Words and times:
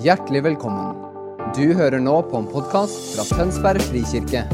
Hjertelig 0.00 0.40
velkommen. 0.46 0.94
Du 1.52 1.74
hører 1.76 2.00
nå 2.00 2.14
på 2.24 2.38
en 2.38 2.46
podkast 2.48 2.94
fra 3.12 3.24
Tønsberg 3.36 3.82
frikirke. 3.84 4.46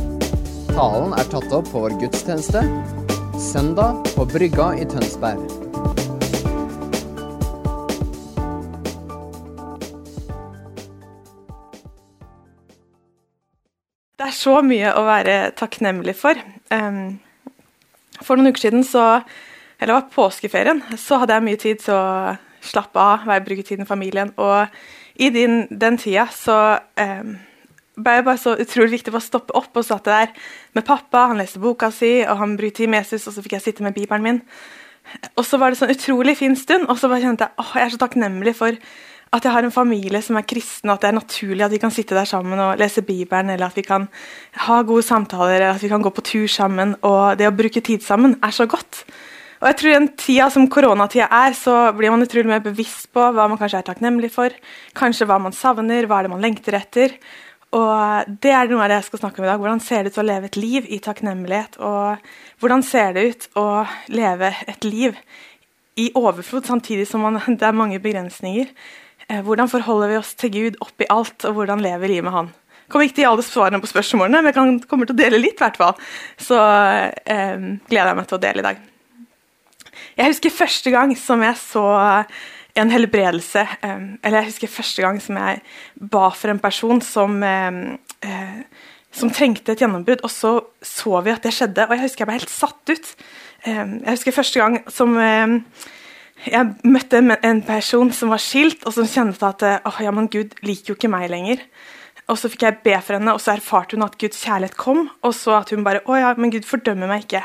Talen 0.72 1.12
er 1.14 1.28
tatt 1.30 1.52
opp 1.54 1.68
på 1.70 1.82
vår 1.84 1.94
gudstjeneste 2.00 2.64
søndag 3.38 4.00
på 4.16 4.24
Brygga 4.26 4.72
i 4.74 4.88
Tønsberg. 4.90 5.44
Det 14.18 14.26
er 14.26 14.34
så 14.34 14.58
mye 14.66 14.96
å 14.98 15.06
være 15.06 15.38
takknemlig 15.62 16.16
for. 16.24 16.42
For 18.18 18.34
noen 18.34 18.50
uker 18.50 18.66
siden, 18.66 18.82
så, 18.82 19.22
eller 19.78 19.94
det 19.94 20.00
var 20.00 20.12
påskeferien, 20.18 20.82
så 20.98 21.22
hadde 21.22 21.38
jeg 21.38 21.50
mye 21.52 21.64
tid 21.68 21.86
til 21.86 21.94
å 21.94 22.36
slappe 22.66 22.98
av, 22.98 23.28
være 23.30 23.46
bruke 23.46 23.70
tid 23.70 23.86
med 23.86 23.94
familien. 23.94 24.34
Og 24.42 24.66
i 25.18 25.30
din, 25.32 25.64
den 25.70 25.98
tida 26.00 26.26
så 26.32 26.56
eh, 27.00 27.24
ble 27.96 28.16
det 28.18 28.26
bare 28.26 28.40
så 28.40 28.56
utrolig 28.60 28.98
viktig 28.98 29.14
å 29.14 29.22
stoppe 29.24 29.54
opp 29.56 29.78
og 29.78 29.86
satt 29.86 30.08
der 30.08 30.32
med 30.76 30.84
pappa. 30.84 31.28
Han 31.30 31.40
leste 31.40 31.62
boka 31.62 31.90
si, 31.94 32.20
og 32.26 32.36
han 32.42 32.56
tid 32.60 32.90
med 32.92 33.04
Jesus, 33.04 33.28
og 33.28 33.36
så 33.36 33.44
fikk 33.44 33.56
jeg 33.56 33.66
sitte 33.68 33.86
med 33.86 33.96
bibelen 33.96 34.24
min. 34.24 34.40
Og 35.38 35.44
så 35.46 35.58
var 35.60 35.70
det 35.70 35.80
sånn 35.80 35.94
utrolig 35.94 36.36
fin 36.36 36.56
stund, 36.58 36.88
og 36.90 36.98
så 36.98 37.08
bare 37.08 37.24
kjente 37.24 37.46
jeg 37.46 37.62
åh, 37.62 37.76
jeg 37.78 37.86
er 37.86 37.94
så 37.94 38.00
takknemlig 38.02 38.56
for 38.58 38.80
at 39.36 39.44
jeg 39.44 39.52
har 39.52 39.66
en 39.66 39.74
familie 39.74 40.20
som 40.22 40.38
er 40.38 40.46
kristen, 40.46 40.90
og 40.90 40.96
at 40.96 41.04
det 41.04 41.08
er 41.10 41.16
naturlig 41.18 41.64
at 41.66 41.72
vi 41.72 41.80
kan 41.82 41.92
sitte 41.94 42.14
der 42.16 42.28
sammen 42.28 42.60
og 42.62 42.78
lese 42.80 43.02
Bibelen, 43.02 43.50
eller 43.50 43.68
at 43.68 43.78
vi 43.78 43.84
kan 43.86 44.06
ha 44.66 44.76
gode 44.86 45.02
samtaler, 45.02 45.56
eller 45.56 45.74
at 45.74 45.82
vi 45.82 45.90
kan 45.90 46.04
gå 46.04 46.12
på 46.14 46.24
tur 46.24 46.46
sammen. 46.50 46.94
Og 47.06 47.38
det 47.38 47.48
å 47.48 47.54
bruke 47.56 47.82
tid 47.84 48.04
sammen 48.06 48.36
er 48.44 48.54
så 48.54 48.68
godt. 48.70 49.02
Og 49.66 49.72
jeg 49.72 49.78
tror 49.80 49.94
den 49.96 50.04
tida 50.14 50.44
som 50.54 50.68
koronatida 50.70 51.26
er, 51.26 51.54
så 51.58 51.72
blir 51.98 52.12
man 52.14 52.22
utrolig 52.22 52.46
mer 52.46 52.60
bevisst 52.62 53.08
på 53.10 53.24
hva 53.34 53.48
man 53.50 53.58
kanskje 53.58 53.80
er 53.80 53.88
takknemlig 53.88 54.30
for. 54.30 54.54
Kanskje 54.94 55.26
hva 55.26 55.40
man 55.42 55.56
savner, 55.58 56.06
hva 56.06 56.20
er 56.20 56.28
det 56.28 56.30
man 56.30 56.44
lengter 56.44 56.76
etter. 56.78 57.16
Og 57.74 58.30
Det 58.44 58.52
er 58.54 58.70
noe 58.70 58.84
av 58.84 58.92
det 58.92 59.00
jeg 59.00 59.08
skal 59.08 59.24
snakke 59.24 59.42
om 59.42 59.48
i 59.48 59.50
dag. 59.50 59.58
Hvordan 59.58 59.82
ser 59.82 60.06
det 60.06 60.14
ut 60.14 60.22
å 60.22 60.26
leve 60.28 60.46
et 60.46 60.60
liv 60.62 60.86
i 60.86 61.00
takknemlighet? 61.02 61.80
Og 61.82 62.62
hvordan 62.62 62.86
ser 62.86 63.18
det 63.18 63.26
ut 63.26 63.50
å 63.58 63.66
leve 64.14 64.54
et 64.70 64.86
liv 64.86 65.18
i 65.98 66.12
overflod, 66.14 66.70
samtidig 66.70 67.10
som 67.10 67.26
man, 67.26 67.42
det 67.58 67.66
er 67.66 67.74
mange 67.82 67.98
begrensninger? 67.98 68.70
Eh, 69.26 69.42
hvordan 69.42 69.66
forholder 69.66 70.14
vi 70.14 70.22
oss 70.22 70.34
til 70.38 70.54
Gud 70.54 70.82
oppi 70.84 71.10
alt, 71.10 71.42
og 71.42 71.58
hvordan 71.58 71.82
lever 71.82 72.14
livet 72.14 72.30
med 72.30 72.38
Han? 72.38 72.56
Kommer 72.86 73.10
ikke 73.10 73.18
til 73.18 73.32
alle 73.34 73.42
svarene 73.42 73.82
på 73.82 73.90
spørsmålene, 73.90 74.46
men 74.46 74.54
jeg 74.54 74.86
kommer 74.86 75.10
til 75.10 75.18
å 75.18 75.24
dele 75.24 75.42
litt. 75.42 75.58
hvert 75.58 75.80
fall. 75.80 75.96
Så 76.38 76.54
eh, 76.54 77.72
gleder 77.90 78.12
jeg 78.14 78.20
meg 78.22 78.28
til 78.30 78.38
å 78.38 78.46
dele 78.46 78.62
i 78.62 78.70
dag. 78.70 78.92
Jeg 80.16 80.32
husker 80.32 80.54
første 80.54 80.92
gang 80.94 81.14
som 81.18 81.42
jeg 81.44 81.58
så 81.60 81.86
en 82.76 82.92
helbredelse 82.92 83.62
eh, 83.64 84.04
Eller 84.22 84.42
jeg 84.42 84.50
husker 84.50 84.72
første 84.72 85.04
gang 85.04 85.20
som 85.22 85.38
jeg 85.40 85.62
ba 86.12 86.28
for 86.36 86.52
en 86.52 86.60
person 86.62 87.00
som, 87.04 87.42
eh, 87.42 87.96
eh, 88.26 88.62
som 89.16 89.32
trengte 89.32 89.72
et 89.72 89.80
gjennombrudd, 89.80 90.24
og 90.26 90.30
så 90.32 90.52
så 90.84 91.22
vi 91.24 91.32
at 91.32 91.44
det 91.46 91.54
skjedde. 91.56 91.86
Og 91.86 91.96
jeg 91.96 92.04
husker 92.04 92.24
jeg 92.24 92.28
ble 92.28 92.38
helt 92.40 92.52
satt 92.52 92.92
ut. 92.92 93.12
Eh, 93.64 93.84
jeg 94.04 94.10
husker 94.12 94.36
første 94.36 94.60
gang 94.60 94.80
som 94.92 95.16
jeg 95.16 96.74
møtte 96.84 97.22
en 97.48 97.62
person 97.64 98.12
som 98.12 98.34
var 98.34 98.42
skilt, 98.44 98.84
og 98.84 98.92
som 98.92 99.08
kjente 99.08 99.48
at 99.48 99.64
oh, 99.88 100.02
ja, 100.04 100.12
men 100.12 100.28
Gud 100.28 100.52
liker 100.62 100.92
jo 100.92 100.98
ikke 100.98 101.12
meg 101.12 101.30
lenger. 101.32 101.64
Og 102.28 102.36
Så 102.38 102.50
fikk 102.50 102.66
jeg 102.66 102.82
be 102.84 102.92
for 103.00 103.16
henne, 103.16 103.32
og 103.32 103.40
så 103.40 103.54
erfarte 103.54 103.96
hun 103.96 104.04
at 104.04 104.18
Guds 104.18 104.42
kjærlighet 104.42 104.76
kom. 104.76 105.06
Og 105.22 105.32
så 105.34 105.56
at 105.60 105.70
hun 105.72 105.86
bare 105.86 106.02
Å 106.04 106.18
ja, 106.18 106.34
men 106.36 106.52
Gud 106.52 106.66
fordømmer 106.68 107.08
meg 107.08 107.24
ikke. 107.24 107.44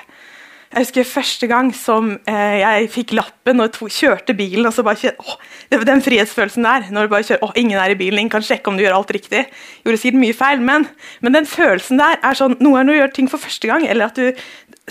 Jeg 0.72 0.86
husker 0.86 1.04
første 1.04 1.48
gang 1.52 1.74
som 1.76 2.14
eh, 2.32 2.58
jeg 2.62 2.86
fikk 2.94 3.10
lappen 3.18 3.60
og 3.60 3.74
to, 3.76 3.90
kjørte 3.92 4.32
bilen. 4.38 4.64
og 4.70 4.72
så 4.72 4.86
bare 4.88 5.12
åh, 5.20 5.34
det, 5.68 5.82
Den 5.88 6.04
frihetsfølelsen 6.04 6.64
der. 6.64 6.86
når 6.92 7.08
du 7.08 7.12
bare 7.12 7.28
kjører, 7.28 7.44
åh, 7.44 7.52
Ingen 7.60 7.80
er 7.80 7.92
i 7.92 7.98
bilen, 8.00 8.20
ingen 8.20 8.32
kan 8.32 8.46
sjekke 8.46 8.72
om 8.72 8.80
du 8.80 8.86
gjør 8.86 8.96
alt 9.02 9.12
riktig. 9.12 9.46
Gjorde 9.84 10.00
sikkert 10.00 10.22
mye 10.22 10.38
feil, 10.38 10.64
men, 10.64 10.88
men 11.20 11.36
den 11.36 11.50
følelsen 11.50 12.00
der 12.00 12.22
er 12.24 12.40
sånn 12.40 12.56
Noen 12.64 12.80
er 12.80 12.88
når 12.88 12.94
du 12.94 13.00
gjør 13.02 13.16
ting 13.18 13.28
for 13.34 13.44
første 13.44 13.68
gang, 13.68 13.84
eller 13.84 14.08
at 14.08 14.16
du 14.16 14.32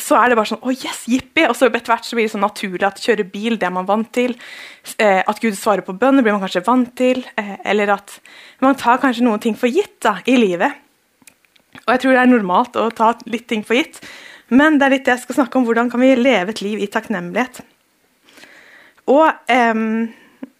så 0.00 0.16
er 0.20 0.30
det 0.30 0.36
bare 0.38 0.52
sånn 0.52 0.62
Å, 0.62 0.72
yes, 0.72 1.02
jippi! 1.10 1.46
Og 1.48 1.56
så 1.56 1.68
etter 1.68 1.92
hvert 1.92 2.06
så 2.06 2.16
blir 2.16 2.28
det 2.28 2.34
sånn 2.34 2.44
naturlig 2.44 2.86
at 2.86 3.00
kjøre 3.00 3.26
bil, 3.32 3.56
det 3.60 3.68
er 3.68 3.74
man 3.74 3.88
vant 3.88 4.08
til. 4.14 4.36
Eh, 5.00 5.20
at 5.24 5.40
Gud 5.42 5.56
svarer 5.58 5.84
på 5.86 5.96
bønner, 5.96 6.24
blir 6.24 6.36
man 6.36 6.44
kanskje 6.44 6.64
vant 6.68 6.92
til. 6.96 7.24
Eh, 7.40 7.56
eller 7.72 7.96
at 7.96 8.20
man 8.64 8.78
tar 8.80 9.00
kanskje 9.02 9.24
noen 9.26 9.42
ting 9.42 9.56
for 9.58 9.72
gitt 9.72 9.98
da, 10.04 10.18
i 10.28 10.36
livet. 10.40 10.76
Og 11.86 11.94
jeg 11.94 12.02
tror 12.02 12.16
det 12.16 12.22
er 12.22 12.30
normalt 12.30 12.78
å 12.80 12.88
ta 12.94 13.12
litt 13.30 13.48
ting 13.50 13.64
for 13.66 13.78
gitt. 13.78 14.00
Men 14.50 14.78
det 14.78 14.86
er 14.86 14.94
litt 14.96 15.04
det 15.06 15.16
jeg 15.16 15.24
skal 15.24 15.40
snakke 15.40 15.58
om. 15.58 15.66
Hvordan 15.68 15.90
kan 15.92 16.02
vi 16.02 16.14
leve 16.18 16.54
et 16.54 16.62
liv 16.64 16.80
i 16.82 16.88
takknemlighet? 16.90 17.62
Og 19.10 19.26
eh, 19.50 19.84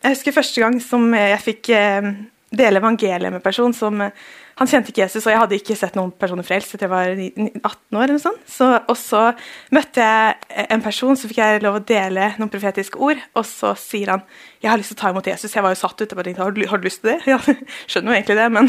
jeg 0.01 0.15
husker 0.15 0.37
første 0.37 0.63
gang 0.63 0.79
som 0.83 1.11
jeg 1.15 1.43
fikk 1.45 1.73
eh, 1.77 2.13
dele 2.51 2.81
evangeliet 2.83 3.31
med 3.31 3.41
en 3.41 3.45
person 3.45 3.75
som 3.77 4.01
han 4.61 4.69
kjente 4.69 4.93
ikke 4.93 5.07
Jesus, 5.07 5.25
og 5.25 5.33
jeg 5.33 5.41
hadde 5.41 5.57
ikke 5.57 5.75
sett 5.79 5.95
noen 5.97 6.11
personer 6.21 6.45
frelst 6.45 6.75
etter 6.77 6.85
jeg 6.85 6.93
var 6.93 7.11
18 7.17 7.97
år. 7.97 8.03
eller 8.03 8.19
sånn. 8.21 8.37
Så, 8.45 8.67
og 8.77 8.97
så 9.01 9.23
møtte 9.73 10.05
jeg 10.05 10.67
en 10.75 10.83
person, 10.85 11.17
så 11.17 11.31
fikk 11.31 11.41
jeg 11.41 11.63
lov 11.65 11.79
å 11.79 11.83
dele 11.89 12.27
noen 12.37 12.51
profetiske 12.53 13.01
ord. 13.01 13.23
Og 13.41 13.47
så 13.49 13.73
sier 13.81 14.13
han 14.13 14.27
jeg 14.61 14.69
har 14.69 14.77
lyst 14.77 14.93
til 14.93 14.99
å 14.99 15.01
ta 15.01 15.15
imot 15.15 15.31
Jesus. 15.33 15.55
Jeg 15.57 15.65
var 15.65 15.73
jo 15.73 15.81
satt 15.81 16.05
ute. 16.05 16.13
og 16.13 16.29
tenkte, 16.29 16.45
har 16.45 16.53
du, 16.53 16.61
har 16.69 16.83
du 16.83 16.85
lyst 16.91 17.01
til 17.01 17.15
det? 17.15 17.23
Ja, 17.33 17.39
skjønner 17.89 18.13
jo 18.13 18.19
egentlig 18.19 18.37
det, 18.37 18.49
men, 18.53 18.69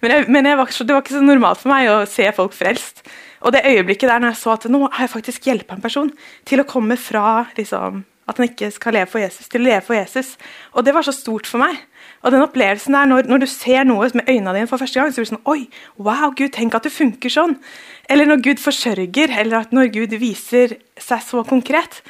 men, 0.00 0.14
jeg, 0.14 0.26
men 0.32 0.48
jeg 0.48 0.60
var, 0.62 0.72
det 0.72 0.96
var 0.96 1.04
ikke 1.04 1.18
så 1.18 1.24
normalt 1.26 1.60
for 1.60 1.74
meg 1.74 1.92
å 1.92 1.98
se 2.08 2.30
folk 2.38 2.56
frelst. 2.56 3.04
Og 3.46 3.54
det 3.54 3.62
øyeblikket 3.62 4.10
der 4.10 4.18
når 4.18 4.34
jeg 4.34 4.42
så 4.42 4.56
at 4.56 4.66
nå 4.72 4.82
har 4.88 5.04
jeg 5.04 5.12
faktisk 5.12 5.46
hjulpet 5.46 5.76
en 5.76 5.82
person 5.84 6.10
til 6.48 6.62
å 6.62 6.66
komme 6.66 6.96
fra 6.98 7.46
liksom, 7.54 8.02
at 8.26 8.40
han 8.40 8.48
ikke 8.48 8.72
skal 8.74 8.96
leve 8.96 9.10
for 9.12 9.22
Jesus, 9.22 9.46
til 9.46 9.62
å 9.62 9.68
leve 9.68 9.84
for 9.86 9.94
Jesus. 9.94 10.32
Og 10.74 10.82
det 10.86 10.94
var 10.96 11.06
så 11.06 11.14
stort 11.14 11.46
for 11.46 11.62
meg. 11.62 11.78
Og 12.26 12.34
den 12.34 12.42
opplevelsen 12.42 12.96
der, 12.96 13.06
når, 13.06 13.28
når, 13.30 13.44
du 13.44 13.48
ser 13.50 13.86
noe 13.86 14.08
med 14.18 14.26
øynene 14.26 14.54
dine 14.56 14.70
for 14.70 14.82
første 14.82 14.98
gang, 14.98 15.12
så 15.14 15.22
blir 15.22 15.28
det 15.28 15.34
sånn 15.36 15.52
Oi, 15.52 15.68
wow, 16.02 16.32
Gud, 16.34 16.50
tenk 16.56 16.74
at 16.74 16.86
du 16.86 16.90
funker 16.90 17.30
sånn. 17.30 17.54
Eller 18.10 18.26
når 18.26 18.42
Gud 18.48 18.62
forsørger, 18.62 19.34
eller 19.38 19.70
når 19.70 19.92
Gud 19.94 20.16
viser 20.18 20.74
seg 20.98 21.22
så 21.22 21.44
konkret. 21.46 22.00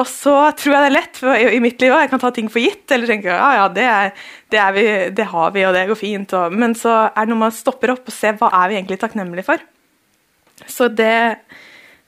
Og 0.00 0.08
så 0.08 0.34
tror 0.56 0.74
jeg 0.74 0.82
det 0.82 0.88
er 0.88 0.96
lett 0.96 1.20
for, 1.20 1.36
i, 1.36 1.62
mitt 1.62 1.82
liv 1.84 1.92
òg. 1.92 2.06
Jeg 2.06 2.10
kan 2.10 2.24
ta 2.24 2.32
ting 2.34 2.48
for 2.50 2.64
gitt. 2.64 2.86
Eller 2.90 3.10
tenke 3.10 3.30
ja, 3.30 3.50
ja, 3.60 3.68
det, 3.70 3.86
er, 3.86 4.14
det, 4.50 4.58
er 4.58 4.74
vi, 4.74 4.86
det 5.14 5.30
har 5.30 5.54
vi, 5.54 5.66
og 5.68 5.76
det 5.76 5.86
går 5.92 6.00
fint. 6.00 6.34
Og, 6.38 6.58
men 6.58 6.74
så 6.78 7.04
er 7.12 7.22
det 7.22 7.30
noe 7.30 7.44
man 7.44 7.54
stopper 7.54 7.94
opp 7.94 8.08
og 8.08 8.16
ser 8.16 8.34
hva 8.40 8.50
er 8.64 8.72
vi 8.72 8.80
egentlig 8.80 8.98
takknemlige 9.04 9.46
for. 9.52 9.62
Så 10.70 10.88
det 10.92 11.38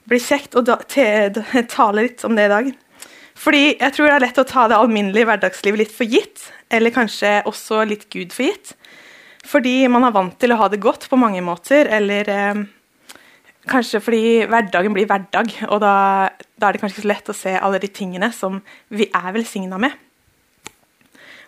blir 0.05 0.21
kjekt 0.21 0.55
å 0.57 0.63
tale 0.65 2.05
litt 2.05 2.25
om 2.27 2.35
det 2.37 2.47
i 2.47 2.53
dag. 2.53 2.73
Fordi 3.35 3.63
jeg 3.73 3.93
tror 3.93 4.07
det 4.07 4.15
er 4.15 4.23
lett 4.23 4.39
å 4.41 4.47
ta 4.47 4.67
det 4.71 4.77
alminnelige 4.79 5.27
hverdagslivet 5.27 5.81
litt 5.83 5.93
for 5.93 6.07
gitt 6.07 6.47
eller 6.73 6.93
kanskje 6.93 7.41
også 7.49 7.83
litt 7.87 8.07
Gud 8.13 8.33
for 8.33 8.47
gitt. 8.47 8.73
Fordi 9.45 9.85
man 9.91 10.07
er 10.07 10.15
vant 10.15 10.37
til 10.41 10.53
å 10.53 10.59
ha 10.61 10.69
det 10.71 10.81
godt 10.81 11.05
på 11.11 11.19
mange 11.21 11.43
måter, 11.45 11.85
eller 11.93 12.31
eh, 12.31 12.63
kanskje 13.69 14.01
fordi 14.01 14.23
hverdagen 14.49 14.95
blir 14.95 15.05
hverdag, 15.09 15.51
og 15.69 15.83
da, 15.83 15.93
da, 16.57 16.67
er 16.67 16.73
det 16.73 16.81
kanskje 16.81 16.97
ikke 16.97 17.05
så 17.05 17.11
lett 17.11 17.29
å 17.29 17.37
se 17.37 17.53
alle 17.59 17.81
de 17.83 17.91
tingene 17.93 18.31
som 18.33 18.57
vi 18.89 19.09
er 19.11 19.29
velsigna 19.35 19.77
med. 19.81 19.93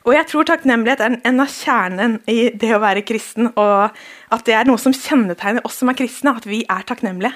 Og 0.08 0.14
jeg 0.16 0.30
tror 0.32 0.48
takknemlighet 0.48 1.02
er 1.04 1.18
en 1.28 1.44
av 1.44 1.52
kjernen 1.52 2.20
i 2.32 2.48
det 2.56 2.72
å 2.72 2.80
være 2.80 3.04
kristen, 3.04 3.52
og 3.60 3.98
at 4.32 4.46
det 4.48 4.56
er 4.56 4.70
noe 4.70 4.80
som 4.80 4.96
kjennetegner 4.96 5.66
oss 5.68 5.82
som 5.82 5.92
er 5.92 6.00
kristne, 6.00 6.32
at 6.32 6.48
vi 6.48 6.62
er 6.64 6.86
takknemlige. 6.88 7.36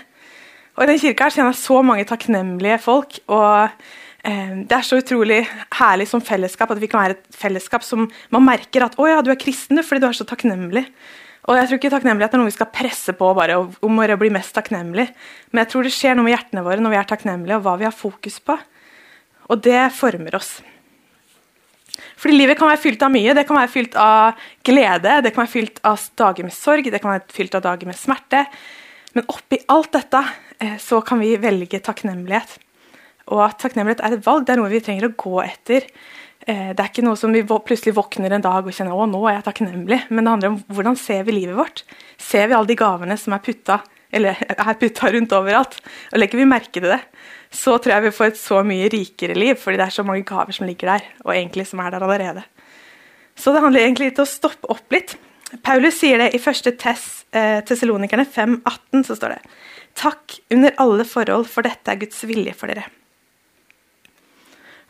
Og 0.78 0.86
I 0.86 0.94
den 0.94 1.02
kirka 1.02 1.28
her 1.28 1.36
kjenner 1.36 1.52
jeg 1.52 1.66
så 1.66 1.82
mange 1.84 2.08
takknemlige 2.08 2.80
folk. 2.80 3.20
og 3.28 3.76
Eh, 4.22 4.54
det 4.70 4.76
er 4.76 4.86
så 4.86 5.00
utrolig 5.02 5.40
herlig 5.80 6.06
som 6.12 6.22
fellesskap 6.22 6.70
at 6.70 6.82
vi 6.82 6.90
kan 6.90 7.02
være 7.02 7.18
et 7.18 7.38
fellesskap 7.42 7.82
som 7.86 8.06
man 8.34 8.46
merker 8.46 8.86
at 8.86 8.98
å 9.02 9.08
ja, 9.10 9.24
du 9.26 9.32
er 9.34 9.40
kristen 9.42 9.82
fordi 9.82 10.04
du 10.04 10.08
er 10.12 10.18
så 10.18 10.28
takknemlig. 10.30 10.86
Og 11.50 11.58
jeg 11.58 11.68
tror 11.68 11.80
ikke 11.80 11.94
takknemlighet 11.96 12.36
er 12.36 12.42
noe 12.42 12.52
vi 12.52 12.54
skal 12.54 12.70
presse 12.70 13.16
på 13.18 13.32
bare 13.34 13.58
om 13.58 14.02
å 14.04 14.20
bli 14.22 14.30
mest 14.34 14.54
takknemlig. 14.54 15.08
Men 15.50 15.64
jeg 15.64 15.72
tror 15.72 15.88
det 15.88 15.94
skjer 15.96 16.14
noe 16.14 16.28
med 16.28 16.36
hjertene 16.36 16.66
våre 16.68 16.84
når 16.84 16.94
vi 16.94 17.00
er 17.00 17.10
takknemlige, 17.10 17.58
og 17.58 17.66
hva 17.66 17.74
vi 17.82 17.88
har 17.88 17.98
fokus 17.98 18.38
på. 18.46 18.60
Og 19.50 19.64
det 19.66 19.88
former 19.98 20.38
oss. 20.38 20.60
Fordi 22.20 22.38
livet 22.38 22.60
kan 22.60 22.70
være 22.70 22.82
fylt 22.82 23.04
av 23.06 23.14
mye. 23.14 23.36
Det 23.38 23.46
kan 23.50 23.60
være 23.60 23.72
fylt 23.72 23.98
av 24.00 24.46
glede, 24.68 25.18
det 25.26 25.34
kan 25.34 25.44
være 25.44 25.54
fylt 25.54 25.82
av 25.88 26.08
dager 26.22 26.48
med 26.48 26.56
sorg, 26.56 26.90
det 26.92 27.02
kan 27.04 27.14
være 27.14 27.36
fylt 27.36 27.58
av 27.58 27.66
dager 27.66 27.90
med 27.90 28.00
smerte. 28.00 28.46
Men 29.18 29.28
oppi 29.32 29.60
alt 29.72 29.92
dette 29.98 30.24
eh, 30.62 30.78
så 30.80 31.02
kan 31.06 31.22
vi 31.22 31.36
velge 31.42 31.82
takknemlighet. 31.84 32.58
Og 33.32 33.44
at 33.46 33.60
takknemlighet 33.62 34.04
er 34.06 34.18
et 34.18 34.26
valg. 34.26 34.48
Det 34.48 34.56
er 34.56 34.62
noe 34.62 34.72
vi 34.72 34.84
trenger 34.84 35.10
å 35.10 35.16
gå 35.20 35.38
etter. 35.44 35.88
Eh, 36.48 36.72
det 36.72 36.80
er 36.80 36.90
ikke 36.90 37.06
noe 37.06 37.20
som 37.20 37.34
vi 37.36 37.44
plutselig 37.46 37.96
våkner 37.98 38.38
en 38.38 38.46
dag 38.46 38.66
og 38.66 38.76
kjenner 38.76 38.98
å, 38.98 39.08
nå 39.10 39.24
er 39.28 39.40
jeg 39.40 39.48
takknemlig. 39.50 40.04
Men 40.10 40.24
det 40.24 40.36
handler 40.36 40.54
om 40.54 40.62
hvordan 40.72 41.00
ser 41.00 41.26
vi 41.28 41.42
livet 41.42 41.60
vårt. 41.60 41.84
Ser 42.22 42.48
vi 42.48 42.58
alle 42.58 42.72
de 42.72 42.80
gavene 42.80 43.20
som 43.20 43.36
er 43.36 43.44
putta 43.44 43.82
eller 44.12 44.40
er 44.52 44.80
putta 44.80 45.12
rundt 45.14 45.34
overalt, 45.36 45.78
og 46.12 46.20
legger 46.20 46.42
vi 46.42 46.48
merke 46.50 46.74
til 46.76 46.90
det, 46.92 47.00
så 47.52 47.76
tror 47.78 47.94
jeg 47.96 48.06
vi 48.06 48.14
får 48.16 48.32
et 48.32 48.40
så 48.40 48.62
mye 48.64 48.88
rikere 48.92 49.36
liv, 49.36 49.58
fordi 49.60 49.80
det 49.82 49.88
er 49.90 49.96
så 49.98 50.06
mange 50.08 50.24
gaver 50.28 50.56
som 50.56 50.68
ligger 50.70 50.94
der, 50.94 51.10
og 51.26 51.34
egentlig 51.36 51.68
som 51.68 51.82
er 51.84 51.92
der 51.92 52.06
allerede. 52.06 52.46
Så 53.36 53.52
det 53.52 53.64
handler 53.64 53.84
egentlig 53.84 54.12
litt 54.12 54.22
om 54.22 54.28
å 54.28 54.32
stoppe 54.32 54.72
opp 54.72 54.96
litt. 54.96 55.18
Paulus 55.66 56.00
sier 56.00 56.22
det 56.22 56.30
i 56.36 56.40
første 56.40 56.72
Tess, 56.80 57.26
eh, 57.36 57.60
Tessalonikerne 57.68 58.24
5,18, 58.24 59.04
så 59.08 59.18
står 59.20 59.36
det 59.36 59.42
Takk 60.00 60.38
under 60.56 60.76
alle 60.80 61.04
forhold, 61.04 61.50
for 61.52 61.68
dette 61.68 61.92
er 61.92 62.00
Guds 62.00 62.24
vilje 62.24 62.56
for 62.56 62.72
dere. 62.72 62.88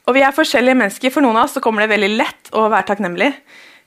Og 0.05 0.13
Vi 0.17 0.21
er 0.21 0.33
forskjellige 0.35 0.77
mennesker. 0.77 1.13
For 1.13 1.23
noen 1.23 1.37
av 1.37 1.47
oss 1.47 1.55
så 1.57 1.61
kommer 1.63 1.83
det 1.83 1.93
veldig 1.93 2.09
lett 2.17 2.49
å 2.57 2.67
være 2.69 2.89
takknemlig. 2.89 3.31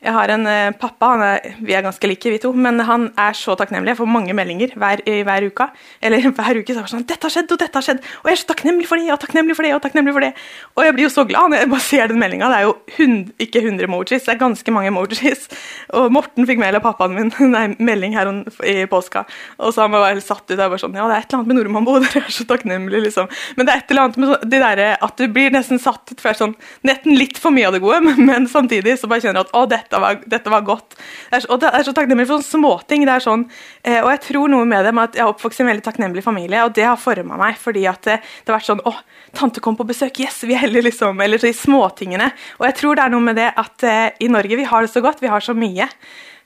Jeg 0.04 0.12
har 0.12 0.30
en 0.34 0.42
eh, 0.50 0.74
pappa, 0.76 1.14
er, 1.24 1.54
vi 1.64 1.72
er 1.72 1.84
ganske 1.84 2.08
like 2.08 2.28
vi 2.28 2.38
to, 2.42 2.50
men 2.52 2.82
han 2.84 3.06
er 3.20 3.36
så 3.38 3.54
takknemlig. 3.56 3.94
Jeg 3.94 4.00
får 4.02 4.10
mange 4.12 4.34
meldinger 4.36 4.74
hver, 4.76 5.00
hver 5.00 5.46
uke. 5.48 5.66
Eller 6.04 6.26
hver 6.36 6.60
uke 6.60 6.74
så 6.74 6.82
er 6.82 6.84
det 6.84 6.92
sånn 6.92 7.06
'Dette 7.08 7.24
har 7.24 7.32
skjedd, 7.32 7.54
og 7.54 7.60
dette 7.62 7.80
har 7.80 7.86
skjedd.' 7.86 8.02
Og 8.20 8.28
jeg 8.28 8.36
er 8.36 8.40
så 8.42 8.48
takknemlig 8.50 8.88
for 8.90 9.00
det, 9.00 9.08
og 9.14 9.20
takknemlig 9.22 9.56
for 9.56 9.64
det, 9.64 9.72
og 9.76 9.80
takknemlig 9.84 10.14
for 10.16 10.26
det. 10.26 10.32
Og 10.76 10.84
jeg 10.84 10.96
blir 10.96 11.06
jo 11.06 11.12
så 11.14 11.24
glad 11.28 11.52
når 11.52 11.62
jeg 11.62 11.70
bare 11.72 11.86
ser 11.86 12.12
den 12.12 12.20
meldinga. 12.20 12.50
Det 12.52 12.58
er 12.58 12.66
jo 12.68 12.74
100, 12.98 13.32
ikke 13.46 13.62
100 13.64 13.88
emojis, 13.88 14.26
det 14.26 14.34
er 14.34 14.40
ganske 14.42 14.74
mange 14.76 14.92
emojis. 14.92 15.48
Og 15.96 16.12
Morten 16.12 16.48
fikk 16.50 16.60
mail 16.60 16.76
av 16.76 16.84
pappaen 16.84 17.16
min, 17.16 17.32
nei, 17.56 17.64
melding 17.80 18.18
her 18.18 18.32
i 18.68 18.76
påska, 18.90 19.24
og 19.56 19.72
så 19.72 19.86
han 19.86 19.96
var 19.96 20.10
helt 20.12 20.26
satt 20.26 20.44
ut. 20.50 20.58
Jeg 20.58 20.68
bare 20.68 20.82
sånn, 20.84 21.00
ja, 21.00 21.08
det 21.08 21.16
er 21.16 21.24
et 21.24 21.32
eller 21.32 21.40
annet 21.40 21.52
med 21.54 21.60
nordmannbo, 21.62 21.96
dere 22.04 22.24
er 22.26 22.36
så 22.36 22.44
takknemlige, 22.50 23.06
liksom. 23.08 23.32
Men 23.56 23.68
det 23.68 23.74
er 23.74 23.82
et 23.82 23.94
eller 23.94 24.08
annet 24.08 24.20
med 24.20 24.46
det 24.52 24.62
derre 24.66 24.92
at 25.08 25.16
du 25.16 25.26
blir 25.32 25.54
nesten 25.54 25.80
satt 25.80 26.12
ut 26.12 26.20
for 26.20 26.36
sånn, 26.36 26.54
nesten 26.84 27.16
litt 27.16 27.40
for 27.40 27.54
mye 27.54 27.70
av 27.70 27.78
det 27.78 27.82
gode, 27.84 28.02
men 28.20 28.48
samtidig 28.50 28.98
så 29.00 29.08
bare 29.08 29.24
kjenner 29.24 29.40
du 29.40 29.46
at 29.48 29.56
å, 29.56 29.64
dette 29.70 29.93
dette 29.94 30.02
var, 30.02 30.20
dette 30.26 30.50
var 30.52 30.64
godt. 30.66 30.96
Er, 31.30 31.44
og 31.52 31.60
det 31.62 31.70
er 31.70 31.86
så 31.86 31.94
takknemlig 31.94 32.26
for 32.26 32.40
sånne 32.40 32.50
småting. 32.50 33.04
det 33.06 33.14
er 33.14 33.24
sånn, 33.24 33.44
eh, 33.82 34.00
Og 34.02 34.10
jeg 34.10 34.20
tror 34.26 34.50
noe 34.50 34.64
med 34.66 34.84
det 34.84 34.92
med 34.94 35.04
at 35.10 35.14
jeg 35.14 35.24
er 35.24 35.30
oppvokst 35.30 35.60
i 35.60 35.64
en 35.64 35.70
veldig 35.70 35.84
takknemlig 35.84 36.24
familie, 36.24 36.64
og 36.64 36.74
det 36.74 36.84
har 36.84 36.96
forma 36.96 37.38
meg. 37.38 37.56
fordi 37.58 37.86
at 37.86 38.02
det, 38.02 38.18
det, 38.20 38.50
har 38.50 38.58
vært 38.58 38.70
sånn 38.70 38.82
Å, 38.84 38.94
tante 39.34 39.60
kom 39.60 39.76
på 39.76 39.86
besøk, 39.86 40.20
yes, 40.20 40.42
vi 40.44 40.54
heller 40.54 40.82
liksom 40.82 41.20
Eller 41.20 41.38
de 41.38 41.52
småtingene. 41.52 42.32
Og 42.58 42.66
jeg 42.66 42.78
tror 42.80 42.96
det 42.96 43.04
er 43.04 43.14
noe 43.14 43.24
med 43.24 43.36
det 43.36 43.50
at 43.54 43.82
eh, 43.86 44.10
i 44.20 44.28
Norge 44.28 44.56
vi 44.56 44.64
har 44.64 44.82
det 44.82 44.92
så 44.92 45.02
godt, 45.04 45.22
vi 45.22 45.30
har 45.30 45.40
så 45.40 45.54
mye. 45.54 45.88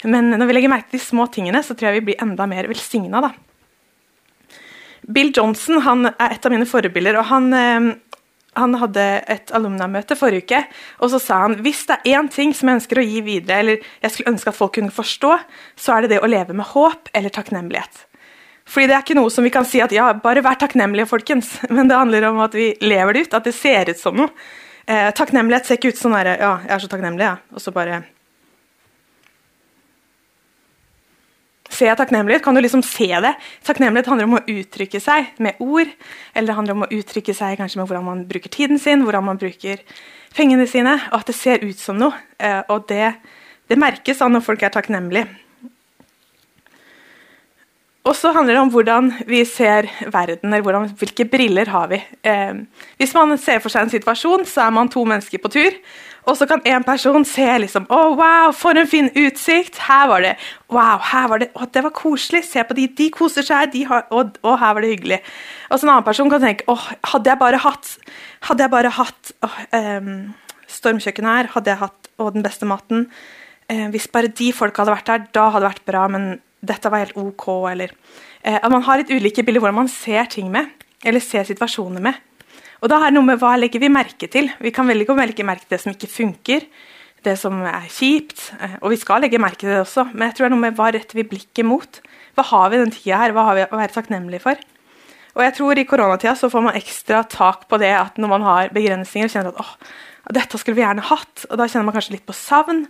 Men 0.04 0.30
når 0.36 0.46
vi 0.46 0.54
legger 0.54 0.70
merke 0.70 0.92
til 0.92 1.00
de 1.00 1.04
små 1.04 1.26
tingene, 1.32 1.62
så 1.64 1.74
tror 1.74 1.90
jeg 1.90 2.00
vi 2.00 2.12
blir 2.12 2.22
enda 2.22 2.46
mer 2.46 2.68
velsigna, 2.70 3.22
da. 3.24 3.32
Bill 5.08 5.32
Johnson 5.34 5.80
han 5.80 6.10
er 6.10 6.34
et 6.34 6.44
av 6.44 6.52
mine 6.52 6.68
forbilder. 6.68 7.16
og 7.16 7.24
han, 7.24 7.52
eh, 7.54 7.94
han 8.58 8.74
hadde 8.80 9.06
et 9.30 9.52
alumnamøte 9.56 10.16
forrige 10.18 10.46
uke, 10.46 10.60
og 11.02 11.12
så 11.12 11.20
sa 11.22 11.40
han 11.46 11.56
hvis 11.64 11.84
det 11.88 11.98
er 11.98 12.18
én 12.18 12.28
ting 12.32 12.52
som 12.56 12.70
jeg 12.70 12.80
ønsker 12.80 13.00
å 13.00 13.06
gi 13.06 13.22
videre, 13.26 13.62
eller 13.62 13.88
jeg 14.04 14.14
skulle 14.14 14.34
ønske 14.34 14.52
at 14.52 14.58
folk 14.58 14.76
kunne 14.76 14.94
forstå, 14.94 15.32
så 15.78 15.94
er 15.94 16.04
det 16.04 16.16
det 16.16 16.22
å 16.22 16.30
leve 16.30 16.56
med 16.56 16.68
håp 16.74 17.10
eller 17.16 17.34
takknemlighet. 17.34 18.04
Fordi 18.68 18.90
det 18.90 18.96
er 18.98 19.04
ikke 19.04 19.16
noe 19.16 19.32
som 19.32 19.46
vi 19.46 19.52
kan 19.52 19.64
si 19.64 19.80
at 19.80 19.94
ja, 19.96 20.10
bare 20.20 20.44
vær 20.44 20.58
takknemlige, 20.60 21.08
folkens. 21.08 21.54
Men 21.74 21.88
det 21.88 21.96
handler 21.96 22.28
om 22.28 22.42
at 22.44 22.56
vi 22.56 22.74
lever 22.84 23.16
det 23.16 23.28
ut, 23.28 23.38
at 23.38 23.48
det 23.48 23.56
ser 23.56 23.88
ut 23.88 24.00
som 24.00 24.18
noe. 24.18 24.28
Eh, 24.88 25.08
takknemlighet 25.16 25.68
ser 25.68 25.80
ikke 25.80 25.94
ut 25.94 26.00
som 26.00 26.12
sånn 26.12 26.28
ja, 26.28 26.52
jeg 26.64 26.74
er 26.76 26.84
så 26.84 26.88
takknemlig, 26.92 27.24
ja. 27.24 27.36
og 27.52 27.64
så 27.64 27.72
bare 27.72 28.02
Jeg 31.86 31.98
takknemlighet, 32.00 32.42
kan 32.42 32.56
du 32.56 32.60
liksom 32.60 32.82
se 32.82 33.06
det. 33.22 33.34
Takknemlighet 33.66 34.08
handler 34.10 34.26
om 34.26 34.38
å 34.38 34.44
uttrykke 34.50 35.00
seg 35.02 35.32
med 35.38 35.60
ord. 35.62 35.90
Eller 36.34 36.50
det 36.50 36.56
handler 36.58 36.78
om 36.78 36.86
å 36.86 36.92
uttrykke 36.98 37.34
seg 37.36 37.58
kanskje 37.60 37.80
med 37.80 37.90
hvordan 37.90 38.06
man 38.06 38.24
bruker 38.28 38.50
tiden 38.50 38.80
sin, 38.82 39.04
hvordan 39.06 39.26
man 39.28 39.40
bruker 39.40 39.84
pengene 40.36 40.66
sine. 40.70 40.96
Og 41.12 41.20
at 41.20 41.30
det 41.30 41.36
ser 41.38 41.62
ut 41.64 41.78
som 41.78 41.98
noe. 42.00 42.16
Eh, 42.38 42.62
og 42.72 42.88
det, 42.90 43.12
det 43.70 43.78
merkes 43.78 44.22
da 44.22 44.30
når 44.32 44.46
folk 44.48 44.64
er 44.66 44.74
takknemlige. 44.74 45.28
Og 48.06 48.14
så 48.16 48.30
handler 48.32 48.54
det 48.54 48.62
om 48.62 48.70
hvordan 48.72 49.10
vi 49.28 49.42
ser 49.44 49.88
verden, 50.12 50.52
eller 50.52 50.64
hvordan, 50.64 50.90
hvilke 51.00 51.26
briller 51.28 51.68
har 51.68 51.88
vi. 51.90 51.98
Eh, 52.24 52.60
hvis 52.96 53.14
man 53.14 53.36
ser 53.38 53.58
for 53.60 53.72
seg 53.72 53.84
en 53.84 53.92
situasjon, 53.92 54.46
så 54.48 54.68
er 54.68 54.76
man 54.76 54.88
to 54.92 55.02
mennesker 55.04 55.42
på 55.42 55.50
tur. 55.52 55.76
Og 56.28 56.36
så 56.36 56.46
kan 56.48 56.60
en 56.68 56.84
person 56.84 57.24
se 57.24 57.46
liksom 57.62 57.86
Å, 57.88 57.98
oh, 57.98 58.16
wow, 58.18 58.52
for 58.56 58.76
en 58.76 58.88
fin 58.88 59.08
utsikt! 59.16 59.78
Her 59.86 60.08
var 60.10 60.24
det 60.24 60.34
Wow, 60.68 61.00
her 61.10 61.28
var 61.30 61.40
det 61.42 61.48
Å, 61.56 61.68
det 61.72 61.82
var 61.86 61.94
koselig! 61.96 62.42
Se 62.44 62.64
på 62.68 62.76
de, 62.76 62.84
de 62.98 63.06
koser 63.14 63.46
seg! 63.46 63.70
De 63.72 63.86
har, 63.88 64.04
og, 64.12 64.36
oh, 64.42 64.58
her 64.60 64.74
var 64.76 64.84
det 64.84 64.92
hyggelig. 64.92 65.22
Og 65.70 65.78
så 65.78 65.86
en 65.86 65.94
annen 65.94 66.06
person 66.06 66.28
kan 66.32 66.44
tenke 66.44 66.66
Å, 66.68 66.76
oh, 66.76 66.90
hadde 67.14 67.32
jeg 67.32 67.40
bare 67.40 67.62
hatt 67.64 67.94
Hadde 68.50 68.66
jeg 68.66 68.74
bare 68.74 68.92
hatt 68.98 69.32
oh, 69.46 69.56
um, 69.78 70.12
stormkjøkken 70.68 71.30
her, 71.30 71.48
hadde 71.54 71.72
jeg 71.72 71.82
hatt 71.86 72.12
Og 72.20 72.34
den 72.36 72.44
beste 72.44 72.68
maten. 72.68 73.08
Eh, 73.68 73.86
hvis 73.92 74.08
bare 74.12 74.30
de 74.32 74.50
folka 74.56 74.82
hadde 74.82 74.94
vært 74.94 75.08
der, 75.08 75.24
da 75.36 75.48
hadde 75.52 75.64
det 75.64 75.72
vært 75.72 75.88
bra, 75.88 76.04
men 76.12 76.28
dette 76.60 76.90
var 76.90 77.04
helt 77.04 77.18
OK, 77.18 77.46
eller 77.70 77.92
eh, 78.42 78.58
At 78.58 78.70
man 78.72 78.84
har 78.86 79.00
litt 79.00 79.12
ulike 79.12 79.44
bilder 79.46 79.62
hvordan 79.62 79.82
man 79.84 79.90
ser 79.92 80.26
ting 80.30 80.50
med, 80.52 80.70
eller 81.06 81.22
ser 81.22 81.46
situasjoner 81.46 82.02
med. 82.02 82.18
Og 82.82 82.90
da 82.90 83.00
er 83.00 83.10
det 83.10 83.18
noe 83.18 83.26
med 83.26 83.40
hva 83.42 83.56
legger 83.58 83.82
vi 83.82 83.90
merke 83.90 84.28
til. 84.30 84.50
Vi 84.62 84.72
kan 84.74 84.86
velge 84.86 85.10
å 85.12 85.18
legge 85.18 85.46
merke 85.46 85.66
til 85.66 85.76
det 85.76 85.82
som 85.82 85.94
ikke 85.94 86.10
funker, 86.10 86.66
det 87.26 87.34
som 87.40 87.58
er 87.66 87.86
kjipt. 87.90 88.50
Eh, 88.58 88.78
og 88.82 88.94
vi 88.94 89.00
skal 89.00 89.22
legge 89.24 89.42
merke 89.42 89.62
til 89.64 89.74
det 89.74 89.84
også, 89.84 90.08
men 90.12 90.28
jeg 90.28 90.38
tror 90.38 90.46
det 90.46 90.50
er 90.50 90.56
noe 90.56 90.66
med 90.66 90.78
hva 90.78 90.90
retter 90.94 91.20
vi 91.20 91.28
blikket 91.30 91.66
mot. 91.66 92.02
Hva 92.38 92.46
har 92.52 92.68
vi 92.72 92.82
den 92.82 92.94
tida 92.94 93.22
her? 93.22 93.34
Hva 93.34 93.48
har 93.48 93.58
vi 93.58 93.64
å 93.66 93.80
være 93.80 93.94
takknemlige 93.96 94.44
for? 94.46 94.66
Og 95.38 95.44
jeg 95.44 95.54
tror 95.54 95.78
i 95.78 95.86
koronatida 95.86 96.34
så 96.38 96.50
får 96.50 96.64
man 96.66 96.76
ekstra 96.78 97.22
tak 97.30 97.68
på 97.70 97.78
det 97.78 97.92
at 97.94 98.16
når 98.18 98.30
man 98.32 98.46
har 98.46 98.72
begrensninger, 98.74 99.30
kjenner 99.30 99.52
at 99.52 99.60
åh, 99.62 99.74
dette 100.34 100.58
skulle 100.58 100.78
vi 100.78 100.82
gjerne 100.82 101.04
hatt. 101.06 101.44
Og 101.46 101.60
da 101.60 101.68
kjenner 101.68 101.86
man 101.88 101.94
kanskje 101.94 102.16
litt 102.16 102.26
på 102.26 102.34
savn. 102.34 102.86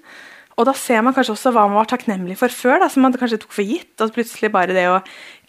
Og 0.58 0.66
da 0.66 0.74
ser 0.74 1.04
man 1.06 1.14
kanskje 1.14 1.36
også 1.36 1.52
hva 1.54 1.68
man 1.68 1.78
var 1.78 1.86
takknemlig 1.92 2.34
for 2.40 2.50
før, 2.50 2.80
da, 2.82 2.88
som 2.90 3.04
man 3.06 3.14
kanskje 3.14 3.38
tok 3.44 3.54
for 3.54 3.66
gitt. 3.66 3.92
At 4.02 4.14
plutselig 4.14 4.50
bare 4.54 4.74
det 4.74 4.88
å 4.90 4.96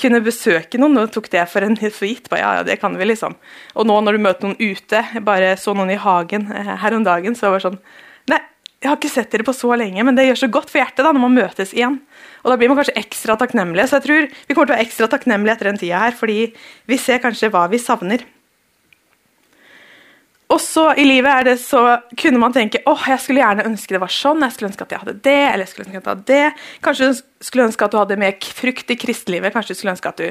kunne 0.02 0.22
besøke 0.26 0.78
noen, 0.82 1.00
og 1.02 1.16
tok 1.16 1.32
det 1.34 1.48
for 1.50 1.66
en 1.66 1.78
for 1.80 2.06
gitt. 2.06 2.30
Bare, 2.30 2.44
ja, 2.44 2.52
ja, 2.60 2.68
det 2.68 2.78
kan 2.82 2.94
vi 2.98 3.10
liksom. 3.10 3.34
Og 3.74 3.90
nå 3.90 3.98
når 4.06 4.20
du 4.20 4.24
møter 4.28 4.46
noen 4.46 4.62
ute, 4.62 5.02
bare 5.26 5.56
så 5.58 5.74
noen 5.74 5.96
i 5.96 5.98
hagen 6.00 6.46
eh, 6.54 6.76
her 6.84 6.98
om 6.98 7.08
dagen, 7.08 7.38
så 7.38 7.50
var 7.50 7.58
det 7.58 7.72
sånn 7.72 7.82
Nei, 8.30 8.38
jeg 8.78 8.92
har 8.92 9.00
ikke 9.00 9.10
sett 9.12 9.34
dere 9.34 9.48
på 9.48 9.56
så 9.58 9.74
lenge, 9.82 10.06
men 10.06 10.16
det 10.16 10.28
gjør 10.28 10.44
så 10.44 10.54
godt 10.60 10.70
for 10.70 10.84
hjertet 10.84 11.02
da, 11.02 11.10
når 11.10 11.26
man 11.26 11.38
møtes 11.40 11.74
igjen. 11.74 11.98
Og 12.44 12.54
da 12.54 12.60
blir 12.60 12.70
man 12.70 12.78
kanskje 12.78 13.00
ekstra 13.02 13.34
takknemlige. 13.42 13.90
Så 13.90 13.98
jeg 13.98 14.06
tror 14.06 14.28
vi 14.30 14.54
kommer 14.54 14.70
til 14.70 14.76
å 14.76 14.78
være 14.78 14.86
ekstra 14.86 15.10
takknemlige 15.10 15.58
etter 15.58 15.72
den 15.72 15.82
tida 15.82 16.04
her, 16.06 16.14
fordi 16.16 16.52
vi 16.86 17.02
ser 17.02 17.24
kanskje 17.24 17.50
hva 17.50 17.66
vi 17.74 17.82
savner. 17.82 18.30
Og 20.50 20.58
så 20.62 20.88
i 20.98 21.06
livet 21.06 21.30
er 21.30 21.46
det 21.52 21.58
så 21.62 21.84
kunne 22.18 22.42
man 22.42 22.56
tenke 22.56 22.82
åh, 22.90 23.06
jeg 23.12 23.22
skulle 23.22 23.44
gjerne 23.44 23.68
ønske 23.70 23.94
det 23.94 24.02
var 24.02 24.14
sånn, 24.14 24.42
jeg 24.48 24.56
skulle 24.56 24.72
ønske 24.72 24.88
at 24.88 24.96
jeg 24.96 25.04
hadde 25.04 25.20
det, 25.22 25.38
eller 25.52 25.66
jeg 25.66 25.72
skulle 25.74 25.86
ønske 25.86 26.00
at 26.00 26.02
jeg 26.02 26.16
hadde 26.16 26.32
det. 26.32 26.66
Kanskje 26.86 27.12
du 27.12 27.22
skulle 27.46 27.70
ønske 27.70 27.86
at 27.86 27.94
du 27.94 28.02
hadde 28.02 28.20
mer 28.24 28.52
frukt 28.58 28.90
i 28.90 28.98
kristelivet, 28.98 29.54
kanskje 29.54 29.76
du 29.76 29.82
skulle 29.82 29.94
ønske 29.94 30.10
at 30.10 30.24
du 30.24 30.28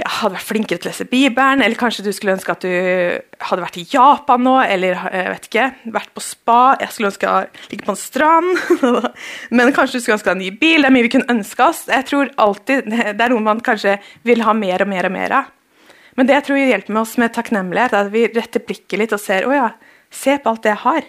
ja, 0.00 0.08
hadde 0.08 0.34
vært 0.38 0.48
flinkere 0.48 0.80
til 0.80 0.88
å 0.88 0.90
lese 0.90 1.06
Bibelen, 1.06 1.62
eller 1.62 1.78
kanskje 1.78 2.04
du 2.06 2.10
skulle 2.16 2.34
ønske 2.34 2.54
at 2.54 2.64
du 2.64 3.46
hadde 3.46 3.64
vært 3.64 3.78
i 3.78 3.86
Japan 3.92 4.42
nå, 4.42 4.56
eller 4.64 4.98
jeg 5.04 5.32
vet 5.36 5.48
ikke, 5.50 5.70
vært 6.00 6.12
på 6.16 6.24
spa. 6.24 6.60
Jeg 6.80 6.94
skulle 6.96 7.12
ønske 7.12 7.30
å 7.30 7.38
ligge 7.70 7.86
på 7.86 7.94
en 7.94 8.02
strand. 8.02 8.52
Men 9.54 9.74
kanskje 9.76 10.00
du 10.00 10.04
skulle 10.04 10.18
ønske 10.18 10.32
deg 10.32 10.38
en 10.38 10.46
ny 10.46 10.52
bil. 10.56 10.82
Det 10.82 10.90
er 10.90 10.96
mye 10.96 11.06
vi 11.06 11.14
kunne 11.14 11.36
ønske 11.36 11.66
oss. 11.66 11.84
Jeg 11.92 12.08
tror 12.08 12.32
alltid 12.40 12.88
Det 12.90 13.12
er 13.14 13.34
noe 13.34 13.44
man 13.44 13.60
kanskje 13.62 13.98
vil 14.26 14.42
ha 14.46 14.56
mer 14.56 14.82
og 14.82 14.90
mer 14.96 15.10
og 15.10 15.14
mer 15.20 15.42
av. 15.42 15.58
Men 16.18 16.28
det 16.28 16.36
jeg 16.36 16.46
tror 16.48 16.60
hjelper 16.60 17.00
oss 17.00 17.16
med 17.20 17.32
takknemlighet, 17.34 17.94
er 17.94 18.06
at 18.06 18.12
vi 18.12 18.26
retter 18.28 18.64
blikket 18.66 19.00
litt 19.00 19.14
og 19.16 19.22
ser 19.22 19.48
å 19.48 19.54
ja, 19.54 19.68
se 20.12 20.36
på 20.38 20.52
alt 20.52 20.64
det 20.64 20.74
jeg 20.74 20.82
har. 20.84 21.08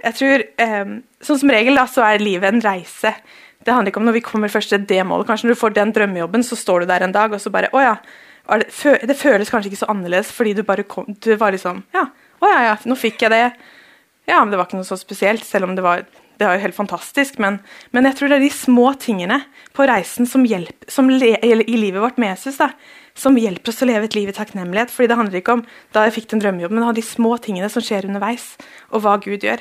Jeg 0.00 0.16
tror, 0.16 0.44
eh, 0.64 0.96
sånn 1.20 1.38
Som 1.42 1.52
regel 1.52 1.76
da, 1.76 1.84
så 1.86 2.02
er 2.06 2.22
livet 2.22 2.48
en 2.48 2.64
reise. 2.64 3.14
Det 3.60 3.74
handler 3.74 3.92
ikke 3.92 4.00
om 4.00 4.08
når 4.08 4.16
vi 4.16 4.24
kommer 4.24 4.48
først 4.52 4.72
til 4.72 4.86
det 4.88 5.02
målet. 5.04 5.28
Kanskje 5.28 5.48
når 5.48 5.54
du 5.54 5.60
får 5.60 5.74
den 5.76 5.92
drømmejobben, 5.92 6.44
så 6.46 6.56
står 6.56 6.80
du 6.80 6.86
der 6.90 7.04
en 7.04 7.12
dag 7.12 7.32
og 7.32 7.40
så 7.42 7.52
bare 7.52 7.68
Å 7.72 7.82
ja. 7.84 7.94
Det, 8.50 8.94
det 9.06 9.14
føles 9.20 9.50
kanskje 9.52 9.70
ikke 9.70 9.82
så 9.84 9.90
annerledes 9.92 10.30
fordi 10.34 10.56
du 10.56 10.64
bare 10.66 10.82
kom 10.88 11.04
Du 11.22 11.28
var 11.38 11.52
liksom 11.54 11.84
Ja, 11.94 12.08
å 12.40 12.48
ja, 12.50 12.62
ja, 12.64 12.72
nå 12.88 12.96
fikk 12.98 13.20
jeg 13.22 13.30
det. 13.30 13.44
Ja, 14.26 14.40
men 14.40 14.50
det 14.50 14.58
var 14.58 14.66
ikke 14.66 14.80
noe 14.80 14.88
så 14.88 14.96
spesielt, 14.98 15.44
selv 15.44 15.68
om 15.68 15.76
det 15.76 15.84
var 15.84 16.02
det 16.40 16.46
er 16.48 16.56
jo 16.56 16.62
helt 16.62 16.76
fantastisk, 16.76 17.36
men, 17.42 17.58
men, 17.92 18.06
jeg 18.08 18.16
tror 18.16 18.30
det 18.32 18.38
er 18.38 18.46
de 18.46 18.54
små 18.54 18.94
tingene 18.96 19.42
på 19.76 19.84
reisen 19.84 20.24
som 20.28 20.46
hjelper, 20.48 20.88
som 20.88 21.10
le, 21.12 21.34
i 21.44 21.76
livet 21.76 22.00
vårt 22.00 22.16
med 22.20 22.32
Jesus, 22.32 22.56
da, 22.56 22.70
som 23.12 23.36
hjelper 23.36 23.74
oss 23.74 23.82
å 23.84 23.88
leve 23.90 24.08
et 24.08 24.16
liv 24.16 24.30
i 24.32 24.36
takknemlighet. 24.36 24.88
fordi 24.94 25.10
det 25.10 25.18
handler 25.20 25.42
ikke 25.42 25.58
om 25.58 25.64
da 25.92 26.06
jeg 26.06 26.16
fikk 26.16 26.30
den 26.30 26.40
drømmejobben, 26.40 26.80
men 26.80 26.96
de 26.96 27.04
små 27.04 27.34
tingene 27.44 27.68
som 27.68 27.84
skjer 27.84 28.08
underveis, 28.08 28.54
og 28.88 29.04
hva 29.04 29.18
Gud 29.20 29.44
gjør. 29.44 29.60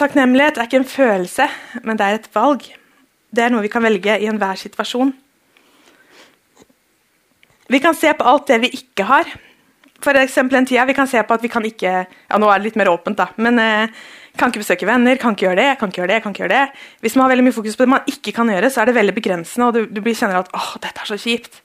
Takknemlighet 0.00 0.56
er 0.56 0.70
ikke 0.70 0.80
en 0.80 0.88
følelse, 0.88 1.50
men 1.84 2.00
det 2.00 2.08
er 2.08 2.22
et 2.22 2.32
valg. 2.32 2.64
Det 3.28 3.44
er 3.44 3.52
noe 3.52 3.66
vi 3.66 3.72
kan 3.72 3.84
velge 3.84 4.16
i 4.16 4.32
enhver 4.32 4.56
situasjon. 4.56 5.12
Vi 7.68 7.84
kan 7.84 7.96
se 7.96 8.16
på 8.16 8.24
alt 8.24 8.48
det 8.48 8.62
vi 8.64 8.72
ikke 8.80 9.04
har. 9.12 9.28
For 10.02 10.18
eksempel 10.18 10.58
en 10.58 10.66
tida 10.66 10.86
vi 10.88 10.96
kan 10.96 11.10
se 11.10 11.22
på 11.22 11.36
at 11.36 11.44
vi 11.44 11.50
kan 11.52 11.64
ikke 11.66 11.92
ja 12.02 12.40
Nå 12.40 12.48
er 12.50 12.58
det 12.58 12.70
litt 12.70 12.78
mer 12.80 12.90
åpent, 12.90 13.18
da. 13.20 13.28
men 13.42 13.60
eh, 13.62 14.02
kan 14.38 14.50
ikke 14.50 14.62
besøke 14.62 14.88
venner, 14.88 15.18
kan 15.20 15.36
ikke 15.36 15.46
gjøre 15.46 15.60
det, 15.60 15.68
kan 15.78 15.90
ikke 15.92 16.02
gjøre 16.02 16.14
det. 16.14 16.22
kan 16.24 16.32
ikke 16.32 16.46
gjøre 16.46 16.56
det. 16.56 16.82
Hvis 17.04 17.16
man 17.16 17.26
har 17.26 17.34
veldig 17.34 17.44
mye 17.50 17.56
fokus 17.58 17.76
på 17.76 17.84
det 17.84 17.92
man 17.92 18.08
ikke 18.08 18.32
kan 18.34 18.48
gjøre, 18.48 18.70
så 18.72 18.82
er 18.82 18.88
det 18.88 18.96
veldig 18.96 19.14
begrensende, 19.18 19.68
og 19.68 19.76
du, 19.76 20.00
du 20.00 20.00
kjenner 20.08 20.40
at 20.40 20.52
åh, 20.56 20.70
dette 20.80 21.04
er 21.04 21.10
så 21.10 21.18
kjipt. 21.20 21.60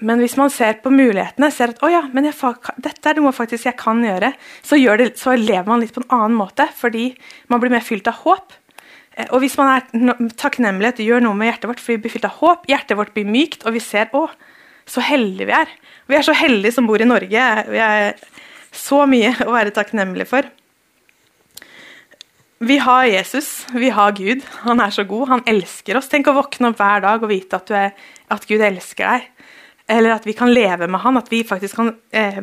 Men 0.00 0.22
hvis 0.22 0.36
man 0.38 0.50
ser 0.54 0.78
på 0.82 0.92
mulighetene, 0.94 1.50
ser 1.50 1.74
at 1.74 1.82
å 1.82 1.90
ja, 1.90 2.04
men 2.14 2.28
jeg, 2.28 2.36
dette 2.84 3.10
er 3.10 3.18
noe 3.18 3.34
faktisk 3.34 3.66
jeg 3.66 3.78
kan 3.80 4.00
gjøre, 4.04 4.30
så, 4.62 4.78
gjør 4.78 5.02
det, 5.02 5.08
så, 5.18 5.34
lever 5.34 5.66
man 5.66 5.82
litt 5.82 5.94
på 5.94 6.04
en 6.04 6.12
annen 6.14 6.38
måte, 6.38 6.68
fordi 6.78 7.10
man 7.50 7.62
blir 7.62 7.74
mer 7.74 7.84
fylt 7.84 8.08
av 8.10 8.22
håp. 8.22 8.54
Eh, 9.16 9.26
og 9.26 9.42
hvis 9.42 9.58
man 9.58 9.74
er 9.74 10.30
takknemlighet 10.38 11.02
gjør 11.02 11.26
noe 11.26 11.38
med 11.38 11.50
hjertet 11.50 11.72
vårt, 11.72 11.82
for 11.82 11.96
vi 11.96 12.04
blir 12.04 12.14
fylt 12.14 12.28
av 12.30 12.38
håp, 12.38 12.68
hjertet 12.70 12.98
vårt 13.00 13.12
blir 13.16 13.26
mykt, 13.26 13.66
og 13.66 13.74
vi 13.74 13.82
ser 13.82 14.14
å, 14.14 14.28
så 14.88 15.04
heldige 15.04 15.48
vi 15.48 15.56
er. 15.56 15.72
Vi 16.08 16.16
er 16.16 16.24
så 16.24 16.34
heldige 16.36 16.74
som 16.74 16.88
bor 16.88 17.00
i 17.00 17.08
Norge. 17.08 17.48
Vi 17.68 17.82
er 17.82 18.14
så 18.74 19.04
mye 19.08 19.34
å 19.44 19.52
være 19.54 19.74
takknemlige 19.76 20.28
for. 20.30 20.48
Vi 22.58 22.80
har 22.82 23.04
Jesus, 23.06 23.66
vi 23.70 23.90
har 23.94 24.16
Gud. 24.18 24.42
Han 24.64 24.80
er 24.82 24.90
så 24.90 25.04
god, 25.06 25.28
han 25.28 25.44
elsker 25.46 26.00
oss. 26.00 26.08
Tenk 26.10 26.26
å 26.26 26.34
våkne 26.40 26.72
opp 26.72 26.80
hver 26.80 27.04
dag 27.04 27.22
og 27.22 27.30
vite 27.30 27.60
at, 27.60 27.70
er, 27.70 27.92
at 28.34 28.46
Gud 28.50 28.64
elsker 28.66 29.06
deg. 29.06 29.28
Eller 29.88 30.16
at 30.16 30.26
vi 30.26 30.34
kan 30.36 30.50
leve 30.52 30.88
med 30.90 31.00
han, 31.00 31.16
at 31.16 31.30
vi 31.32 31.44
faktisk 31.46 31.78
kan 31.78 31.94
eh, 32.12 32.42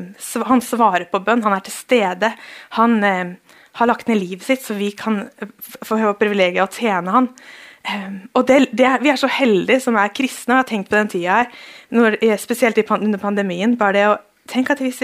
Han 0.50 0.64
svarer 0.66 1.06
på 1.12 1.20
bønn, 1.22 1.44
han 1.46 1.54
er 1.54 1.66
til 1.66 1.76
stede. 1.76 2.32
Han 2.80 3.04
eh, 3.04 3.36
har 3.76 3.92
lagt 3.92 4.08
ned 4.08 4.22
livet 4.22 4.48
sitt, 4.48 4.64
så 4.64 4.78
vi 4.80 4.94
kan 4.98 5.26
eh, 5.28 5.52
få 5.60 6.00
privilegiet 6.18 6.64
å 6.64 6.72
tjene 6.72 7.14
han. 7.14 7.30
Um, 7.86 8.20
og 8.34 8.48
det, 8.50 8.72
det 8.74 8.86
er, 8.88 9.02
Vi 9.04 9.12
er 9.14 9.20
så 9.22 9.30
heldige 9.30 9.80
som 9.84 9.98
er 10.00 10.14
kristne, 10.16 10.56
og 10.56 10.64
har 10.64 10.70
tenkt 10.70 10.90
på 10.90 10.98
den 10.98 11.12
tida 11.12 11.42
her, 11.42 11.50
når, 11.94 12.18
spesielt 12.42 12.80
under 12.92 13.20
pandemien. 13.22 13.78
bare 13.78 13.94
det 13.94 14.06
å 14.10 14.16
tenke 14.50 14.74
at 14.74 14.82
hvis 14.82 15.04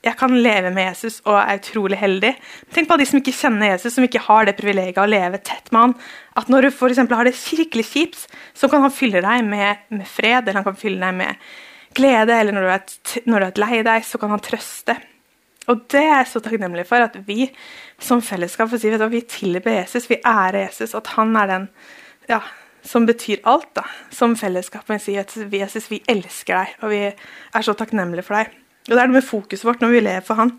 jeg 0.00 0.16
kan 0.16 0.32
leve 0.32 0.70
med 0.72 0.86
Jesus 0.88 1.18
og 1.26 1.36
er 1.36 1.58
utrolig 1.58 1.98
heldig 2.00 2.30
Tenk 2.72 2.88
på 2.88 2.94
alle 2.94 3.04
de 3.04 3.10
som 3.10 3.20
ikke 3.20 3.36
kjenner 3.36 3.74
Jesus, 3.74 3.94
som 3.94 4.06
ikke 4.06 4.22
har 4.24 4.46
det 4.48 4.56
privilegiet 4.56 5.02
å 5.02 5.10
leve 5.10 5.42
tett 5.44 5.68
med 5.74 5.80
han. 5.80 5.94
At 6.40 6.48
når 6.48 6.68
du 6.68 6.70
for 6.72 6.94
har 6.94 7.28
det 7.28 7.36
kirkelig 7.36 7.84
kjipt, 7.90 8.24
så 8.54 8.70
kan 8.70 8.86
han 8.86 8.94
fylle 8.94 9.20
deg 9.24 9.44
med, 9.44 9.84
med, 9.90 10.06
fred, 10.08 10.46
eller 10.46 10.62
han 10.62 10.68
kan 10.70 10.78
fylle 10.78 11.02
deg 11.04 11.18
med 11.18 11.50
glede, 11.98 12.32
eller 12.32 12.54
når 12.54 12.62
du 12.62 12.72
er, 12.72 13.24
når 13.26 13.40
du 13.40 13.46
er 13.48 13.62
lei 13.64 13.82
deg, 13.84 14.06
så 14.06 14.20
kan 14.22 14.30
han 14.30 14.42
trøste. 14.44 14.96
Og 15.68 15.84
det 15.92 16.00
er 16.00 16.20
jeg 16.22 16.30
så 16.30 16.42
takknemlig 16.42 16.86
for, 16.88 17.02
at 17.04 17.18
vi 17.26 17.50
som 18.00 18.22
fellesskap 18.24 18.70
får 18.70 18.80
si, 18.80 18.92
vet 18.92 19.02
du, 19.02 19.08
vi 19.12 19.24
tilber 19.28 19.82
Jesus, 19.82 20.08
vi 20.10 20.22
ærer 20.24 20.64
Jesus, 20.64 20.94
at 20.96 21.12
han 21.18 21.34
er 21.36 21.50
den 21.50 21.66
ja, 22.30 22.40
som 22.86 23.06
betyr 23.06 23.42
alt. 23.48 23.68
da, 23.74 23.84
Som 24.10 24.36
fellesskap. 24.36 24.86
Men 24.88 25.02
sier 25.02 25.26
at 25.26 25.34
Jesus, 25.34 25.90
vi 25.90 26.02
elsker 26.08 26.56
deg, 26.56 26.78
og 26.80 26.94
vi 26.94 27.02
er 27.10 27.66
så 27.66 27.74
takknemlige 27.76 28.26
for 28.26 28.38
deg. 28.38 28.54
Og 28.88 28.94
Det 28.94 29.02
er 29.02 29.10
noe 29.10 29.18
med 29.18 29.26
fokuset 29.26 29.66
vårt 29.66 29.82
når 29.82 29.94
vi 29.94 30.06
lever 30.06 30.24
for 30.26 30.40
han. 30.40 30.54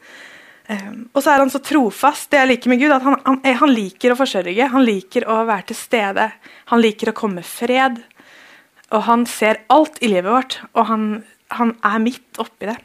Um, 0.71 1.09
og 1.11 1.23
så 1.23 1.33
er 1.33 1.41
han 1.41 1.49
så 1.51 1.59
trofast. 1.63 2.29
Det 2.31 2.39
jeg 2.39 2.51
liker 2.51 2.71
med 2.71 2.79
Gud, 2.79 2.93
at 2.95 3.03
han, 3.03 3.17
han, 3.25 3.41
han, 3.43 3.73
liker 3.73 4.13
å 4.13 4.19
forsørge. 4.19 4.69
Han 4.71 4.85
liker 4.87 5.25
å 5.27 5.41
være 5.49 5.71
til 5.71 5.79
stede. 5.79 6.29
Han 6.71 6.83
liker 6.83 7.11
å 7.11 7.17
komme 7.17 7.43
fred. 7.43 7.99
Og 8.91 9.03
han 9.07 9.25
ser 9.27 9.63
alt 9.71 9.99
i 10.03 10.11
livet 10.11 10.31
vårt, 10.31 10.57
og 10.75 10.87
han, 10.89 11.05
han 11.55 11.75
er 11.87 12.01
midt 12.03 12.39
oppi 12.43 12.67
det. 12.67 12.77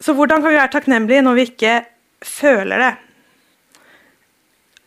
Så 0.00 0.14
hvordan 0.16 0.40
kan 0.40 0.50
vi 0.50 0.58
være 0.58 0.72
takknemlige 0.72 1.22
når 1.22 1.36
vi 1.36 1.46
ikke 1.50 1.74
føler 2.26 2.82
det? 2.82 2.92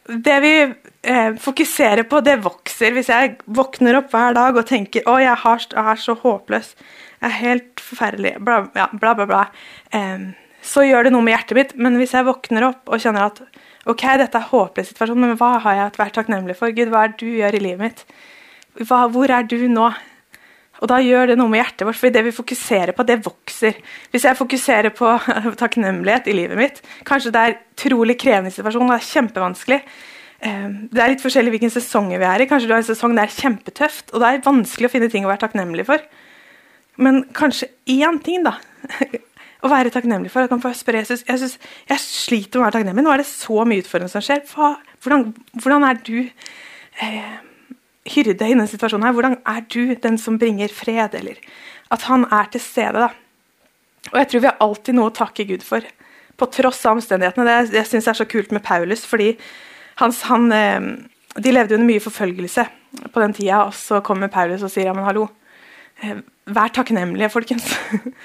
Det 0.04 0.40
vi 0.44 0.54
eh, 0.62 1.36
fokuserer 1.40 2.04
på, 2.04 2.20
det 2.26 2.42
vokser. 2.44 2.92
Hvis 2.96 3.12
jeg 3.12 3.38
våkner 3.46 4.02
opp 4.02 4.12
hver 4.12 4.36
dag 4.36 4.58
og 4.60 4.68
tenker 4.68 5.08
å, 5.08 5.16
jeg, 5.22 5.36
har, 5.46 5.68
jeg 5.72 5.92
er 5.94 6.02
så 6.02 6.16
håpløs, 6.20 6.74
jeg 7.22 7.30
er 7.30 7.38
helt 7.40 7.84
forferdelig, 7.84 8.34
bla, 8.44 8.66
ja, 8.76 8.90
bla, 8.92 9.14
bla, 9.16 9.28
bla, 9.30 9.44
eh, 9.96 10.32
så 10.64 10.84
gjør 10.84 11.08
det 11.08 11.14
noe 11.16 11.24
med 11.24 11.38
hjertet 11.38 11.60
mitt. 11.60 11.76
Men 11.80 12.00
hvis 12.00 12.16
jeg 12.16 12.28
våkner 12.28 12.68
opp 12.70 12.92
og 12.92 13.04
kjenner 13.04 13.30
at 13.30 13.44
ok, 13.90 14.04
dette 14.20 14.40
er 14.40 14.52
håpløs 14.52 14.92
situasjon, 14.92 15.20
men 15.24 15.38
hva 15.40 15.58
har 15.64 15.80
jeg 15.80 15.96
vært 16.00 16.18
takknemlig 16.20 16.58
for? 16.60 16.76
Gud, 16.76 16.92
hva 16.92 17.06
er 17.06 17.14
det 17.14 17.24
du 17.24 17.40
gjør 17.40 17.60
i 17.60 17.64
livet 17.64 17.84
mitt? 17.84 18.04
Hva, 18.84 19.06
hvor 19.14 19.32
er 19.32 19.48
du 19.48 19.60
nå? 19.72 19.92
Og 20.84 20.90
da 20.92 21.00
gjør 21.00 21.32
det 21.32 21.38
noe 21.40 21.52
med 21.52 21.62
hjertet 21.62 21.88
vårt, 21.88 22.00
for 22.00 22.12
det 22.12 22.26
vi 22.26 22.34
fokuserer 22.36 22.92
på, 22.96 23.06
det 23.08 23.22
vokser. 23.24 23.78
Hvis 24.12 24.26
jeg 24.28 24.36
fokuserer 24.36 24.92
på 24.96 25.14
takknemlighet 25.62 26.28
i 26.28 26.36
livet 26.36 26.60
mitt 26.60 26.82
Kanskje 27.08 27.32
det 27.32 27.44
er 27.44 27.56
utrolig 27.56 28.18
krevende 28.20 28.52
situasjon, 28.52 28.92
det 28.92 28.98
er 29.00 29.08
kjempevanskelig. 29.08 29.80
Eh, 30.44 30.68
det 30.92 31.04
er 31.04 31.14
litt 31.14 31.24
forskjellig 31.24 31.54
hvilken 31.56 31.72
sesong 31.74 32.12
vi 32.12 32.28
er 32.28 32.44
i. 32.44 32.50
Kanskje 32.50 32.68
du 32.68 32.76
har 32.76 32.84
en 32.84 32.90
sesong 32.90 33.16
det 33.16 33.24
er 33.24 33.38
kjempetøft, 33.38 34.12
og 34.12 34.24
det 34.24 34.30
er 34.30 34.44
vanskelig 34.44 34.90
å 34.90 34.94
finne 34.98 35.10
ting 35.14 35.28
å 35.28 35.32
være 35.32 35.46
takknemlig 35.46 35.88
for. 35.88 36.04
Men 37.00 37.24
kanskje 37.34 37.72
én 37.90 38.20
ting, 38.26 38.44
da. 38.46 38.58
Å 39.64 39.70
være 39.72 39.94
takknemlig 39.96 40.28
for. 40.28 40.44
Jeg 40.44 40.52
kan 40.52 40.60
få 40.60 40.74
spørre 40.76 41.00
Jesus 41.00 41.22
jeg, 41.24 41.40
synes, 41.40 41.54
jeg 41.88 42.02
sliter 42.04 42.60
med 42.60 42.66
å 42.66 42.66
være 42.66 42.76
takknemlig. 42.76 43.06
Nå 43.06 43.14
er 43.14 43.22
det 43.22 43.30
så 43.30 43.64
mye 43.64 43.80
utfordrende 43.80 44.12
som 44.12 44.24
skjer. 44.26 44.42
Hvordan, 44.52 45.30
hvordan, 45.56 45.86
er 45.88 46.02
du 46.04 46.18
eh, 47.00 47.38
hyrde 48.10 48.34
i 48.34 48.40
denne 48.40 48.68
situasjonen 48.68 49.08
her, 49.08 49.16
hvordan 49.16 49.38
er 49.48 49.66
du 49.72 49.96
den 50.04 50.18
som 50.20 50.40
bringer 50.40 50.72
fred? 50.74 51.16
Eller 51.20 51.40
at 51.94 52.08
han 52.10 52.26
er 52.32 52.50
til 52.52 52.64
stede. 52.64 53.06
da. 53.06 53.10
Og 54.12 54.20
jeg 54.20 54.30
tror 54.30 54.44
vi 54.44 54.50
har 54.50 54.64
alltid 54.64 54.98
noe 54.98 55.12
å 55.12 55.16
takke 55.16 55.46
Gud 55.48 55.64
for, 55.66 55.86
på 56.38 56.50
tross 56.52 56.82
av 56.86 56.98
omstendighetene. 56.98 57.46
Det 57.70 57.80
jeg 57.80 57.92
synes 57.92 58.10
er 58.10 58.20
så 58.20 58.28
kult 58.30 58.52
med 58.52 58.64
Paulus, 58.66 59.06
fordi 59.08 59.34
hans, 60.02 60.24
han, 60.28 60.50
eh, 60.52 60.90
de 61.38 61.54
levde 61.54 61.78
under 61.78 61.88
mye 61.88 62.04
forfølgelse 62.04 62.66
på 63.14 63.24
den 63.24 63.34
tida, 63.34 63.64
og 63.68 63.74
så 63.78 64.02
kommer 64.06 64.32
Paulus 64.34 64.66
og 64.66 64.72
sier 64.74 64.90
ja, 64.90 64.96
men 64.98 65.08
hallo, 65.08 65.30
eh, 66.02 66.20
vær 66.46 66.74
takknemlige, 66.76 67.32
folkens. 67.34 67.72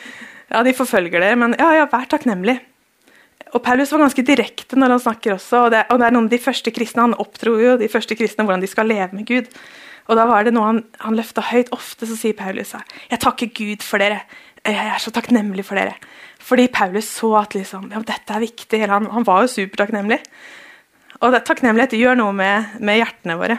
ja, 0.53 0.65
de 0.65 0.75
forfølger 0.77 1.21
dere, 1.21 1.39
men 1.39 1.55
ja, 1.61 1.71
ja, 1.79 1.87
vær 1.93 2.09
takknemlig. 2.11 2.59
Og 3.57 3.63
Paulus 3.65 3.93
var 3.95 4.03
ganske 4.05 4.25
direkte 4.27 4.79
når 4.79 4.97
han 4.97 5.03
snakker 5.03 5.35
også. 5.37 5.65
og 5.65 5.71
det, 5.73 5.85
og 5.89 6.01
det 6.01 6.07
er 6.07 6.15
noen 6.17 6.29
av 6.29 6.33
de 6.33 6.41
første 6.43 6.73
kristne, 6.75 7.07
Han 7.07 7.19
oppdro 7.19 7.57
jo 7.61 7.77
de 7.81 7.89
første 7.89 8.17
kristne 8.19 8.45
hvordan 8.45 8.65
de 8.65 8.71
skal 8.71 8.89
leve 8.89 9.17
med 9.17 9.27
Gud. 9.27 9.49
Og 10.09 10.17
da 10.17 10.25
var 10.29 10.45
det 10.45 10.55
noe 10.57 10.67
han, 10.67 10.83
han 11.05 11.17
løfta 11.17 11.45
høyt. 11.51 11.73
Ofte 11.73 12.09
så 12.09 12.17
sier 12.17 12.37
Paulus 12.37 12.75
jeg 12.75 13.21
takker 13.21 13.53
Gud 13.53 13.85
for 13.85 14.01
dere. 14.01 14.23
Jeg 14.65 14.77
er 14.77 15.01
så 15.01 15.13
takknemlig 15.15 15.65
for 15.65 15.81
dere. 15.81 15.97
Fordi 16.39 16.69
Paulus 16.73 17.09
så 17.09 17.35
at 17.41 17.55
liksom, 17.57 17.91
ja, 17.93 18.01
dette 18.05 18.35
er 18.35 18.45
viktig. 18.45 18.81
Han, 18.89 19.09
han 19.13 19.27
var 19.27 19.45
jo 19.45 19.53
supertakknemlig. 19.53 20.21
Og 21.21 21.33
det, 21.33 21.45
takknemlighet 21.49 21.97
gjør 21.99 22.19
noe 22.21 22.33
med, 22.37 22.79
med 22.81 23.01
hjertene 23.01 23.37
våre. 23.41 23.59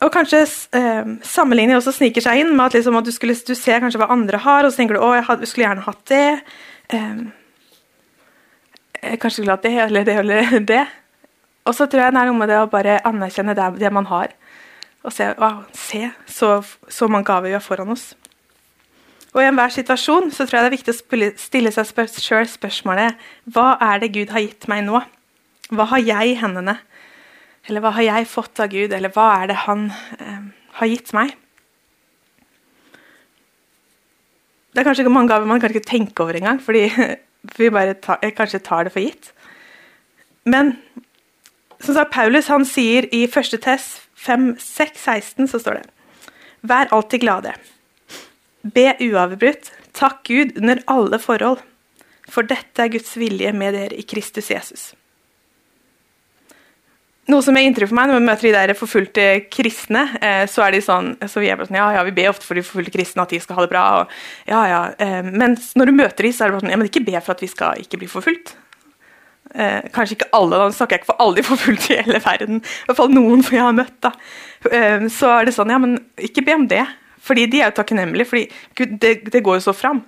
Og 0.00 0.08
kanskje 0.14 0.40
eh, 0.78 1.10
sammenligning 1.28 1.76
også 1.76 1.92
sniker 1.92 2.24
seg 2.24 2.40
inn 2.40 2.54
med 2.54 2.70
at, 2.70 2.78
liksom, 2.78 2.96
at 2.96 3.04
du, 3.04 3.12
skulle, 3.12 3.36
du, 3.36 3.52
ser 3.58 3.82
kanskje 3.82 4.00
hva 4.00 4.08
andre 4.14 4.40
har, 4.40 4.64
og 4.64 4.72
så 4.72 4.80
tenker 4.80 4.96
du 4.96 5.04
å, 5.04 5.12
jeg 5.18 5.50
skulle 5.50 5.66
gjerne 5.66 5.84
hatt 5.84 6.02
det. 6.08 6.24
Eh, 6.96 7.20
jeg 9.00 9.20
kanskje 9.20 9.42
skulle 9.42 9.56
hatt 9.56 9.66
det 9.66 9.74
eller 9.84 10.08
det 10.08 10.16
eller 10.22 10.56
det. 10.72 10.84
Og 11.68 11.76
så 11.76 11.84
tror 11.84 12.06
jeg 12.06 12.14
det 12.16 12.22
er 12.22 12.30
noe 12.30 12.40
med 12.40 12.48
det 12.48 12.62
å 12.62 12.70
bare 12.72 12.96
anerkjenne 13.08 13.56
det, 13.56 13.68
det 13.82 13.92
man 13.92 14.08
har. 14.08 14.32
Og 15.04 15.12
se, 15.12 15.28
wow, 15.40 15.62
se 15.76 16.08
så, 16.28 16.58
så, 16.88 17.08
mange 17.08 17.28
gaver 17.28 17.50
vi 17.50 17.56
har 17.56 17.64
foran 17.64 17.92
oss. 17.92 18.10
Og 19.30 19.44
I 19.44 19.46
enhver 19.46 19.70
situasjon 19.72 20.32
så 20.34 20.44
tror 20.44 20.58
jeg 20.58 20.64
det 20.64 20.70
er 20.70 20.78
viktig 20.78 20.94
å 20.94 21.32
stille 21.38 21.72
seg 21.72 21.86
spør 21.86 22.08
selv 22.10 22.50
spørsmålet 22.50 23.20
hva 23.52 23.76
er 23.92 24.00
det 24.02 24.14
Gud 24.16 24.32
har 24.34 24.42
gitt 24.42 24.66
meg 24.72 24.82
nå? 24.88 25.04
Hva 25.70 25.86
har 25.92 26.02
jeg 26.02 26.32
i 26.32 26.38
hendene? 26.40 26.80
Eller 27.68 27.84
hva 27.84 27.92
har 27.96 28.06
jeg 28.06 28.30
fått 28.30 28.60
av 28.62 28.70
Gud, 28.72 28.94
eller 28.96 29.12
hva 29.14 29.26
er 29.42 29.50
det 29.50 29.58
Han 29.66 29.90
eh, 30.18 30.48
har 30.80 30.90
gitt 30.90 31.12
meg? 31.16 31.34
Det 34.70 34.80
er 34.80 34.86
kanskje 34.86 35.04
ikke 35.04 35.12
mange 35.12 35.32
gaver 35.32 35.50
man 35.50 35.60
kan 35.60 35.72
ikke 35.74 35.88
tenke 35.88 36.22
over 36.22 36.38
engang, 36.38 36.60
fordi 36.62 36.86
vi 37.58 37.70
bare 37.74 37.96
tar, 37.98 38.22
kanskje 38.36 38.62
tar 38.64 38.86
det 38.86 38.94
for 38.94 39.02
gitt. 39.02 39.32
Men 40.48 40.76
som 41.80 41.96
sagt, 41.96 42.12
Paulus 42.12 42.48
han 42.52 42.66
sier 42.68 43.08
i 43.14 43.24
1. 43.26 43.56
Tess 43.64 43.90
5, 44.20 44.54
6, 44.60 45.04
16 45.04 45.48
så 45.48 45.60
står 45.62 45.80
det 45.80 45.86
Vær 46.68 46.90
alltid 46.92 47.22
glade. 47.22 47.54
Be 48.62 48.92
uavbrutt. 49.00 49.70
Takk 49.96 50.24
Gud 50.28 50.58
under 50.60 50.82
alle 50.92 51.18
forhold. 51.18 51.62
For 52.30 52.46
dette 52.46 52.84
er 52.84 52.92
Guds 52.92 53.16
vilje 53.16 53.52
med 53.56 53.74
dere 53.74 53.96
i 53.96 54.04
Kristus 54.04 54.50
Jesus. 54.52 54.90
Noe 57.30 57.44
som 57.44 57.56
er 57.56 57.66
inntrykk 57.68 57.90
for 57.90 57.98
meg 57.98 58.10
når 58.10 58.18
vi 58.18 58.26
møter 58.26 58.48
de 58.48 58.54
der 58.56 58.72
forfulgte 58.78 59.26
kristne, 59.52 60.06
eh, 60.18 60.44
så 60.50 60.64
er 60.66 60.74
de 60.74 60.80
sånn, 60.84 61.12
så 61.30 61.42
vi 61.42 61.50
er 61.52 61.58
bare 61.60 61.68
sånn, 61.68 61.78
ja, 61.78 61.90
ja, 61.94 62.06
vi 62.06 62.14
ber 62.16 62.32
ofte 62.32 62.48
for 62.48 62.58
de 62.58 62.64
forfulgte 62.66 62.94
kristne 62.96 63.22
at 63.22 63.34
de 63.34 63.40
skal 63.42 63.58
ha 63.58 63.66
det 63.66 63.72
bra. 63.72 63.84
Og, 64.00 64.16
ja, 64.50 64.64
ja, 64.70 64.80
Men 65.28 65.54
når 65.78 65.90
du 65.90 65.94
møter 66.00 66.26
de, 66.26 66.32
så 66.34 66.44
er 66.44 66.50
det 66.50 66.56
bare 66.56 66.64
sånn, 66.64 66.74
ja, 66.74 66.80
men 66.80 66.90
ikke 66.90 67.04
be 67.06 67.20
for 67.20 67.36
at 67.36 67.44
vi 67.44 67.50
skal 67.52 67.84
ikke 67.84 68.00
bli 68.02 68.10
forfulgt. 68.10 68.54
Eh, 69.54 69.90
kanskje 69.94 70.14
ikke 70.14 70.30
alle, 70.36 70.58
da 70.60 70.70
snakker 70.70 70.94
jeg 70.94 71.02
ikke 71.02 71.10
for 71.10 71.22
alle 71.24 71.40
de 71.40 71.46
forfulgte 71.46 71.94
i 71.94 72.02
hele 72.04 72.22
verden. 72.22 72.62
I 72.62 72.86
hvert 72.88 73.00
fall 73.00 73.10
noen 73.14 73.42
som 73.42 73.56
jeg 73.56 73.66
har 73.66 73.76
møtt. 73.76 73.96
da. 74.04 74.12
Eh, 74.70 75.06
så 75.10 75.34
er 75.38 75.48
det 75.48 75.56
sånn, 75.56 75.72
ja, 75.74 75.80
men 75.82 75.98
ikke 76.22 76.44
be 76.46 76.56
om 76.58 76.68
det. 76.70 76.84
Fordi 77.20 77.44
de 77.50 77.60
er 77.60 77.70
jo 77.70 77.76
takknemlige, 77.80 78.46
Gud, 78.78 78.96
det, 79.02 79.18
det 79.30 79.42
går 79.44 79.58
jo 79.58 79.68
så 79.68 79.76
fram 79.76 80.04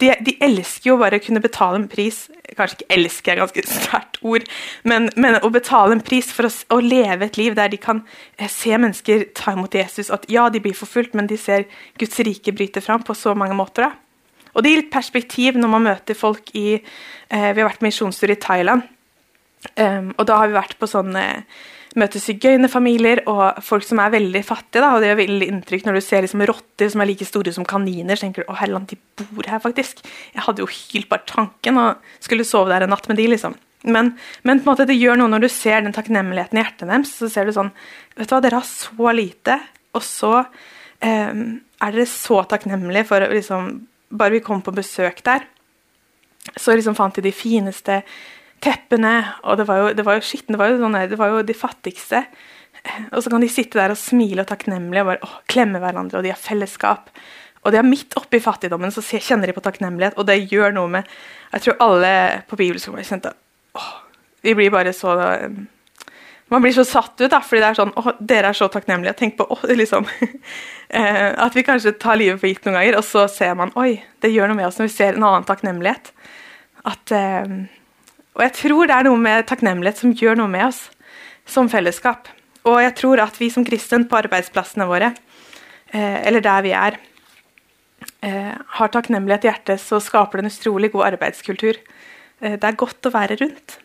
de, 0.00 0.10
de, 0.20 0.34
elsker 0.44 0.90
jo 0.90 0.98
bare 1.00 1.18
å 1.18 1.24
kunne 1.24 1.42
betale 1.44 1.80
en 1.80 1.88
pris 1.90 2.26
Kanskje 2.56 2.78
ikke 2.78 2.94
'elsker' 2.94 3.32
er 3.32 3.40
ganske 3.42 3.62
sterkt 3.68 4.18
ord, 4.24 4.44
men, 4.86 5.10
men, 5.16 5.34
å 5.44 5.50
betale 5.52 5.96
en 5.96 6.00
pris 6.00 6.28
for 6.32 6.46
å, 6.48 6.50
å, 6.72 6.78
leve 6.80 7.26
et 7.26 7.36
liv 7.36 7.56
der 7.58 7.68
de 7.72 7.76
kan 7.80 8.04
eh, 8.38 8.48
se 8.48 8.70
mennesker 8.70 9.26
ta 9.36 9.52
imot 9.52 9.74
Jesus. 9.74 10.12
At 10.14 10.24
ja, 10.32 10.46
de 10.48 10.62
blir 10.62 10.76
forfulgt, 10.78 11.12
men 11.18 11.26
de 11.28 11.36
ser 11.36 11.66
Guds 11.98 12.16
rike 12.24 12.54
bryte 12.56 12.80
fram 12.80 13.02
på 13.04 13.18
så 13.18 13.34
mange 13.36 13.58
måter. 13.58 13.90
Da. 13.90 14.46
Og 14.54 14.64
det 14.64 14.72
gir 14.72 14.80
litt 14.84 14.94
perspektiv 14.94 15.58
når 15.58 15.72
man 15.74 15.84
møter 15.90 16.16
folk 16.16 16.54
i 16.56 16.78
eh, 16.78 17.50
Vi 17.52 17.60
har 17.60 17.66
vært 17.66 17.84
misjonstur 17.84 18.32
i 18.32 18.40
Thailand, 18.40 18.86
um, 19.74 20.14
og 20.16 20.24
da 20.30 20.40
har 20.40 20.48
vi 20.48 20.56
vært 20.56 20.78
på 20.80 20.88
sånne 20.88 21.26
møter 21.96 22.20
sigøynerfamilier 22.20 23.22
og 23.30 23.60
folk 23.64 23.84
som 23.86 24.00
er 24.02 24.12
veldig 24.12 24.42
fattige. 24.44 24.82
Da, 24.82 24.92
og 24.94 25.02
Det 25.02 25.10
gjør 25.10 25.20
veldig 25.22 25.48
inntrykk 25.52 25.86
når 25.86 25.98
du 25.98 26.04
ser 26.04 26.24
liksom 26.24 26.44
rotter 26.48 26.90
som 26.92 27.02
er 27.02 27.10
like 27.10 27.28
store 27.28 27.54
som 27.56 27.66
kaniner. 27.68 28.16
så 28.16 28.26
tenker 28.26 28.44
du, 28.44 28.50
å 28.52 28.58
herland, 28.60 28.90
de 28.92 28.98
bor 29.22 29.48
her 29.48 29.62
faktisk. 29.62 30.02
Jeg 30.34 30.44
hadde 30.44 30.64
jo 30.64 30.68
hylt 30.70 31.08
bare 31.08 31.26
tanken 31.28 31.80
og 31.80 32.04
skulle 32.20 32.44
sove 32.48 32.72
der 32.72 32.86
en 32.86 32.92
natt 32.94 33.08
med 33.08 33.20
de 33.20 33.28
liksom. 33.32 33.56
Men, 33.86 34.16
men, 34.42 34.60
på 34.60 34.66
en 34.66 34.72
måte 34.74 34.88
det 34.88 34.98
gjør 34.98 35.20
noe 35.20 35.30
når 35.30 35.46
du 35.46 35.50
ser 35.52 35.84
den 35.84 35.94
takknemligheten 35.94 36.58
i 36.58 36.64
hjertet 36.64 36.88
deres. 36.90 37.12
Så 37.16 37.30
ser 37.32 37.46
du 37.46 37.54
sånn 37.56 37.72
Vet 38.16 38.30
du 38.30 38.32
hva, 38.32 38.40
dere 38.40 38.60
har 38.60 38.68
så 38.68 39.12
lite, 39.12 39.58
og 39.92 40.02
så 40.04 40.32
eh, 41.04 41.34
er 41.36 41.92
dere 41.92 42.08
så 42.08 42.40
takknemlige 42.48 43.08
for 43.08 43.26
liksom 43.32 43.74
Bare 44.16 44.36
vi 44.36 44.40
kom 44.44 44.60
på 44.62 44.70
besøk 44.70 45.18
der, 45.26 45.42
så 46.54 46.76
liksom 46.76 46.94
fant 46.94 47.16
de 47.18 47.24
de 47.24 47.32
fineste 47.34 47.96
teppene, 48.64 49.14
og 49.44 49.58
det 49.60 49.66
var 49.68 49.80
jo, 49.80 49.88
det 49.96 50.04
var 50.06 50.18
jo 50.18 50.24
skitten, 50.24 50.54
det 50.54 50.60
var 50.60 50.72
jo, 50.72 50.78
sånne, 50.80 51.06
det 51.10 51.18
var 51.20 51.32
jo 51.32 51.42
de 51.46 51.56
fattigste 51.56 52.22
Og 53.12 53.22
så 53.22 53.32
kan 53.32 53.42
de 53.42 53.50
sitte 53.50 53.78
der 53.78 53.92
og 53.92 53.98
smile 53.98 54.44
og 54.44 54.48
takknemlige 54.50 55.02
og 55.02 55.10
bare 55.10 55.26
å, 55.26 55.30
klemme 55.50 55.80
hverandre, 55.82 56.20
og 56.20 56.26
de 56.26 56.30
har 56.30 56.40
fellesskap. 56.40 57.10
Og 57.66 57.72
de 57.74 57.80
er 57.80 57.86
midt 57.86 58.14
oppi 58.18 58.38
fattigdommen, 58.42 58.92
så 58.94 59.02
kjenner 59.02 59.50
de 59.50 59.56
på 59.56 59.64
takknemlighet, 59.64 60.14
og 60.20 60.28
det 60.28 60.44
gjør 60.52 60.76
noe 60.76 60.92
med 60.98 61.16
Jeg 61.52 61.64
tror 61.64 61.80
alle 61.82 62.12
på 62.46 62.58
bibelskolen 62.60 63.06
kjente 63.06 63.32
åh, 63.74 63.88
Vi 64.46 64.54
blir 64.54 64.70
bare 64.70 64.92
så 64.94 65.16
Man 66.46 66.62
blir 66.62 66.76
så 66.76 66.84
satt 66.86 67.18
ut, 67.18 67.30
da, 67.32 67.40
fordi 67.42 67.64
det 67.64 67.70
er 67.72 67.80
sånn 67.80 67.94
åh, 67.98 68.12
dere 68.22 68.52
er 68.52 68.54
så 68.54 68.68
takknemlige. 68.70 69.16
Tenk 69.18 69.34
på 69.40 69.48
åh, 69.50 69.64
liksom 69.66 70.06
eh, 71.00 71.32
At 71.42 71.58
vi 71.58 71.66
kanskje 71.66 71.96
tar 71.98 72.20
livet 72.20 72.38
for 72.38 72.52
gitt 72.52 72.68
noen 72.68 72.78
ganger, 72.78 73.00
og 73.00 73.08
så 73.08 73.26
ser 73.26 73.58
man 73.58 73.74
oi, 73.74 73.96
det 74.22 74.30
gjør 74.30 74.52
noe 74.52 74.60
med 74.60 74.68
oss 74.68 74.78
når 74.78 74.86
vi 74.86 74.94
ser 74.94 75.18
en 75.18 75.26
annen 75.26 75.48
takknemlighet. 75.48 76.12
At, 76.86 77.10
eh, 77.10 77.56
og 78.36 78.42
jeg 78.44 78.52
tror 78.58 78.88
det 78.88 78.96
er 78.96 79.06
noe 79.08 79.20
med 79.20 79.46
takknemlighet 79.48 80.02
som 80.02 80.12
gjør 80.12 80.36
noe 80.36 80.52
med 80.52 80.68
oss 80.68 80.82
som 81.48 81.70
fellesskap. 81.72 82.28
Og 82.66 82.80
jeg 82.82 82.94
tror 82.98 83.22
at 83.22 83.38
vi 83.40 83.48
som 83.52 83.64
kristen 83.64 84.04
på 84.10 84.18
arbeidsplassene 84.18 84.88
våre, 84.90 85.12
eh, 85.94 86.26
eller 86.26 86.40
der 86.44 86.62
vi 86.62 86.72
er, 86.76 86.98
eh, 88.22 88.54
har 88.78 88.88
takknemlighet 88.88 89.44
i 89.44 89.48
hjertet, 89.48 89.80
så 89.80 90.00
skaper 90.02 90.38
det 90.38 90.44
en 90.44 90.50
utrolig 90.50 90.92
god 90.92 91.12
arbeidskultur. 91.12 91.76
Eh, 92.42 92.56
det 92.58 92.64
er 92.64 92.72
godt 92.72 93.06
å 93.06 93.14
være 93.14 93.40
rundt. 93.40 93.78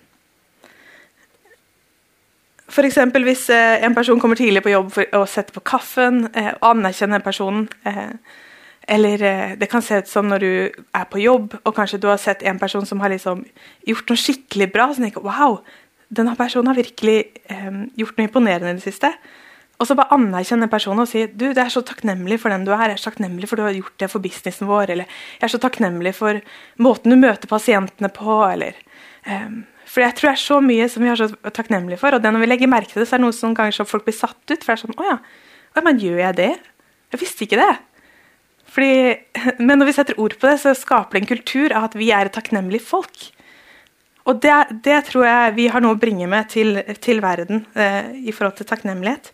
F.eks. 2.72 2.96
hvis 2.96 3.50
en 3.50 3.94
person 3.94 4.20
kommer 4.20 4.36
tidlig 4.36 4.64
på 4.64 4.72
jobb 4.72 4.94
og 5.14 5.28
setter 5.28 5.52
på 5.52 5.60
kaffen 5.60 6.24
og 6.32 6.68
anerkjenner 6.70 7.20
personen. 7.20 7.68
Eh, 8.88 8.96
eller 8.96 9.24
eh, 9.24 9.54
det 9.58 9.70
kan 9.72 9.82
se 9.82 10.02
ut 10.02 10.10
som 10.10 10.28
når 10.30 10.40
du 10.40 10.82
er 10.98 11.06
på 11.12 11.22
jobb 11.22 11.56
og 11.62 11.76
kanskje 11.76 12.02
du 12.02 12.10
har 12.10 12.22
sett 12.22 12.44
en 12.44 12.60
person 12.60 12.86
som 12.86 13.00
har 13.04 13.14
liksom 13.14 13.46
gjort 13.88 14.10
noe 14.10 14.24
skikkelig 14.24 14.72
bra. 14.74 14.90
Så 14.94 15.04
tenker 15.04 15.26
wow, 15.26 15.60
denne 16.10 16.36
personen 16.36 16.72
har 16.72 16.80
virkelig 16.80 17.24
gjort 17.96 18.18
noe 18.18 18.28
imponerende 18.28 18.76
i 18.76 18.82
det 18.82 18.88
siste. 18.90 19.14
Og 19.82 19.88
så 19.90 19.96
bare 19.98 20.14
anerkjenne 20.14 20.70
personen 20.70 21.02
og 21.02 21.10
si 21.10 21.24
du, 21.26 21.48
det 21.56 21.62
er 21.64 21.72
så 21.74 21.82
takknemlig 21.82 22.38
for 22.44 22.54
den 22.54 22.68
du 22.68 22.70
er. 22.76 22.92
Jeg 22.92 23.00
er 23.00 23.02
så 23.02 23.10
takknemlig 23.10 23.48
for 23.50 23.58
du 23.58 23.66
har 23.66 23.74
gjort 23.74 23.98
det 24.04 24.10
for 24.12 24.22
businessen 24.22 24.70
vår. 24.70 24.94
Eller 24.94 25.10
jeg 25.40 25.48
er 25.48 25.54
så 25.56 25.60
takknemlig 25.64 26.14
for 26.20 26.38
måten 26.78 27.14
du 27.14 27.18
møter 27.18 27.50
pasientene 27.50 28.12
på. 28.14 28.38
eller... 28.46 28.78
Um, 29.26 29.64
for 29.92 30.06
jeg 30.06 30.16
tror 30.16 30.30
det 30.30 30.36
er 30.38 30.40
så 30.40 30.58
mye 30.64 30.86
som 30.88 31.04
vi 31.04 31.10
er 31.12 31.20
så 31.20 31.28
takknemlige 31.52 32.00
for. 32.00 32.16
Og 32.16 32.24
det 32.24 32.32
når 32.32 32.46
vi 32.46 32.50
legger 32.52 32.70
merke 32.72 32.94
til 32.94 33.02
det, 33.02 33.10
så 33.10 33.18
er 33.18 33.24
det 33.24 33.26
noe 33.26 33.36
som 33.36 33.56
kanskje 33.58 33.88
folk 33.90 34.06
blir 34.06 34.16
satt 34.16 34.40
ut. 34.54 34.62
For 34.62 34.70
det 34.70 34.78
er 34.78 34.84
sånn 34.86 35.02
Å 35.02 35.08
ja, 35.10 35.84
men 35.84 36.00
gjør 36.00 36.22
jeg 36.22 36.38
det? 36.38 36.52
Jeg 37.12 37.24
visste 37.26 37.48
ikke 37.48 37.60
det. 37.60 37.74
Fordi, 38.72 39.18
men 39.66 39.80
når 39.80 39.90
vi 39.90 39.98
setter 39.98 40.20
ord 40.22 40.38
på 40.40 40.50
det, 40.50 40.58
så 40.64 40.74
skaper 40.78 41.18
det 41.18 41.24
en 41.24 41.32
kultur 41.34 41.76
av 41.76 41.92
at 41.92 42.00
vi 42.00 42.12
er 42.16 42.30
et 42.30 42.36
takknemlig 42.38 42.82
folk. 42.86 43.30
Og 44.30 44.38
det, 44.44 44.54
det, 44.86 45.00
tror 45.10 45.26
jeg 45.26 45.54
vi 45.58 45.68
har 45.74 45.82
noe 45.82 45.98
å 45.98 46.02
bringe 46.02 46.28
med 46.30 46.52
til, 46.54 46.78
til 47.02 47.24
verden 47.24 47.66
eh, 47.74 48.12
i 48.22 48.34
forhold 48.36 48.60
til 48.60 48.70
takknemlighet. 48.70 49.32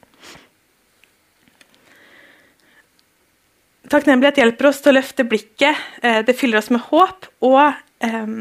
Takknemlighet 3.92 4.40
hjelper 4.42 4.70
oss 4.70 4.80
til 4.84 4.94
å 4.94 4.98
løfte 4.98 5.28
blikket. 5.28 5.84
Eh, 6.02 6.22
det 6.28 6.36
fyller 6.40 6.62
oss 6.62 6.72
med 6.72 6.86
håp. 6.88 7.28
Og 7.48 7.62
eh, 8.04 8.32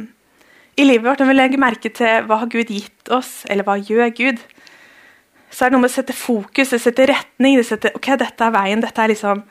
i 0.78 0.86
livet 0.86 1.06
vårt, 1.06 1.22
når 1.22 1.32
vi 1.32 1.36
legger 1.36 1.62
merke 1.62 1.90
til 1.94 2.26
hva 2.28 2.40
har 2.44 2.52
Gud 2.52 2.70
gitt 2.70 3.10
oss, 3.14 3.40
eller 3.50 3.66
hva 3.66 3.78
gjør 3.78 4.14
Gud, 4.14 4.42
så 5.50 5.64
er 5.64 5.70
det 5.70 5.76
noe 5.76 5.86
med 5.86 5.92
å 5.92 5.96
sette 5.96 6.14
fokus, 6.16 6.72
det 6.74 6.82
setter 6.82 7.10
retning. 7.14 7.56
det 7.58 7.66
setter, 7.66 7.94
ok, 7.96 8.10
Dette 8.20 8.44
er 8.44 8.54
veien. 8.54 8.82
Dette 8.82 9.02
er 9.02 9.12
liksom 9.14 9.42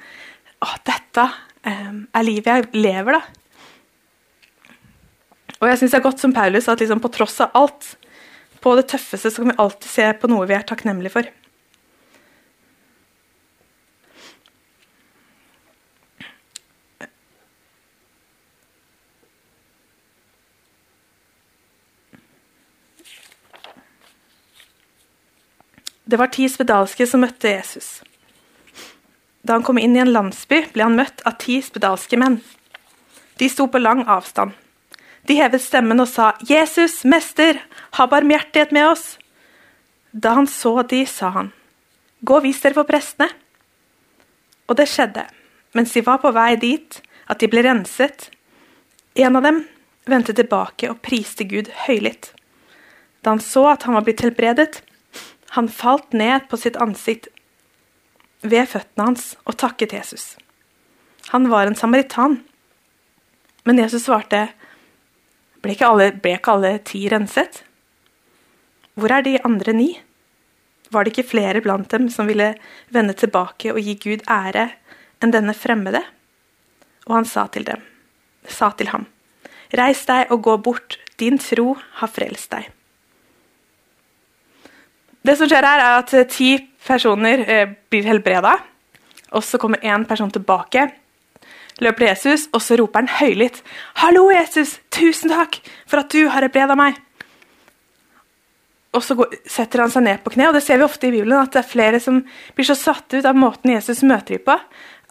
å, 0.63 0.69
Dette 0.87 1.25
eh, 1.67 1.91
er 2.15 2.27
livet 2.27 2.51
jeg 2.51 2.83
lever, 2.85 3.19
da. 3.19 3.23
Og 5.61 5.69
jeg 5.69 5.79
syns 5.79 5.95
det 5.95 5.99
er 6.01 6.05
godt 6.05 6.21
som 6.21 6.35
Paulus 6.35 6.67
at 6.69 6.83
liksom 6.83 7.01
på 7.03 7.11
tross 7.15 7.39
av 7.43 7.55
alt, 7.57 7.95
på 8.61 8.75
det 8.77 8.87
tøffeste, 8.91 9.29
så 9.29 9.43
kan 9.43 9.51
vi 9.51 9.59
alltid 9.61 9.89
se 9.89 10.05
på 10.19 10.29
noe 10.31 10.47
vi 10.49 10.55
er 10.57 10.65
takknemlige 10.67 11.13
for. 11.13 11.33
Det 26.05 26.19
var 26.21 26.29
ti 26.29 26.45
spedalske 26.49 27.07
som 27.09 27.23
møtte 27.25 27.49
Jesus. 27.49 27.87
Da 29.45 29.53
han 29.53 29.63
kom 29.63 29.77
inn 29.77 29.93
i 29.95 30.01
en 30.01 30.13
landsby, 30.13 30.63
ble 30.73 30.87
han 30.87 30.97
møtt 30.97 31.21
av 31.29 31.37
ti 31.41 31.59
spedalske 31.61 32.17
menn. 32.17 32.39
De 33.37 33.49
sto 33.51 33.67
på 33.69 33.81
lang 33.81 34.01
avstand. 34.09 34.55
De 35.29 35.37
hevet 35.37 35.61
stemmen 35.61 36.01
og 36.01 36.09
sa, 36.09 36.33
'Jesus, 36.41 37.03
mester, 37.05 37.61
ha 37.97 38.05
barmhjertighet 38.09 38.71
med 38.71 38.89
oss.' 38.89 39.17
Da 40.13 40.33
han 40.33 40.47
så 40.47 40.81
de, 40.81 41.05
sa 41.05 41.29
han, 41.29 41.51
'Gå 42.23 42.37
og 42.37 42.43
vis 42.43 42.61
dere 42.61 42.73
for 42.73 42.89
prestene.' 42.89 43.29
Og 44.67 44.77
det 44.77 44.87
skjedde, 44.89 45.25
mens 45.73 45.93
de 45.93 46.01
var 46.01 46.17
på 46.17 46.31
vei 46.33 46.55
dit, 46.55 47.01
at 47.29 47.39
de 47.39 47.47
ble 47.47 47.61
renset. 47.61 48.29
En 49.15 49.35
av 49.35 49.43
dem 49.43 49.67
vendte 50.07 50.33
tilbake 50.33 50.89
og 50.89 51.01
priste 51.01 51.45
Gud 51.45 51.69
høylytt. 51.85 52.33
Da 53.21 53.29
han 53.29 53.39
så 53.39 53.67
at 53.69 53.83
han 53.83 53.93
var 53.93 54.01
blitt 54.01 54.21
helbredet, 54.21 54.81
han 55.49 55.69
falt 55.69 56.13
ned 56.13 56.49
på 56.49 56.57
sitt 56.57 56.77
ansikt 56.81 57.27
ved 58.49 58.67
føttene 58.71 59.09
hans 59.09 59.33
og 59.45 59.57
takket 59.61 59.95
Jesus. 59.97 60.35
Han 61.33 61.49
var 61.49 61.67
en 61.67 61.77
samaritan. 61.77 62.39
Men 63.65 63.81
Jesus 63.81 64.05
svarte, 64.05 64.47
ble 65.63 65.73
ikke 65.73 65.87
alle, 65.89 66.11
ble 66.21 66.35
ikke 66.37 66.53
alle 66.53 66.75
ti 66.85 67.07
renset? 67.09 67.63
Hvor 68.95 69.11
er 69.11 69.25
de 69.25 69.39
andre 69.43 69.73
ni? 69.75 69.89
Var 70.93 71.03
det 71.03 71.15
ikke 71.15 71.31
flere 71.31 71.63
blant 71.65 71.89
dem 71.91 72.07
som 72.13 72.29
ville 72.29 72.53
vende 72.93 73.15
tilbake 73.17 73.73
og 73.73 73.81
gi 73.81 73.97
Gud 74.03 74.27
ære 74.29 74.69
enn 75.23 75.33
denne 75.33 75.55
fremmede? 75.57 76.03
Og 77.09 77.17
han 77.17 77.27
sa 77.29 77.47
til 77.51 77.65
dem, 77.67 77.81
sa 78.47 78.71
til 78.77 78.89
ham, 78.93 79.07
reis 79.73 80.05
deg 80.07 80.31
og 80.33 80.45
gå 80.45 80.55
bort, 80.61 80.99
din 81.21 81.37
tro 81.41 81.75
har 81.99 82.11
frelst 82.11 82.51
deg. 82.53 82.69
Det 85.25 85.37
som 85.39 85.49
skjer 85.49 85.65
her, 85.65 85.81
er 85.81 85.99
at 86.03 86.13
ti 86.29 86.57
personer 86.85 87.43
eh, 87.49 87.73
blir 87.89 88.07
helbreda. 88.07 88.57
Og 89.35 89.43
så 89.43 89.59
kommer 89.61 89.83
én 89.83 90.05
person 90.07 90.31
tilbake, 90.31 90.87
løper 91.83 92.05
til 92.05 92.11
Jesus, 92.11 92.47
og 92.53 92.61
så 92.63 92.77
roper 92.79 93.03
han 93.03 93.15
høylytt. 93.19 93.61
'Hallo, 93.95 94.29
Jesus! 94.31 94.79
Tusen 94.91 95.33
takk 95.33 95.59
for 95.87 96.03
at 96.03 96.13
du 96.13 96.27
har 96.29 96.45
helbreda 96.45 96.77
meg!' 96.79 97.01
Og 98.95 99.03
så 99.03 99.17
går, 99.19 99.33
setter 99.51 99.83
han 99.83 99.91
seg 99.91 100.05
ned 100.05 100.21
på 100.23 100.31
kne, 100.31 100.47
og 100.47 100.55
det 100.55 100.63
ser 100.63 100.79
vi 100.79 100.85
ofte 100.87 101.09
i 101.09 101.11
Bibelen, 101.11 101.35
at 101.35 101.51
det 101.51 101.65
er 101.65 101.67
flere 101.67 101.99
som 101.99 102.21
blir 102.55 102.67
så 102.67 102.77
satt 102.79 103.11
ut 103.11 103.25
av 103.27 103.35
måten 103.35 103.73
Jesus 103.73 104.05
møter 104.07 104.37
dem 104.37 104.45
på, 104.47 104.55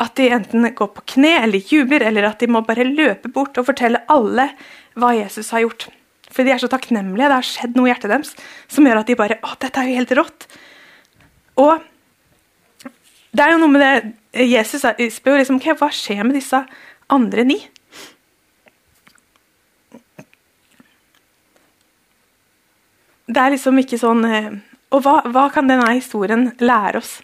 at 0.01 0.15
de 0.17 0.31
enten 0.33 0.65
går 0.75 0.89
på 0.97 1.05
kne 1.15 1.35
eller 1.43 1.69
jubler, 1.69 2.03
eller 2.09 2.31
at 2.31 2.41
de 2.41 2.49
må 2.49 2.65
bare 2.65 2.87
løpe 2.89 3.29
bort 3.29 3.61
og 3.61 3.69
fortelle 3.69 4.01
alle 4.09 4.49
hva 4.97 5.13
Jesus 5.15 5.53
har 5.53 5.67
gjort. 5.67 5.89
For 6.35 6.43
de 6.43 6.55
er 6.55 6.63
så 6.63 6.71
takknemlige. 6.71 7.29
Det 7.29 7.37
har 7.37 7.47
skjedd 7.47 7.77
noe 7.77 7.87
i 7.87 7.93
hjertet 7.93 8.11
deres 8.11 8.33
som 8.73 8.87
gjør 8.89 9.03
at 9.03 9.11
de 9.11 9.19
bare 9.19 9.39
Å, 9.45 9.53
dette 9.61 9.81
er 9.81 9.91
jo 9.91 10.01
helt 10.01 10.15
rått. 10.19 10.49
Og 11.61 11.83
det 13.35 13.43
er 13.45 13.55
jo 13.55 13.63
noe 13.63 13.75
med 13.75 13.83
det 13.83 14.49
Jesus 14.51 14.83
spør 15.15 15.39
liksom, 15.39 15.61
okay, 15.61 15.77
hva 15.79 15.91
skjer 15.95 16.23
med 16.27 16.37
disse 16.39 16.59
andre 17.13 17.45
ni. 17.47 17.59
Det 23.25 23.41
er 23.41 23.55
liksom 23.55 23.79
ikke 23.81 23.99
sånn 23.99 24.25
eh, 24.29 24.51
Og 24.95 25.01
hva, 25.03 25.21
hva 25.33 25.47
kan 25.51 25.71
denne 25.71 25.87
historien 25.97 26.51
lære 26.61 27.01
oss? 27.01 27.17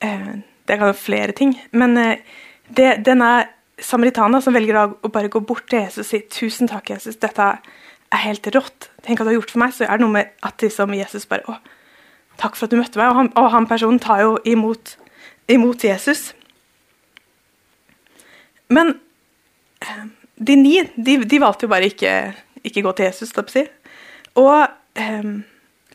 Eh, 0.00 0.36
det 0.66 0.78
kan 0.78 0.92
jo 0.92 0.98
flere 0.98 1.34
ting. 1.36 1.56
Men 1.76 1.96
eh, 2.00 2.22
det, 2.68 3.02
denne 3.04 3.48
samaritaner 3.82 4.40
som 4.40 4.54
velger 4.56 4.78
å 4.80 5.10
bare 5.12 5.30
gå 5.32 5.42
bort 5.44 5.66
til 5.68 5.82
Jesus 5.82 6.06
og 6.06 6.08
si 6.08 6.22
'Tusen 6.22 6.70
takk, 6.70 6.94
Jesus. 6.94 7.18
Dette 7.20 7.48
er 7.52 8.22
helt 8.22 8.46
rått. 8.54 8.90
Tenk 9.02 9.20
at 9.20 9.26
du 9.26 9.32
har 9.32 9.38
gjort 9.40 9.52
for 9.52 9.64
meg. 9.64 9.74
Så 9.74 9.84
er 9.84 9.98
det 9.98 10.06
noe 10.06 10.14
med 10.14 10.32
at 10.46 10.62
liksom 10.62 10.94
Jesus 10.96 11.26
bare 11.26 11.44
Å, 11.50 11.58
takk 12.40 12.56
for 12.56 12.66
at 12.66 12.74
du 12.74 12.80
møtte 12.80 13.00
meg. 13.00 13.10
Og 13.10 13.20
han, 13.20 13.32
og 13.38 13.50
han 13.54 13.68
personen 13.70 14.00
tar 14.02 14.22
jo 14.24 14.36
imot, 14.48 14.96
imot 15.52 15.84
Jesus. 15.86 16.30
Men 18.72 18.96
eh, 19.82 20.06
de 20.36 20.56
ni 20.60 20.78
de, 20.96 21.18
de 21.24 21.42
valgte 21.42 21.66
jo 21.66 21.72
bare 21.72 21.90
ikke, 21.90 22.14
ikke 22.66 22.84
gå 22.86 22.94
til 22.96 23.08
Jesus. 23.08 23.34
Si. 23.52 23.66
Og 24.36 24.66
eh, 24.98 25.34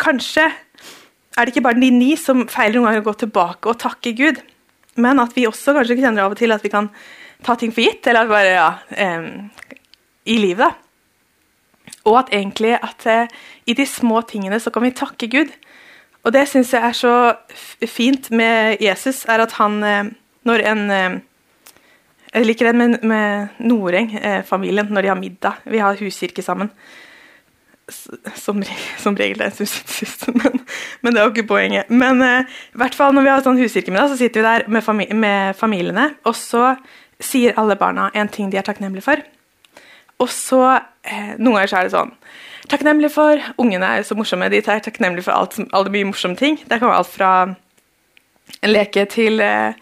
kanskje 0.01 0.47
er 1.38 1.45
det 1.45 1.54
ikke 1.54 1.65
bare 1.69 1.80
de 1.80 1.91
ni 1.95 2.13
som 2.19 2.43
feiler 2.51 2.80
noen 2.80 2.89
ganger 2.89 3.04
å 3.04 3.10
gå 3.10 3.17
tilbake 3.23 3.71
og 3.71 3.80
takke 3.80 4.13
Gud, 4.17 4.41
men 4.99 5.21
at 5.23 5.36
vi 5.38 5.47
også 5.47 5.75
kanskje 5.77 5.99
kjenner 6.01 6.25
av 6.25 6.34
og 6.34 6.39
til 6.39 6.51
at 6.51 6.63
vi 6.65 6.71
kan 6.73 6.89
ta 7.45 7.56
ting 7.58 7.71
for 7.73 7.86
gitt, 7.86 8.06
eller 8.10 8.30
bare 8.30 8.56
ja, 8.56 8.69
eh, 8.91 9.30
i 10.30 10.38
livet. 10.41 10.75
Og 12.10 12.17
at 12.19 12.34
egentlig 12.34 12.75
at 12.75 13.06
eh, 13.10 13.32
i 13.69 13.75
de 13.77 13.86
små 13.88 14.21
tingene 14.27 14.60
så 14.60 14.73
kan 14.73 14.84
vi 14.86 14.93
takke 14.97 15.30
Gud. 15.32 15.54
Og 16.21 16.34
det 16.36 16.45
syns 16.49 16.73
jeg 16.75 16.86
er 16.86 16.97
så 16.97 17.15
fint 17.89 18.29
med 18.34 18.81
Jesus, 18.84 19.23
er 19.25 19.41
at 19.41 19.57
han 19.57 19.84
eh, 19.84 20.12
Når 20.45 20.63
en 20.71 20.91
eh, 20.91 21.19
Jeg 22.34 22.45
liker 22.45 22.69
det 22.69 22.75
med, 22.75 23.03
med 23.03 23.47
Noreng-familien 23.60 24.88
når 24.88 25.01
de 25.01 25.07
har 25.07 25.19
middag. 25.19 25.57
Vi 25.65 25.77
har 25.77 25.97
huskirke 25.99 26.41
sammen. 26.41 26.69
som, 28.36 28.63
som, 28.97 29.15
regel 29.19 29.41
er 29.41 29.49
sist, 29.49 30.29
men, 30.31 30.62
men, 31.01 31.12
det 31.12 31.19
er 31.19 31.25
jo 31.25 31.34
ikke 31.34 31.47
poenget. 31.49 31.89
Men 31.89 32.23
i 32.23 32.77
hvert 32.79 32.95
fall 32.95 33.12
når 33.12 33.25
vi 33.25 33.31
har 33.34 33.43
sånn 33.43 33.60
huskirkemiddag, 33.60 34.13
så 34.13 34.15
sitter 34.15 34.39
vi 34.39 34.47
der 34.47 34.63
med, 34.71 34.84
fami 34.86 35.10
med, 35.12 35.57
familiene, 35.60 36.13
og 36.23 36.38
så 36.39 36.77
sier 37.19 37.57
alle 37.60 37.75
barna 37.75 38.07
en 38.15 38.31
ting 38.31 38.47
de 38.47 38.62
er 38.62 38.63
takknemlige 38.63 39.03
for. 39.10 39.25
Og 40.23 40.31
så 40.31 40.62
Noen 41.36 41.57
ganger 41.57 41.67
så 41.67 41.81
er 41.81 41.88
det 41.89 41.95
sånn 41.97 42.15
Takknemlig 42.71 43.12
for 43.12 43.39
Ungene 43.60 43.88
er 43.88 43.99
jo 43.99 44.07
så 44.07 44.15
morsomme. 44.15 44.47
De 44.51 44.62
er 44.62 44.84
takknemlige 44.84 45.25
for 45.27 45.36
alt, 45.36 45.57
alle 45.75 45.91
mye 45.91 46.07
morsomme 46.07 46.39
ting. 46.39 46.55
Det 46.63 46.79
kan 46.79 46.88
være 46.88 47.01
alt 47.01 47.12
fra 47.12 47.31
en 48.62 48.71
leke 48.71 49.03
til 49.12 49.41
eh, 49.43 49.75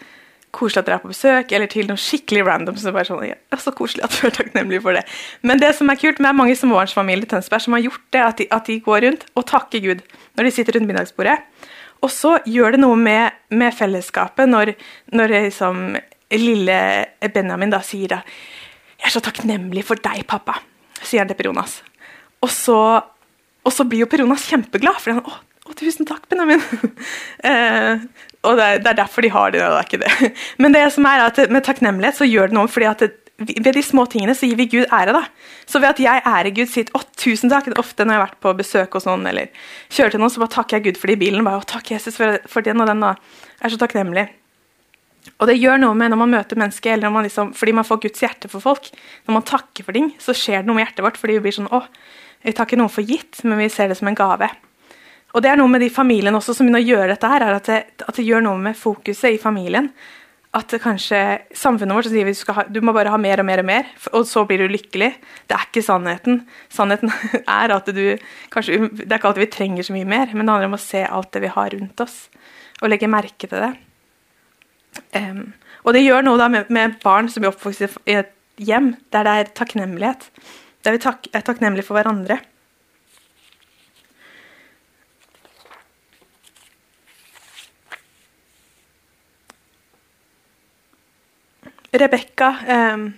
koselig 0.55 0.81
at 0.81 0.87
dere 0.87 0.97
er 0.97 1.03
på 1.03 1.11
besøk, 1.11 1.51
eller 1.53 1.69
til 1.69 1.89
noe 1.89 2.01
skikkelig 2.01 2.45
random. 2.47 2.77
Så 2.79 2.93
bare 2.95 3.05
sånn, 3.05 3.27
ja, 3.27 3.59
så 3.61 3.73
koselig 3.77 4.07
at 4.07 4.15
du 4.15 4.29
er 4.29 4.33
takknemlig 4.33 4.81
for 4.85 4.97
det. 4.97 5.03
Men 5.45 5.61
det 5.61 5.75
som 5.77 5.91
er 5.91 5.99
kult, 6.01 6.21
med 6.23 6.37
mange 6.37 6.55
småbarnsfamilier 6.57 7.27
i 7.27 7.29
Tønsberg 7.29 7.65
som 7.65 7.75
har 7.77 7.83
gjort 7.85 8.07
det, 8.15 8.23
at 8.25 8.41
de, 8.41 8.47
at 8.57 8.71
de, 8.71 8.79
går 8.85 9.05
rundt 9.05 9.27
og 9.35 9.45
takker 9.51 9.83
Gud 9.83 10.01
når 10.37 10.47
de 10.47 10.53
sitter 10.55 10.77
rundt 10.79 10.89
middagsbordet. 10.89 11.37
Og 12.01 12.13
så 12.13 12.37
gjør 12.47 12.73
det 12.73 12.81
noe 12.81 12.97
med, 12.97 13.37
med 13.53 13.75
fellesskapet 13.75 14.49
når, 14.49 14.73
når 15.13 15.35
liksom, 15.35 15.99
lille 16.39 16.79
Benjamin 17.35 17.73
da 17.73 17.83
sier 17.85 18.15
da 18.15 18.23
'Jeg 18.99 19.07
er 19.07 19.13
så 19.15 19.21
takknemlig 19.23 19.85
for 19.87 19.95
deg, 19.95 20.25
pappa', 20.27 20.57
sier 20.99 21.21
han 21.21 21.29
til 21.29 21.37
Per 21.39 21.47
Jonas. 21.47 21.77
Og 22.45 22.51
så, 22.53 22.79
og 23.65 23.75
så 23.75 23.85
blir 23.87 24.05
jo 24.05 24.09
Per 24.09 24.23
Jonas 24.23 24.47
kjempeglad, 24.49 24.99
for 25.01 25.17
han 25.17 25.23
'Å, 25.23 25.39
å 25.69 25.77
tusen 25.77 26.07
takk, 26.07 26.27
Benjamin'. 26.31 26.63
eh, 27.49 28.05
og 28.47 28.55
det 28.55 28.65
er, 28.65 28.77
det 28.79 28.91
er, 28.93 28.99
derfor 29.01 29.25
de 29.25 29.33
har 29.33 29.51
det. 29.51 29.59
det 29.59 29.69
er 29.69 29.87
ikke 29.87 30.03
det. 30.03 30.33
Men 30.63 30.75
det 30.75 30.85
som 30.95 31.07
er 31.09 31.25
at 31.27 31.41
med 31.51 31.65
takknemlighet 31.67 32.21
så 32.21 32.27
gjør 32.27 32.51
det 32.51 32.57
noe 32.57 32.71
fordi 32.71 32.87
at 32.87 33.03
det, 33.03 33.15
ved 33.39 33.73
de 33.73 33.83
små 33.83 34.05
tingene 34.11 34.35
så 34.35 34.47
gir 34.47 34.57
vi 34.59 34.67
Gud 34.71 34.87
ære. 34.91 35.13
da. 35.15 35.23
Så 35.67 35.79
ved 35.79 35.89
at 35.89 35.99
jeg 35.99 36.23
ærer 36.25 36.55
Gud 36.55 36.71
sitt 36.71 36.91
'Å, 36.91 37.03
tusen 37.15 37.51
takk' 37.51 37.71
Ofte 37.79 38.03
når 38.03 38.13
jeg 38.13 38.19
har 38.19 38.27
vært 38.27 38.41
på 38.43 38.55
besøk 38.57 38.93
hos 38.93 39.07
noen 39.07 39.27
eller 39.27 39.47
kjører 39.89 40.11
til 40.11 40.19
noen, 40.19 40.31
så 40.31 40.43
bare 40.43 40.55
takker 40.55 40.77
jeg 40.77 40.83
Gud 40.83 40.97
for 40.99 41.07
det 41.07 41.19
i 41.19 41.23
bilen. 41.25 41.43
bare, 41.43 41.59
'Å, 41.59 41.65
takk 41.65 41.91
Jesus 41.91 42.17
for, 42.17 42.39
for 42.47 42.61
den 42.61 42.81
og 42.81 42.87
den', 42.87 42.99
da. 42.99 43.15
Jeg 43.59 43.65
er 43.65 43.75
så 43.75 43.83
takknemlig. 43.85 44.29
Og 45.39 45.47
det 45.47 45.59
gjør 45.59 45.79
noe 45.79 45.95
med 45.95 46.11
når 46.11 46.19
man 46.19 46.31
møter 46.31 46.59
mennesker, 46.59 46.93
eller 46.93 47.11
man 47.11 47.23
liksom, 47.23 47.53
fordi 47.55 47.73
man 47.75 47.87
får 47.87 48.01
Guds 48.01 48.23
hjerte 48.23 48.49
for 48.49 48.63
folk. 48.63 48.89
Når 49.27 49.33
man 49.33 49.43
takker 49.47 49.83
for 49.83 49.95
ting, 49.95 50.13
så 50.19 50.35
skjer 50.35 50.63
det 50.63 50.67
noe 50.67 50.75
med 50.75 50.87
hjertet 50.87 51.05
vårt, 51.05 51.19
fordi 51.19 51.37
vi 51.37 51.45
blir 51.47 51.55
sånn 51.55 51.71
'Å, 51.71 51.83
vi 52.43 52.53
tar 52.55 52.67
ikke 52.69 52.79
noe 52.79 52.91
for 52.91 53.05
gitt, 53.05 53.41
men 53.43 53.59
vi 53.59 53.69
ser 53.71 53.91
det 53.91 53.97
som 53.99 54.07
en 54.07 54.17
gave'. 54.17 54.49
Og 55.35 55.43
det 55.43 55.51
er 55.51 55.59
noe 55.59 55.69
med 55.69 55.83
de 55.83 55.91
familiene 55.93 56.39
også 56.39 56.55
som 56.57 56.65
begynner 56.65 56.81
å 56.81 56.89
gjøre 56.89 57.11
dette 57.13 57.29
her, 57.29 57.43
er 57.45 57.57
at 57.59 57.67
det, 57.69 57.81
at 58.01 58.15
det 58.17 58.25
gjør 58.25 58.41
noe 58.47 58.57
med 58.57 58.77
fokuset 58.77 59.35
i 59.35 59.41
familien. 59.41 59.91
At 60.57 60.73
kanskje 60.81 61.19
samfunnet 61.53 61.93
vårt 61.93 62.09
sier 62.09 62.25
vi 62.25 62.33
du, 62.33 62.53
ha, 62.57 62.63
du 62.65 62.79
må 62.81 62.93
bare 62.95 63.11
ha 63.13 63.19
mer 63.21 63.43
og 63.43 63.45
mer 63.45 63.61
og 63.61 63.67
mer, 63.69 63.91
og 64.17 64.25
så 64.25 64.41
blir 64.49 64.63
du 64.63 64.71
lykkelig. 64.73 65.11
Det 65.45 65.53
er 65.53 65.67
ikke 65.67 65.83
sannheten. 65.85 66.41
Sannheten 66.73 67.13
er 67.61 67.75
at 67.75 67.91
du 67.93 68.17
kanskje, 68.49 68.89
Det 68.89 69.05
er 69.05 69.19
ikke 69.19 69.29
alltid 69.29 69.45
vi 69.45 69.53
trenger 69.53 69.85
så 69.85 69.93
mye 69.93 70.09
mer, 70.09 70.33
men 70.33 70.47
det 70.47 70.55
handler 70.55 70.71
om 70.71 70.79
å 70.79 70.81
se 70.81 71.03
alt 71.05 71.29
det 71.35 71.43
vi 71.45 71.53
har 71.53 71.69
rundt 71.75 72.01
oss, 72.01 72.17
og 72.81 72.89
legge 72.89 73.11
merke 73.11 73.45
til 73.45 73.61
det. 73.61 73.73
Um, 75.13 75.51
og 75.85 75.93
det 75.93 76.01
gjør 76.01 76.25
noe 76.25 76.41
da 76.41 76.49
med, 76.49 76.73
med 76.73 76.97
barn 77.03 77.29
som 77.29 77.43
blir 77.43 77.53
oppvokst 77.53 77.85
i 78.09 78.17
et 78.17 78.33
hjem 78.59 78.95
der 79.13 79.27
det 79.27 79.35
er 79.37 79.53
takknemlighet. 79.61 80.31
Der 80.85 80.95
vi 80.95 81.01
er 81.33 81.43
takknemlige 81.43 81.85
for 81.85 81.99
hverandre. 81.99 82.39
Rebekka 91.89 92.49
eh, 92.69 93.09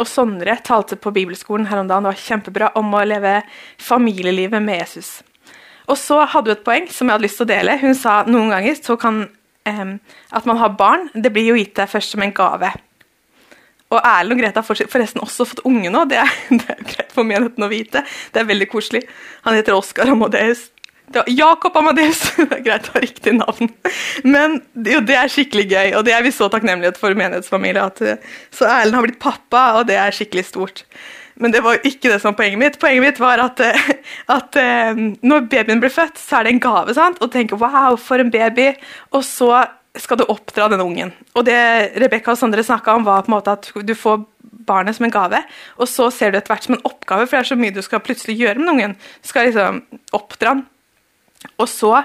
og 0.00 0.08
Sondre 0.08 0.54
talte 0.64 0.96
på 0.96 1.12
bibelskolen 1.12 1.66
her 1.68 1.82
om 1.82 1.90
dagen 1.90 2.06
det 2.06 2.14
var 2.14 2.22
kjempebra, 2.22 2.70
om 2.78 2.94
å 2.94 3.04
leve 3.04 3.40
familielivet 3.82 4.62
med 4.62 4.80
Jesus. 4.80 5.20
Og 5.90 5.98
så 5.98 6.22
hadde 6.30 6.52
hun 6.52 6.56
et 6.56 6.64
poeng 6.64 6.86
som 6.88 7.08
jeg 7.08 7.16
hadde 7.16 7.26
lyst 7.26 7.40
til 7.40 7.48
å 7.48 7.52
dele. 7.52 7.76
Hun 7.82 7.98
sa 7.98 8.22
noen 8.28 8.54
ganger 8.54 8.78
så 8.78 8.96
kan 9.00 9.24
eh, 9.68 9.98
at 10.32 10.48
man 10.48 10.62
har 10.62 10.78
barn, 10.78 11.10
det 11.12 11.34
blir 11.34 11.50
jo 11.50 11.58
gitt 11.58 11.76
deg 11.76 11.90
først 11.90 12.14
som 12.14 12.24
en 12.24 12.34
gave. 12.36 12.72
Og 13.92 14.00
Erlend 14.00 14.36
og 14.36 14.42
Greta 14.42 14.62
har 14.62 14.88
forresten 14.96 15.22
også 15.22 15.46
fått 15.52 15.64
unge 15.68 15.92
nå. 15.92 16.04
Det 16.10 16.20
er, 16.22 16.36
det 16.60 16.76
er 16.76 16.84
greit 16.84 17.14
for 17.14 17.28
menigheten 17.28 17.66
å 17.66 17.72
vite. 17.72 18.04
Det 18.32 18.42
er 18.42 18.48
veldig 18.48 18.70
koselig. 18.72 19.04
Han 19.46 19.58
heter 19.58 19.76
Oskar 19.76 20.12
Amadeus. 20.12 20.70
Jakob 21.28 21.76
Amadeus! 21.76 22.22
Det 22.38 22.56
er 22.56 22.62
greit 22.64 22.86
å 22.88 22.94
ha 22.94 23.00
riktig 23.02 23.34
navn. 23.36 23.68
Men 24.24 24.60
jo, 24.72 25.02
det 25.04 25.16
er 25.18 25.32
skikkelig 25.32 25.66
gøy, 25.68 25.90
og 25.98 26.06
det 26.06 26.14
er 26.16 26.22
vi 26.24 26.32
så 26.32 26.48
takknemlige 26.48 26.94
for 26.96 27.12
menighetsfamilie. 27.18 27.82
At, 27.84 28.00
eh, 28.00 28.38
så 28.54 28.64
Erlend 28.70 28.96
har 28.96 29.04
blitt 29.04 29.20
pappa, 29.20 29.64
og 29.80 29.90
det 29.90 29.98
er 30.00 30.16
skikkelig 30.16 30.46
stort. 30.48 30.84
Men 31.42 31.52
det 31.52 31.62
var 31.64 31.80
ikke 31.84 32.10
det 32.10 32.18
som 32.22 32.32
var 32.32 32.38
poenget 32.40 32.60
mitt. 32.60 32.78
Poenget 32.80 33.04
mitt 33.04 33.20
var 33.20 33.42
at, 33.44 33.60
eh, 33.60 33.92
at 34.32 34.56
eh, 34.60 35.04
når 35.20 35.46
babyen 35.52 35.82
blir 35.82 35.92
født, 35.92 36.20
så 36.20 36.40
er 36.40 36.48
det 36.48 36.56
en 36.56 36.64
gave. 36.64 36.96
sant? 36.96 37.20
Og 37.20 37.32
tenker 37.32 37.60
'wow, 37.60 37.96
for 37.96 38.16
en 38.16 38.32
baby'. 38.32 38.76
Og 39.12 39.24
så 39.24 39.66
skal 40.00 40.20
du 40.20 40.24
oppdra 40.32 40.70
den 40.72 40.80
ungen. 40.80 41.12
Og 41.36 41.44
det 41.44 41.58
Rebekka 42.00 42.32
og 42.32 42.40
Sondre 42.40 42.64
snakka 42.64 42.94
om, 42.96 43.04
var 43.04 43.24
på 43.26 43.32
en 43.32 43.36
måte 43.36 43.56
at 43.58 43.68
du 43.84 43.94
får 43.98 44.22
barnet 44.66 44.96
som 44.96 45.06
en 45.06 45.12
gave, 45.12 45.42
og 45.76 45.88
så 45.90 46.08
ser 46.14 46.32
du 46.32 46.38
etter 46.38 46.54
hvert 46.54 46.68
som 46.68 46.76
en 46.76 46.84
oppgave, 46.88 47.26
for 47.26 47.36
det 47.36 47.42
er 47.42 47.50
så 47.50 47.58
mye 47.58 47.74
du 47.74 47.82
skal 47.84 48.04
plutselig 48.04 48.38
gjøre 48.38 48.60
med 48.60 48.66
den 48.66 48.74
ungen. 48.76 48.94
Du 49.20 49.32
skal 49.32 49.50
liksom 49.50 49.82
oppdra 50.16 50.54
den. 50.54 50.66
Og 51.58 51.68
så 51.68 51.96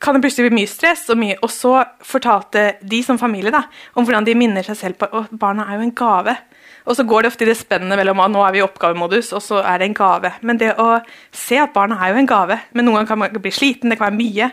kan 0.00 0.16
det 0.16 0.22
plutselig 0.24 0.48
bli 0.48 0.62
mye 0.62 0.70
stress, 0.70 1.04
og, 1.12 1.18
mye, 1.20 1.36
og 1.44 1.52
så 1.52 1.74
fortalte 2.06 2.70
de 2.80 3.02
som 3.04 3.20
familie 3.20 3.52
da, 3.52 3.66
om 3.94 4.06
hvordan 4.06 4.26
de 4.26 4.36
minner 4.38 4.64
seg 4.64 4.78
selv 4.78 5.00
på 5.00 5.10
at 5.12 5.34
barna 5.36 5.68
er 5.68 5.76
jo 5.76 5.88
en 5.88 5.96
gave. 5.96 6.36
Og 6.88 6.96
så 6.96 7.04
går 7.04 7.22
det 7.22 7.30
ofte 7.34 7.44
i 7.44 7.50
det 7.50 7.58
spennet 7.60 8.00
mellom 8.00 8.22
at 8.24 8.32
nå 8.32 8.40
er 8.42 8.54
vi 8.54 8.62
i 8.62 8.64
oppgavemodus, 8.64 9.34
og 9.36 9.44
så 9.44 9.60
er 9.60 9.78
det 9.78 9.90
en 9.90 9.98
gave. 9.98 10.32
Men 10.40 10.60
det 10.60 10.72
å 10.80 10.94
se 11.36 11.60
at 11.60 11.74
barna 11.76 12.00
er 12.00 12.14
jo 12.14 12.22
en 12.22 12.30
gave, 12.30 12.56
men 12.72 12.88
noen 12.88 13.02
ganger 13.02 13.10
kan 13.12 13.20
man 13.20 13.42
bli 13.44 13.52
sliten, 13.52 13.92
det 13.92 14.00
kan 14.00 14.08
være 14.08 14.22
mye. 14.22 14.48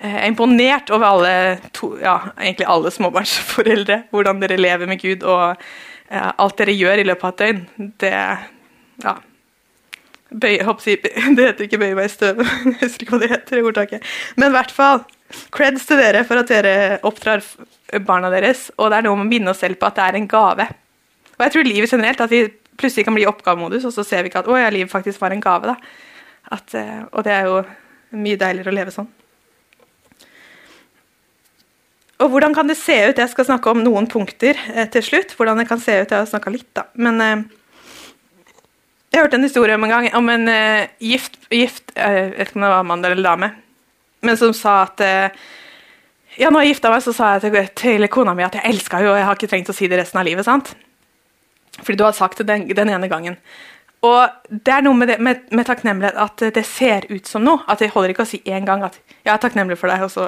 Eh, 0.00 0.10
jeg 0.10 0.22
er 0.22 0.32
imponert 0.32 0.90
over 0.94 1.06
alle, 1.06 1.34
to, 1.76 1.94
ja, 2.02 2.18
egentlig 2.38 2.66
alle 2.70 2.92
småbarnsforeldre, 2.94 4.02
hvordan 4.14 4.42
dere 4.42 4.58
lever 4.60 4.90
med 4.90 5.02
Gud 5.02 5.22
og 5.22 5.54
uh, 5.54 6.30
alt 6.38 6.58
dere 6.58 6.74
gjør 6.74 7.02
i 7.02 7.06
løpet 7.06 7.24
av 7.24 7.32
et 7.32 7.42
døgn. 7.44 7.92
Det, 8.02 8.12
ja, 9.04 9.14
bøy, 10.34 10.56
hoppsi, 10.66 10.96
Det 11.36 11.46
heter 11.46 11.68
ikke 11.68 11.78
'bøye 11.78 11.98
meg 11.98 12.10
i 12.10 12.14
støvet', 12.14 12.50
jeg 12.64 12.80
husker 12.82 13.06
ikke 13.06 13.16
hva 13.16 13.22
det 13.22 13.30
heter. 13.34 13.62
ordtaket. 13.62 14.10
Men 14.36 14.50
i 14.50 14.56
hvert 14.56 14.74
fall, 14.74 15.04
creds 15.54 15.86
til 15.86 16.02
dere 16.02 16.24
for 16.26 16.42
at 16.42 16.50
dere 16.50 16.98
oppdrar 17.02 17.42
barna 18.06 18.30
deres. 18.30 18.70
Og 18.76 18.90
det 18.90 18.98
er 18.98 19.06
noe 19.06 19.18
med 19.18 19.26
å 19.26 19.30
minne 19.30 19.54
oss 19.54 19.62
selv 19.62 19.78
på 19.80 19.88
at 19.88 19.98
det 19.98 20.04
er 20.08 20.20
en 20.20 20.28
gave. 20.30 20.68
Og 21.34 21.46
jeg 21.46 21.54
tror 21.54 21.66
livet 21.66 21.90
generelt, 21.90 22.20
at 22.20 22.30
vi 22.30 22.46
plutselig 22.78 23.06
kan 23.06 23.14
bli 23.14 23.24
i 23.24 23.30
oppgavemodus, 23.30 23.86
og 23.86 23.94
så 23.94 24.04
ser 24.06 24.22
vi 24.22 24.30
ikke 24.30 24.42
at 24.44 24.50
'å 24.50 24.58
ja, 24.58 24.70
livet 24.70 24.90
faktisk 24.90 25.20
var 25.20 25.30
en 25.32 25.42
gave'. 25.42 25.66
da. 25.66 25.76
At, 26.52 26.74
uh, 26.74 27.08
og 27.12 27.24
det 27.24 27.32
er 27.32 27.44
jo 27.48 27.64
mye 28.12 28.36
deiligere 28.36 28.70
å 28.70 28.74
leve 28.74 28.90
sånn. 28.90 29.08
Og 32.22 32.30
hvordan 32.30 32.54
kan 32.54 32.68
det 32.70 32.76
se 32.78 32.94
ut? 33.08 33.18
Jeg 33.18 33.32
skal 33.32 33.48
snakke 33.48 33.72
om 33.72 33.82
noen 33.82 34.06
punkter 34.10 34.58
eh, 34.74 34.86
til 34.92 35.02
slutt. 35.02 35.34
hvordan 35.36 35.58
det 35.58 35.68
kan 35.68 35.80
se 35.82 36.00
ut, 36.02 36.10
Jeg 36.10 36.18
har 36.18 36.30
snakka 36.30 36.50
litt, 36.50 36.70
da. 36.76 36.86
Men 36.94 37.20
eh, 37.20 37.42
jeg 39.14 39.22
hørte 39.22 39.36
en 39.38 39.46
historie 39.46 39.74
om 39.74 39.84
en 39.86 39.90
gang 39.90 40.08
om 40.18 40.28
en 40.28 40.48
eh, 40.48 40.88
gift, 40.98 41.36
gift 41.50 41.92
uh, 41.94 42.02
Jeg 42.02 42.30
vet 42.32 42.48
ikke 42.48 42.58
om 42.58 42.64
det 42.66 42.70
var 42.72 42.86
mann 42.88 43.04
eller 43.04 43.22
dame, 43.22 43.50
men 44.26 44.36
som 44.36 44.50
sa 44.52 44.80
at 44.88 45.02
uh, 45.06 45.44
Ja, 46.34 46.50
når 46.50 46.64
jeg 46.64 46.72
gifta 46.72 46.90
meg, 46.90 47.02
så 47.04 47.12
sa 47.14 47.28
jeg 47.36 47.44
til, 47.44 47.68
til 47.78 48.08
kona 48.10 48.34
mi 48.34 48.42
at 48.42 48.56
jeg 48.58 48.66
elska 48.66 48.98
henne, 48.98 49.12
og 49.12 49.20
jeg 49.20 49.28
har 49.28 49.38
ikke 49.38 49.50
trengt 49.52 49.70
å 49.70 49.76
si 49.76 49.86
det 49.86 50.00
resten 50.00 50.18
av 50.18 50.26
livet. 50.26 50.42
sant? 50.42 50.72
Fordi 51.78 51.94
du 51.94 52.02
hadde 52.02 52.18
sagt 52.18 52.42
det 52.42 52.48
den, 52.48 52.66
den 52.74 52.90
ene 52.90 53.06
gangen. 53.10 53.38
Og 54.02 54.50
det 54.50 54.74
er 54.74 54.82
noe 54.82 54.98
med, 54.98 55.12
det, 55.12 55.20
med, 55.22 55.46
med, 55.54 55.66
takknemlighet 55.68 56.18
at 56.18 56.42
det 56.58 56.66
ser 56.66 57.06
ut 57.06 57.30
som 57.30 57.46
noe. 57.46 57.62
At 57.70 57.78
det 57.78 57.92
holder 57.94 58.10
ikke 58.10 58.26
å 58.26 58.32
si 58.32 58.42
én 58.50 58.66
gang 58.66 58.82
at 58.82 58.98
'jeg 58.98 59.30
er 59.30 59.38
takknemlig 59.38 59.78
for 59.78 59.88
deg', 59.88 60.02
og 60.02 60.10
så 60.10 60.26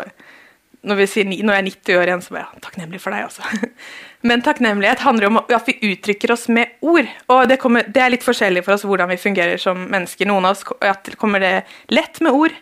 når, 0.87 1.03
sier, 1.11 1.27
når 1.27 1.57
jeg 1.57 1.63
er 1.63 1.69
90 1.69 1.99
år 2.01 2.11
igjen, 2.11 2.23
så 2.23 2.35
bare 2.37 2.45
ja, 2.45 2.61
takknemlig 2.63 3.01
for 3.03 3.15
deg 3.15 3.27
altså. 3.27 3.71
Men 4.29 4.43
takknemlighet 4.43 5.03
handler 5.07 5.29
om 5.29 5.41
at 5.43 5.69
vi 5.69 5.77
uttrykker 5.91 6.33
oss 6.35 6.47
med 6.53 6.79
ord. 6.81 7.09
Og 7.33 7.43
det, 7.51 7.59
kommer, 7.63 7.87
det, 7.87 8.03
er 8.03 8.13
litt 8.15 8.27
forskjellig 8.27 8.65
for 8.67 8.77
oss 8.77 8.87
hvordan 8.87 9.11
vi 9.13 9.19
fungerer 9.21 9.61
som 9.63 9.85
mennesker. 9.93 10.29
Noen 10.31 10.49
av 10.49 10.57
oss 10.57 10.65
kommer 11.19 11.43
det 11.43 11.55
lett 11.95 12.23
med 12.25 12.35
ord. 12.35 12.55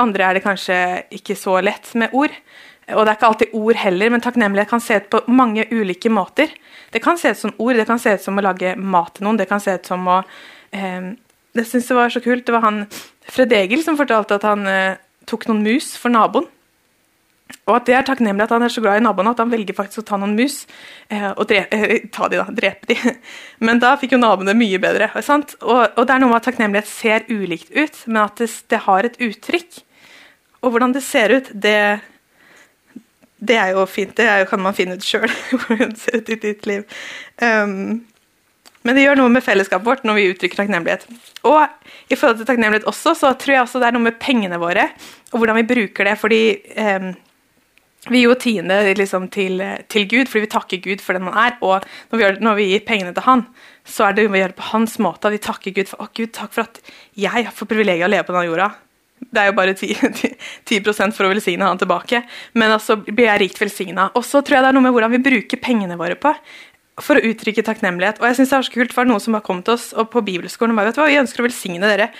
Andre 0.00 0.28
er 0.28 0.38
det 0.38 0.44
kanskje 0.44 0.76
ikke 1.12 1.36
så 1.36 1.58
lett 1.64 1.90
med 1.98 2.14
ord. 2.16 2.32
Og 2.92 3.04
det 3.04 3.12
er 3.12 3.18
ikke 3.18 3.28
alltid 3.28 3.52
ord 3.56 3.78
heller, 3.78 4.12
men 4.12 4.22
takknemlighet 4.24 4.70
kan 4.70 4.82
se 4.82 4.96
ut 4.98 5.10
på 5.12 5.20
mange 5.32 5.66
ulike 5.70 6.10
måter. 6.12 6.50
Det 6.92 7.02
kan 7.04 7.20
se 7.20 7.32
ut 7.32 7.40
som 7.40 7.54
ord, 7.56 7.76
det 7.78 7.86
kan 7.88 8.00
se 8.02 8.16
ut 8.16 8.24
som 8.24 8.40
å 8.40 8.44
lage 8.44 8.74
mat 8.76 9.14
til 9.16 9.26
noen, 9.26 9.38
det 9.40 9.48
kan 9.50 9.62
se 9.62 9.76
ut 9.78 9.88
som 9.88 10.08
å 10.10 10.22
eh, 10.74 11.12
Det 11.52 11.66
syns 11.68 11.90
jeg 11.90 11.96
var 11.98 12.12
så 12.12 12.20
kult. 12.24 12.46
Det 12.46 12.54
var 12.54 12.64
han 12.64 12.86
Fred 13.28 13.52
Egil 13.52 13.84
som 13.84 13.98
fortalte 13.98 14.38
at 14.38 14.46
han 14.48 14.66
eh, 14.66 15.00
tok 15.28 15.46
noen 15.48 15.62
mus 15.66 15.92
for 16.00 16.12
naboen. 16.12 16.48
Og 17.70 17.76
at 17.76 17.86
det 17.86 17.94
er 17.94 18.06
takknemlig 18.06 18.42
at 18.42 18.52
han 18.56 18.64
er 18.66 18.72
så 18.74 18.82
glad 18.82 18.98
i 18.98 19.04
naboene 19.04 19.32
at 19.36 19.40
han 19.42 19.50
velger 19.52 19.76
faktisk 19.76 20.02
å 20.02 20.06
ta 20.08 20.18
noen 20.18 20.34
mus 20.34 20.64
eh, 21.14 21.28
og 21.30 21.44
drepe, 21.50 21.78
eh, 21.78 22.08
ta 22.10 22.26
de 22.30 22.40
da, 22.40 22.46
drepe 22.50 22.90
de. 22.90 22.96
Men 23.66 23.78
da 23.82 23.94
fikk 24.00 24.16
jo 24.16 24.22
naboene 24.22 24.56
mye 24.58 24.80
bedre. 24.82 25.12
sant? 25.22 25.54
Og, 25.62 25.84
og, 25.94 26.02
det 26.08 26.16
er 26.16 26.24
noe 26.24 26.32
med 26.32 26.40
at 26.40 26.48
takknemlighet 26.50 26.90
ser 26.90 27.28
ulikt 27.30 27.70
ut, 27.70 28.02
men 28.08 28.24
at 28.24 28.42
det, 28.42 28.50
det 28.72 28.82
har 28.88 29.06
et 29.06 29.20
uttrykk. 29.22 29.78
Og 30.62 30.74
hvordan 30.74 30.94
det 30.96 31.04
ser 31.06 31.36
ut, 31.38 31.52
det, 31.54 31.78
det 33.38 33.58
er 33.62 33.76
jo 33.76 33.86
fint. 33.86 34.16
Det 34.18 34.26
jo, 34.26 34.50
kan 34.50 34.62
man 34.66 34.74
finne 34.74 34.98
ut 34.98 35.06
sjøl, 35.06 35.30
hvordan 35.62 35.94
det 35.94 36.02
ser 36.02 36.18
ut 36.18 36.34
i 36.34 36.40
ditt 36.48 36.66
liv. 36.66 36.86
Um, 37.38 38.02
Men 38.82 38.98
det 38.98 39.04
gjør 39.04 39.20
noe 39.20 39.30
med 39.30 39.44
fellesskapet 39.46 39.86
vårt 39.86 40.00
når 40.02 40.16
vi 40.18 40.30
uttrykker 40.32 40.58
takknemlighet. 40.58 41.04
Og 41.46 41.60
i 42.10 42.16
forhold 42.18 42.40
til 42.40 42.48
takknemlighet 42.48 42.88
også, 42.90 43.14
så 43.14 43.30
tror 43.38 43.54
jeg 43.54 43.62
også 43.62 43.78
det 43.78 43.92
er 43.92 43.94
noe 43.94 44.08
med 44.08 44.18
pengene 44.18 44.58
våre, 44.58 44.88
og 45.30 45.38
hvordan 45.38 45.60
vi 45.60 45.68
bruker 45.68 46.10
det. 46.10 46.16
Fordi 46.18 46.40
eh, 46.74 47.12
vi 48.10 48.18
gir 48.18 48.32
jo 48.32 48.38
tiende 48.38 48.76
liksom, 48.98 49.28
til, 49.30 49.60
til, 49.92 50.06
Gud, 50.10 50.26
fordi 50.30 50.46
vi 50.46 50.50
takker 50.50 50.80
Gud 50.82 51.02
for 51.04 51.14
den 51.14 51.28
han 51.28 51.36
er. 51.38 51.58
Og 51.62 51.84
når 52.10 52.18
vi, 52.18 52.24
gjør, 52.24 52.38
når 52.42 52.56
vi, 52.58 52.64
gir 52.72 52.86
pengene 52.88 53.12
til 53.14 53.26
han, 53.28 53.44
så 53.86 54.08
er 54.08 54.16
det 54.16 54.24
vi 54.32 54.40
gjør 54.42 54.54
det 54.54 54.58
på 54.58 54.70
hans 54.72 54.96
måte. 55.02 55.30
Vi 55.30 55.42
takker 55.42 55.76
Gud 55.76 55.92
for 55.92 56.02
å 56.02 56.08
Gud, 56.10 56.32
takk 56.34 56.54
for 56.56 56.66
at 56.66 56.80
jeg 57.18 57.52
får 57.54 57.70
privilegiet 57.70 58.08
å 58.08 58.10
leve 58.10 58.26
på 58.26 58.34
denne 58.34 58.48
jorda. 58.50 58.72
Det 59.22 59.38
er 59.38 59.52
jo 59.52 59.54
bare 59.54 59.76
10, 59.78 60.10
10% 60.66 61.14
for 61.16 61.28
å 61.28 61.30
velsigne 61.30 61.68
han 61.68 61.78
tilbake. 61.78 62.24
Men 62.58 62.74
altså 62.74 62.98
blir 63.04 63.28
jeg 63.28 63.44
rikt 63.44 63.62
velsigna. 63.62 64.10
Og 64.18 64.26
så 64.26 64.42
tror 64.42 64.58
jeg 64.58 64.66
det 64.66 64.72
er 64.72 64.78
noe 64.80 64.88
med 64.88 64.96
hvordan 64.96 65.14
vi 65.14 65.22
bruker 65.22 65.62
pengene 65.62 66.00
våre 66.00 66.18
på 66.18 66.34
for 67.00 67.16
å 67.16 67.24
uttrykke 67.30 67.62
takknemlighet. 67.64 68.18
Og 68.20 68.26
jeg 68.28 68.40
synes 68.40 68.50
det 68.50 68.58
er 68.58 68.66
så 68.66 68.74
kult, 68.74 68.94
for 68.94 69.08
noen 69.08 69.22
som 69.22 69.38
har 69.38 69.46
kommet 69.46 69.68
til 69.68 69.78
oss 69.78 69.92
og 69.94 70.10
på 70.12 70.24
bibelskolen 70.26 70.74
og 70.74 70.82
bare 70.82 70.90
vet 70.90 70.98
hva, 71.00 71.06
vi 71.08 71.22
ønsker 71.22 71.42
å 71.42 71.46
velsigne 71.46 71.88
dere. 71.88 72.10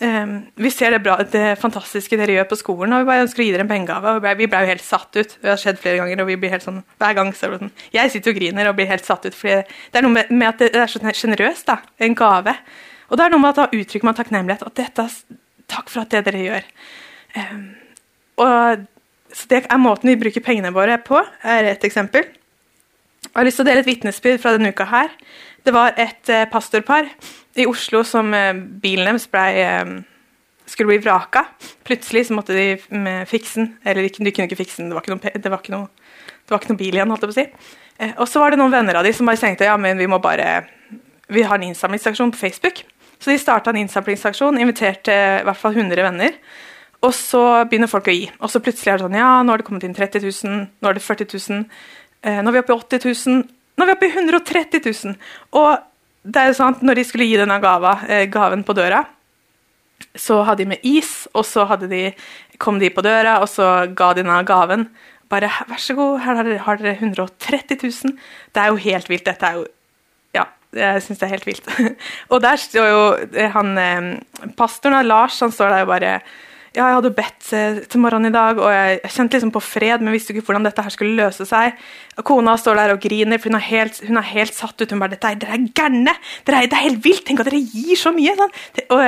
Um, 0.00 0.46
vi 0.56 0.70
ser 0.72 0.94
det, 0.94 1.02
bra, 1.04 1.18
det, 1.28 1.58
fantastiske 1.60 2.16
dere 2.16 2.38
gjør 2.38 2.46
på 2.48 2.56
skolen, 2.56 2.94
og 2.96 3.02
vi 3.02 3.08
bare 3.10 3.24
ønsker 3.26 3.42
å 3.42 3.44
gi 3.44 3.50
dere 3.52 3.66
en 3.66 3.68
pengegave. 3.68 4.14
og 4.16 4.38
Vi 4.38 4.46
ble 4.48 4.60
jo 4.64 4.70
helt 4.70 4.84
satt 4.84 5.10
ut. 5.18 5.34
Det 5.42 5.50
har 5.50 5.60
skjedd 5.60 5.80
flere 5.82 6.00
ganger, 6.00 6.22
og 6.22 6.30
vi 6.30 6.36
blir 6.40 6.54
helt 6.54 6.64
sånn 6.64 6.78
hver 7.02 7.16
gang 7.18 7.32
så 7.36 7.50
sånn, 7.52 7.72
Jeg 7.92 8.12
sitter 8.14 8.32
og 8.32 8.38
griner 8.38 8.70
og 8.70 8.78
blir 8.78 8.88
helt 8.88 9.04
satt 9.04 9.26
ut, 9.28 9.36
fordi 9.36 9.58
det 9.92 10.00
er 10.00 10.06
noe 10.06 10.14
med, 10.14 10.30
med 10.32 10.48
at 10.48 10.62
det 10.62 10.70
er 10.80 10.88
så 10.88 11.02
sjenerøst. 11.04 11.68
En 12.00 12.16
gave. 12.16 12.54
Og 13.10 13.18
det 13.18 13.26
er 13.26 13.34
noe 13.34 13.42
med 13.42 13.52
at 13.52 13.60
da 13.60 13.80
uttrykker 13.82 14.08
man 14.08 14.16
takknemlighet. 14.16 14.64
At 14.64 14.80
dette, 14.80 15.06
takk 15.68 15.92
for 15.92 16.06
at 16.06 16.14
det 16.14 16.24
dere 16.30 16.46
gjør. 16.46 16.70
Um, 17.36 17.66
og 18.40 18.88
så 19.30 19.46
Det 19.46 19.66
er 19.70 19.78
måten 19.78 20.08
vi 20.10 20.16
bruker 20.18 20.42
pengene 20.42 20.72
våre 20.74 20.96
på, 20.98 21.20
er 21.44 21.68
et 21.70 21.84
eksempel. 21.84 22.24
Jeg 23.20 23.36
har 23.36 23.44
lyst 23.44 23.60
til 23.60 23.66
å 23.66 23.68
dele 23.68 23.84
et 23.84 23.86
vitnesbyrd 23.86 24.40
fra 24.42 24.56
denne 24.56 24.72
uka 24.72 24.88
her. 24.90 25.12
Det 25.62 25.74
var 25.76 25.92
et 26.00 26.32
eh, 26.32 26.48
pastorpar 26.50 27.06
i 27.58 27.66
Oslo 27.66 28.04
som 28.06 28.32
eh, 28.36 28.54
bilen 28.54 29.08
deres 29.10 29.26
eh, 29.34 29.92
skulle 30.70 30.92
bli 30.92 31.00
vraka. 31.02 31.44
Plutselig 31.86 32.28
så 32.28 32.36
måtte 32.38 32.54
de 32.54 32.76
med 32.94 33.28
fikse 33.28 33.60
den. 33.60 33.72
Eller 33.84 34.06
de 34.06 34.12
kunne 34.14 34.46
ikke 34.46 34.60
fikse 34.60 34.82
den, 34.82 34.90
det 34.90 34.98
var 34.98 35.06
ikke 35.06 35.16
noe, 35.16 35.34
det 35.34 35.52
var 35.52 35.62
ikke 35.62 35.74
noe, 35.74 35.88
det 36.46 36.54
var 36.54 36.62
ikke 36.62 36.72
noe 36.74 36.82
bil 36.82 36.98
igjen. 36.98 37.10
holdt 37.10 37.26
jeg 37.26 37.32
på 37.32 37.36
å 37.36 37.40
si. 37.40 37.76
Eh, 38.00 38.14
og 38.16 38.30
så 38.30 38.42
var 38.42 38.52
det 38.52 38.60
noen 38.62 38.74
venner 38.74 39.00
av 39.00 39.06
de 39.06 39.12
som 39.16 39.28
bare 39.28 39.40
tenkte 39.40 39.68
ja, 39.68 39.76
men 39.80 39.98
vi 40.00 40.08
må 40.10 40.20
bare 40.22 40.50
vi 41.30 41.44
har 41.46 41.58
en 41.58 41.68
innsamlingsaksjon 41.68 42.32
på 42.34 42.40
Facebook. 42.40 42.82
Så 43.20 43.30
de 43.30 43.38
starta 43.38 43.70
en 43.70 43.78
innsamlingsaksjon, 43.82 44.58
inviterte 44.58 45.14
i 45.14 45.46
hvert 45.46 45.60
fall 45.60 45.76
100 45.76 46.02
venner. 46.06 46.38
Og 47.04 47.12
så 47.16 47.42
begynner 47.68 47.90
folk 47.90 48.08
å 48.10 48.14
gi. 48.14 48.26
Og 48.40 48.50
så 48.52 48.60
plutselig 48.64 48.92
er 48.92 48.98
det 48.98 49.06
sånn 49.06 49.18
Ja, 49.18 49.30
nå 49.42 49.52
har 49.52 49.60
det 49.60 49.66
kommet 49.68 49.86
inn 49.86 49.96
30 49.96 50.24
000, 50.26 50.66
nå 50.80 50.90
er 50.90 50.96
det 50.96 51.04
40 51.04 51.30
000. 51.32 51.62
Eh, 52.24 52.40
nå 52.40 52.50
er 52.50 52.56
vi 52.56 52.62
oppe 52.62 52.74
i 52.74 52.80
80 52.80 53.06
000. 53.06 53.44
Nå 53.76 53.84
er 53.84 53.90
vi 53.90 53.96
oppe 53.96 54.08
i 54.08 54.12
130 54.12 54.84
000. 54.88 55.14
Og 55.60 55.70
det 56.22 56.40
er 56.40 56.50
jo 56.50 56.58
sånn 56.58 56.76
at 56.76 56.84
når 56.84 57.00
de 57.00 57.06
skulle 57.08 57.28
gi 57.28 57.38
denne 57.40 57.56
gava, 57.62 57.94
eh, 58.08 58.26
gaven 58.32 58.64
på 58.66 58.76
døra, 58.76 59.04
så 60.16 60.40
hadde 60.44 60.64
de 60.64 60.72
med 60.72 60.84
is, 60.86 61.28
og 61.36 61.46
så 61.46 61.64
de, 61.86 62.10
kom 62.58 62.80
de 62.80 62.90
på 62.92 63.04
døra, 63.04 63.38
og 63.40 63.48
så 63.48 63.86
ga 63.96 64.12
de 64.12 64.24
denne 64.24 64.42
gaven. 64.48 64.88
Bare 65.30 65.50
vær 65.68 65.80
så 65.80 65.94
god, 65.94 66.20
her 66.24 66.40
har 66.40 66.48
dere, 66.48 66.62
har 66.66 66.80
dere 66.80 66.96
130 66.98 67.78
000. 67.82 68.16
Det 68.52 68.62
er 68.62 68.72
jo 68.72 68.80
helt 68.82 69.08
vilt. 69.08 69.28
Dette 69.28 69.46
er 69.46 69.60
jo 69.60 69.66
Ja, 70.34 70.44
jeg 70.74 71.02
syns 71.02 71.18
det 71.18 71.26
er 71.26 71.34
helt 71.34 71.46
vilt. 71.46 71.70
og 72.32 72.42
der 72.42 72.56
står 72.60 72.88
jo 72.90 73.02
eh, 73.32 73.50
han 73.50 74.20
pastoren, 74.58 75.06
Lars, 75.06 75.40
han 75.40 75.54
står 75.54 75.72
der 75.74 75.86
og 75.86 75.92
bare 75.94 76.12
ja, 76.70 76.84
jeg 76.86 76.96
hadde 77.00 77.10
bedt 77.16 77.48
eh, 77.56 77.80
til 77.90 78.02
morgenen 78.02 78.30
i 78.30 78.34
dag, 78.34 78.58
og 78.62 78.70
jeg, 78.70 79.00
kjente 79.10 79.36
liksom 79.36 79.52
på 79.54 79.62
fred, 79.64 80.04
men 80.04 80.14
visste 80.14 80.34
ikke 80.34 80.46
hvordan 80.46 80.66
dette 80.68 80.84
her 80.86 80.94
skulle 80.94 81.18
løse 81.18 81.46
seg. 81.48 81.78
Kona 82.26 82.54
står 82.60 82.78
der 82.78 82.94
og 82.94 83.02
griner, 83.02 83.40
for 83.40 83.50
hun 83.50 83.58
er 83.58 83.66
helt, 83.66 83.98
hun 84.06 84.20
er 84.20 84.28
helt 84.30 84.54
satt 84.54 84.78
ut. 84.78 84.90
Hun 84.90 85.02
bare 85.02 85.16
'Dette 85.16 85.32
er, 85.32 85.40
dere 85.42 85.56
er 85.56 85.68
gærne! 85.74 86.14
Det 86.46 86.54
er 86.54 86.84
helt 86.84 87.02
vilt! 87.04 87.24
Tenk 87.26 87.40
at 87.42 87.50
dere 87.50 87.62
gir 87.64 87.98
så 87.98 88.12
mye!' 88.14 88.36
Sånn. 88.38 88.54
Og, 88.90 89.02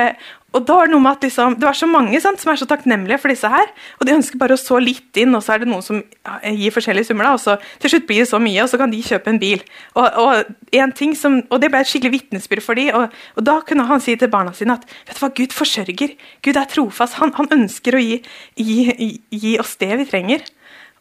og 0.53 0.65
da 0.67 0.75
var 0.77 0.89
Det 0.89 0.93
noe 0.93 1.01
med 1.01 1.17
at 1.17 1.25
liksom, 1.25 1.55
det 1.57 1.65
var 1.65 1.77
så 1.77 1.87
mange 1.89 2.19
sant, 2.21 2.41
som 2.41 2.51
er 2.51 2.59
så 2.61 2.67
takknemlige 2.69 3.17
for 3.21 3.33
disse 3.33 3.49
her, 3.49 3.71
og 3.97 4.05
de 4.05 4.13
ønsker 4.13 4.39
bare 4.41 4.53
å 4.53 4.61
så 4.61 4.77
litt 4.81 5.17
inn, 5.17 5.33
og 5.33 5.41
så 5.41 5.55
er 5.55 5.63
det 5.63 5.69
noen 5.71 5.85
som 5.85 6.01
gir 6.45 6.73
forskjellige 6.75 7.09
summer, 7.09 7.25
da, 7.25 7.33
og 7.37 7.41
så 7.41 7.55
til 7.81 7.93
slutt 7.95 8.05
blir 8.09 8.21
det 8.21 8.29
så 8.29 8.39
mye, 8.43 8.61
og 8.61 8.69
så 8.69 8.79
kan 8.81 8.93
de 8.93 9.01
kjøpe 9.03 9.33
en 9.33 9.41
bil. 9.41 9.63
Og, 9.97 10.19
og, 10.21 11.13
som, 11.17 11.39
og 11.49 11.63
det 11.63 11.71
ble 11.73 11.81
et 11.81 11.89
skikkelig 11.89 12.13
vitnesbyrd 12.19 12.65
for 12.65 12.77
dem, 12.77 12.91
og, 12.99 13.21
og, 13.33 13.45
da 13.49 13.59
kunne 13.65 13.87
han 13.89 14.03
si 14.03 14.15
til 14.19 14.29
barna 14.33 14.53
sine 14.57 14.77
at 14.77 14.85
vet 15.07 15.17
du 15.17 15.23
hva, 15.23 15.31
Gud 15.41 15.57
forsørger, 15.57 16.17
Gud 16.45 16.59
er 16.59 16.69
trofast, 16.69 17.17
han, 17.21 17.33
han 17.39 17.49
ønsker 17.57 17.97
å 17.97 18.03
gi, 18.03 18.19
gi, 18.59 19.09
gi 19.33 19.55
oss 19.61 19.73
det 19.81 19.93
vi 20.03 20.09
trenger. 20.09 20.45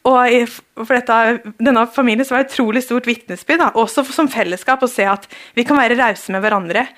Og 0.02 0.48
for 0.82 0.96
dette, 0.96 1.16
denne 1.62 1.84
familien 1.94 2.26
så 2.26 2.34
var 2.34 2.42
det 2.42 2.48
et 2.48 2.54
utrolig 2.56 2.82
stort 2.82 3.06
vitnesbyrd, 3.06 3.68
også 3.78 4.02
som 4.10 4.30
fellesskap, 4.30 4.82
å 4.82 4.90
se 4.90 5.04
at 5.06 5.28
vi 5.54 5.62
kan 5.66 5.78
være 5.78 5.94
rause 6.00 6.32
med 6.34 6.42
hverandre. 6.42 6.88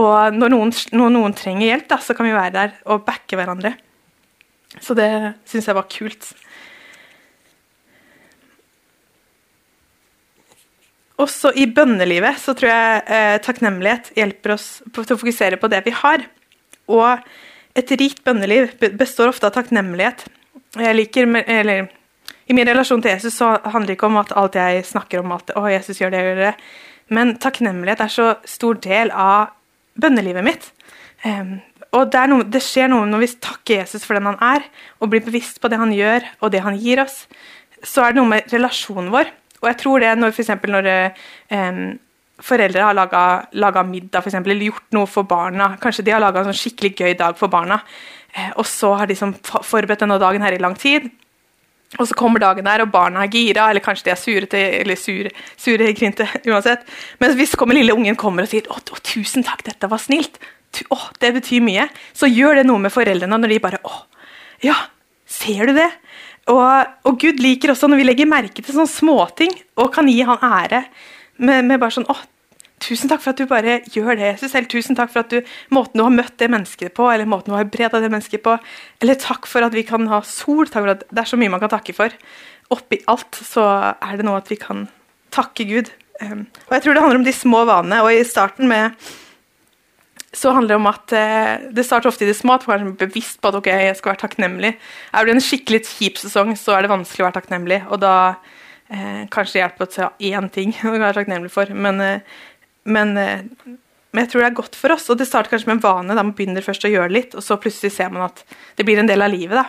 Og 0.00 0.38
når 0.38 0.52
noen, 0.54 0.72
når 0.96 1.12
noen 1.12 1.34
trenger 1.36 1.68
hjelp, 1.68 1.90
da, 1.92 1.98
så 2.00 2.16
kan 2.16 2.24
vi 2.24 2.32
være 2.32 2.54
der 2.54 2.78
og 2.88 3.04
backe 3.04 3.36
hverandre. 3.36 3.74
Så 4.80 4.96
det 4.96 5.10
syns 5.48 5.68
jeg 5.68 5.76
var 5.76 5.90
kult. 5.92 6.30
Også 11.20 11.52
i 11.54 11.66
bønnelivet 11.70 12.40
så 12.42 12.56
tror 12.58 12.72
jeg 12.72 13.02
eh, 13.06 13.34
takknemlighet 13.44 14.08
hjelper 14.16 14.56
oss 14.56 14.68
til 14.88 15.04
å 15.04 15.20
fokusere 15.20 15.60
på 15.60 15.70
det 15.70 15.82
vi 15.84 15.92
har. 15.94 16.24
Og 16.90 17.76
et 17.76 17.92
rikt 18.00 18.24
bønneliv 18.26 18.72
består 18.96 19.30
ofte 19.30 19.46
av 19.50 19.54
takknemlighet. 19.54 20.24
Jeg 20.80 20.96
liker, 20.96 21.28
eller 21.44 21.86
i 22.46 22.56
min 22.56 22.68
relasjon 22.68 23.02
til 23.02 23.14
Jesus 23.14 23.38
så 23.40 23.54
handler 23.64 23.92
det 23.92 23.98
ikke 23.98 24.10
om 24.10 24.18
at 24.20 24.32
alt 24.36 24.56
jeg 24.58 24.84
snakker 24.88 25.22
om, 25.22 25.32
at 25.36 25.52
å, 25.56 25.64
Jesus 25.72 26.00
gjør 26.00 26.12
det, 26.12 26.24
gjør 26.26 26.42
det. 26.42 26.54
Men 27.14 27.36
takknemlighet 27.40 28.02
er 28.04 28.12
så 28.12 28.26
stor 28.48 28.76
del 28.84 29.12
av 29.12 29.54
bønnelivet 30.00 30.44
mitt. 30.44 30.68
Um, 31.24 31.56
og 31.94 32.10
det, 32.12 32.24
noe, 32.28 32.44
det, 32.50 32.60
skjer 32.64 32.90
noe 32.90 33.08
når 33.08 33.22
vi 33.22 33.30
takker 33.46 33.80
Jesus 33.80 34.04
for 34.04 34.18
den 34.18 34.28
han 34.28 34.40
er, 34.44 34.66
og 35.00 35.12
blir 35.12 35.24
bevisst 35.24 35.60
på 35.62 35.70
det 35.72 35.80
han 35.80 35.94
gjør, 35.94 36.26
og 36.42 36.52
det 36.52 36.64
han 36.64 36.76
gir 36.80 37.00
oss. 37.04 37.22
Så 37.84 38.04
er 38.04 38.12
det 38.12 38.20
noe 38.20 38.32
med 38.32 38.52
relasjonen 38.52 39.12
vår. 39.14 39.30
Og 39.62 39.70
jeg 39.70 39.80
tror 39.80 40.02
det 40.02 40.10
når 40.18 40.34
f.eks. 40.34 40.52
når 40.68 40.90
um, 41.54 41.84
foreldre 42.44 42.88
har 42.90 42.98
laga 43.56 43.84
middag 43.88 44.20
for 44.20 44.28
eksempel, 44.28 44.52
eller 44.52 44.72
gjort 44.72 44.96
noe 44.96 45.08
for 45.08 45.28
barna, 45.28 45.74
kanskje 45.80 46.04
de 46.04 46.12
har 46.12 46.22
laga 46.22 46.42
en 46.42 46.50
sånn 46.50 46.60
skikkelig 46.60 46.92
gøy 46.98 47.16
dag 47.20 47.38
for 47.38 47.52
barna, 47.52 47.78
eh, 48.34 48.50
og 48.58 48.66
så 48.68 48.90
har 48.98 49.08
de 49.08 49.16
som 49.16 49.32
forberedt 49.44 50.02
denne 50.02 50.18
dagen 50.20 50.44
her 50.44 50.56
i 50.56 50.60
lang 50.60 50.74
tid, 50.76 51.06
og 51.98 52.08
så 52.08 52.16
kommer 52.18 52.42
dagen 52.42 52.66
der, 52.66 52.84
og 52.84 52.92
barna 52.94 53.24
er 53.24 53.32
gira, 53.32 53.68
eller 53.70 53.84
kanskje 53.84 54.08
de 54.08 54.12
er 54.14 54.20
sure, 54.20 54.48
til, 54.50 54.78
eller 54.82 54.98
sure, 54.98 55.32
sure 55.60 55.92
grinte, 55.96 56.26
uansett. 56.50 56.84
Men 57.22 57.36
hvis 57.38 57.54
kommer, 57.58 57.78
lille 57.78 57.96
ungen 57.96 58.18
kommer 58.20 58.46
og 58.46 58.52
sier 58.52 58.68
å, 58.70 58.78
å, 58.78 59.00
'tusen 59.02 59.46
takk, 59.46 59.64
dette 59.66 59.90
var 59.90 60.02
snilt', 60.02 60.40
å, 60.90 60.98
det 61.22 61.30
betyr 61.36 61.62
mye, 61.62 61.86
så 62.16 62.26
gjør 62.26 62.60
det 62.60 62.66
noe 62.66 62.82
med 62.82 62.94
foreldrene 62.94 63.38
når 63.38 63.54
de 63.54 63.62
bare 63.62 63.82
'Å, 63.84 64.04
ja, 64.66 64.76
ser 65.26 65.70
du 65.70 65.76
det?' 65.78 65.92
Og, 66.52 66.96
og 67.08 67.14
Gud 67.22 67.38
liker 67.40 67.70
også 67.72 67.88
når 67.88 68.02
vi 68.02 68.04
legger 68.04 68.28
merke 68.28 68.60
til 68.60 68.74
sånne 68.74 68.90
småting 68.92 69.54
og 69.80 69.94
kan 69.94 70.04
gi 70.04 70.18
han 70.28 70.42
ære 70.44 70.82
med, 71.40 71.64
med 71.64 71.80
bare 71.80 71.94
sånn 71.94 72.04
'Å, 72.04 72.16
Tusen 72.84 73.08
takk 73.08 73.22
for 73.24 73.32
at 73.32 73.40
du 73.40 73.48
bare 73.48 73.78
gjør 73.88 74.18
det, 74.18 74.26
Jesus. 74.34 74.52
Eller 74.52 74.68
tusen 74.68 74.98
takk 74.98 75.12
for 75.12 75.24
at 75.24 75.32
du, 75.32 75.54
måten 75.72 76.00
du 76.00 76.04
har 76.04 76.12
møtt 76.12 76.36
det 76.40 76.50
mennesket 76.52 76.92
på, 76.96 77.06
eller 77.08 77.28
måten 77.28 77.54
du 77.54 77.56
har 77.56 77.68
breda 77.72 78.00
det 78.02 78.10
mennesket 78.12 78.44
på. 78.44 78.58
Eller 79.00 79.16
takk 79.20 79.48
for 79.48 79.64
at 79.64 79.76
vi 79.76 79.86
kan 79.88 80.04
ha 80.10 80.20
sol. 80.28 80.68
Takk 80.68 80.84
for 80.84 80.92
at 80.92 81.06
det 81.08 81.24
er 81.24 81.30
så 81.30 81.40
mye 81.40 81.52
man 81.54 81.62
kan 81.62 81.72
takke 81.72 81.96
for. 81.96 82.12
Oppi 82.74 83.00
alt 83.10 83.40
så 83.40 83.64
er 83.94 84.20
det 84.20 84.26
noe 84.28 84.40
at 84.42 84.50
vi 84.52 84.60
kan 84.60 84.86
takke 85.34 85.66
Gud. 85.68 85.92
Um, 86.22 86.46
og 86.68 86.76
jeg 86.76 86.84
tror 86.84 86.96
det 86.96 87.04
handler 87.04 87.20
om 87.22 87.26
de 87.26 87.36
små 87.36 87.62
vanene. 87.68 88.02
Og 88.04 88.12
i 88.12 88.24
starten 88.28 88.68
med 88.70 88.94
så 90.34 90.50
handler 90.50 90.74
det 90.74 90.80
om 90.80 90.90
at 90.90 91.14
uh, 91.14 91.70
det 91.74 91.86
starter 91.86 92.10
ofte 92.10 92.26
i 92.26 92.28
det 92.28 92.36
små, 92.36 92.58
at 92.58 92.66
man 92.68 92.88
er 92.88 92.96
bevisst 93.04 93.40
på 93.40 93.50
at 93.50 93.58
ok, 93.60 93.70
jeg 93.70 93.96
skal 93.98 94.12
være 94.12 94.22
takknemlig. 94.24 94.74
Er 95.14 95.26
det 95.26 95.36
en 95.36 95.46
skikkelig 95.46 95.84
kjip 95.88 96.18
sesong, 96.20 96.54
så 96.58 96.76
er 96.76 96.84
det 96.84 96.92
vanskelig 96.92 97.24
å 97.24 97.28
være 97.28 97.38
takknemlig. 97.38 97.80
Og 97.88 98.02
da 98.02 98.14
uh, 98.34 99.22
kanskje 99.34 99.62
hjelper 99.62 99.86
å 99.86 99.92
ta 99.92 100.10
én 100.18 100.50
ting 100.54 100.74
å 100.90 100.96
være 100.96 101.20
takknemlig 101.20 101.52
for. 101.54 101.70
Men 101.74 102.02
uh, 102.02 102.42
men, 102.84 103.16
eh, 103.16 103.44
men, 104.12 104.24
jeg 104.24 104.30
tror 104.30 104.44
det 104.44 104.50
er 104.50 104.60
godt 104.60 104.76
for 104.76 104.94
oss. 104.94 105.08
Og 105.10 105.18
det 105.18 105.28
starter 105.28 105.50
kanskje 105.50 105.70
med 105.70 105.78
en 105.78 105.84
vane. 105.84 106.14
da 106.14 106.22
Man 106.22 106.34
begynner 106.36 106.64
først 106.64 106.86
å 106.86 106.92
gjøre 106.92 107.12
litt, 107.12 107.34
og 107.34 107.42
så 107.42 107.58
plutselig 107.60 107.92
ser 107.96 108.12
man 108.12 108.28
at 108.28 108.44
det 108.76 108.86
blir 108.86 109.00
en 109.00 109.10
del 109.10 109.22
av 109.22 109.32
livet. 109.32 109.58
da. 109.58 109.66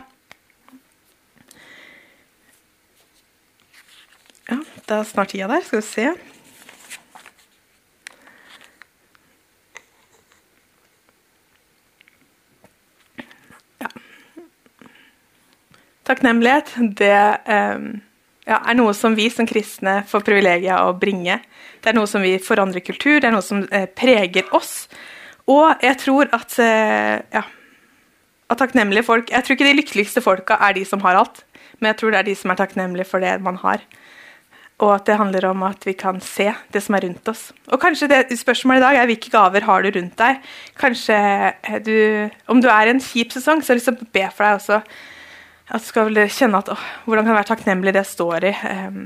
Ja, 4.50 4.58
det 4.86 4.96
er 5.00 5.04
snart 5.04 5.34
tida 5.34 5.48
der. 5.50 5.62
Skal 5.66 5.82
vi 5.82 5.88
se. 5.90 6.14
Ja. 13.82 13.90
Takknemlighet, 16.06 16.76
det 17.00 17.16
um 17.48 18.04
ja, 18.46 18.60
er 18.62 18.78
noe 18.78 18.94
som 18.94 19.16
vi 19.18 19.26
som 19.34 19.48
kristne 19.50 20.00
får 20.10 20.24
privilegiet 20.26 20.76
av 20.78 20.94
å 20.94 20.98
bringe. 21.00 21.40
Det 21.82 21.92
er 21.92 21.98
noe 21.98 22.10
som 22.10 22.24
vi 22.26 22.36
forandrer 22.42 22.84
kultur, 22.86 23.20
det 23.20 23.30
er 23.30 23.36
noe 23.36 23.46
som 23.46 23.64
eh, 23.74 23.88
preger 23.90 24.50
oss. 24.56 24.88
Og 25.50 25.82
jeg 25.86 25.98
tror 26.02 26.30
at, 26.34 26.58
eh, 26.62 27.20
ja, 27.34 27.44
at 28.50 28.62
takknemlige 28.62 29.06
folk 29.06 29.30
Jeg 29.30 29.46
tror 29.46 29.58
ikke 29.58 29.68
de 29.68 29.78
lykkeligste 29.78 30.22
folka 30.22 30.58
er 30.62 30.78
de 30.78 30.86
som 30.86 31.02
har 31.06 31.18
alt, 31.18 31.44
men 31.80 31.92
jeg 31.92 32.02
tror 32.02 32.14
det 32.14 32.22
er 32.22 32.30
de 32.30 32.36
som 32.38 32.54
er 32.54 32.62
takknemlige 32.62 33.10
for 33.10 33.22
det 33.22 33.38
man 33.42 33.58
har. 33.62 33.82
Og 34.84 34.92
at 34.92 35.06
det 35.08 35.16
handler 35.16 35.46
om 35.48 35.64
at 35.64 35.86
vi 35.88 35.94
kan 35.96 36.20
se 36.22 36.50
det 36.74 36.82
som 36.84 36.98
er 36.98 37.06
rundt 37.08 37.30
oss. 37.32 37.48
Og 37.72 37.80
kanskje 37.80 38.10
det 38.12 38.38
spørsmålet 38.38 38.82
i 38.82 38.84
dag 38.84 38.98
er 39.00 39.10
hvilke 39.10 39.32
gaver 39.32 39.64
har 39.64 39.86
du 39.86 39.90
rundt 39.96 40.18
deg? 40.20 40.42
Kanskje 40.78 41.18
du 41.86 42.30
Om 42.52 42.62
du 42.62 42.68
er 42.68 42.88
i 42.88 42.94
en 42.94 43.00
kjip 43.00 43.32
sesong, 43.32 43.64
så 43.64 43.72
har 43.72 43.78
jeg 43.78 43.82
lyst 43.82 43.92
til 43.94 44.06
å 44.06 44.14
be 44.18 44.26
for 44.36 44.46
deg 44.46 44.60
også. 44.60 44.82
At 45.70 45.82
du 45.82 45.88
skal 45.90 46.20
kjenne 46.30 46.62
at 46.62 46.70
åh, 46.74 46.90
hvordan 47.06 47.26
kan 47.26 47.34
det 47.34 47.40
være 47.40 47.52
takknemlig 47.54 47.94
det 47.96 48.04
jeg 48.04 48.14
står 48.14 48.50
i? 48.52 48.54
Um, 48.70 49.00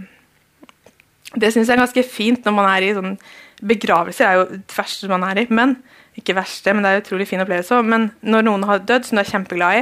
det 1.38 1.54
syns 1.54 1.70
jeg 1.70 1.78
er 1.78 1.84
ganske 1.84 2.04
fint 2.10 2.46
når 2.46 2.56
man 2.58 2.68
er 2.72 2.88
i 2.88 2.96
sånn 2.98 3.16
Begravelser 3.60 4.26
er 4.26 4.38
jo 4.38 4.44
det 4.54 4.72
verste 4.72 5.10
man 5.12 5.24
er 5.28 5.42
i. 5.42 5.46
Men 5.52 5.74
ikke 6.16 6.36
verste, 6.38 6.72
men 6.72 6.84
det 6.84 6.92
er 6.92 7.00
en 7.00 7.04
utrolig 7.04 7.26
fin 7.28 7.42
opplevelse. 7.44 7.80
Men 7.84 8.10
når 8.24 8.46
noen 8.48 8.64
har 8.70 8.86
dødd, 8.88 9.08
som 9.08 9.20
du 9.20 9.22
er 9.24 9.28
kjempeglad 9.28 9.80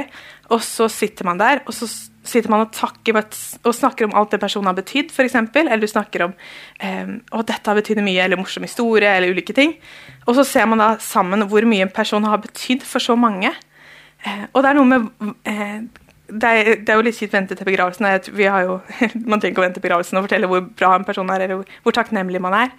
og 0.50 0.64
så 0.66 0.88
sitter 0.90 1.28
man 1.28 1.38
der, 1.40 1.62
og 1.62 1.76
så 1.76 1.86
sitter 2.28 2.50
man 2.52 2.64
og 2.64 2.72
takker 2.74 3.20
og 3.20 3.74
snakker 3.74 4.08
om 4.08 4.16
alt 4.18 4.34
det 4.34 4.40
personen 4.42 4.68
har 4.70 4.76
betydd, 4.76 5.12
f.eks. 5.14 5.36
Eller 5.38 5.80
du 5.80 5.88
snakker 5.90 6.26
om 6.26 6.34
eh, 6.84 7.14
å, 7.30 7.44
dette 7.46 7.70
har 7.70 7.78
betydd 7.78 8.02
mye, 8.04 8.24
eller 8.24 8.40
morsom 8.40 8.66
historie, 8.66 9.14
eller 9.14 9.32
ulike 9.32 9.56
ting. 9.56 9.76
Og 10.26 10.36
så 10.38 10.46
ser 10.48 10.68
man 10.70 10.82
da 10.82 10.90
sammen 11.02 11.46
hvor 11.48 11.66
mye 11.68 11.86
en 11.86 11.94
person 11.94 12.26
har 12.28 12.42
betydd 12.42 12.84
for 12.86 13.04
så 13.04 13.16
mange. 13.18 13.52
Eh, 14.26 14.44
og 14.52 14.64
det 14.64 14.72
er 14.72 14.78
noe 14.80 14.90
med 14.90 15.34
eh, 15.48 15.80
det, 16.28 16.48
er, 16.48 16.70
det 16.84 16.92
er, 16.92 16.98
jo 16.98 17.04
litt 17.06 17.16
kjipt 17.16 17.34
å 17.34 17.38
vente 17.38 17.56
til 17.56 17.68
begravelsen. 17.68 18.08
Jo, 18.36 18.78
man 19.30 19.40
trenger 19.40 19.54
ikke 19.54 19.62
å 19.62 19.66
vente 19.66 19.80
til 19.80 19.86
begravelsen 19.86 20.20
og 20.20 20.26
fortelle 20.28 20.50
hvor 20.50 20.64
bra 20.68 20.94
en 20.96 21.06
person 21.08 21.30
er, 21.32 21.46
eller 21.46 21.62
hvor, 21.84 21.94
takknemlig 21.96 22.42
man 22.44 22.56
er. 22.56 22.74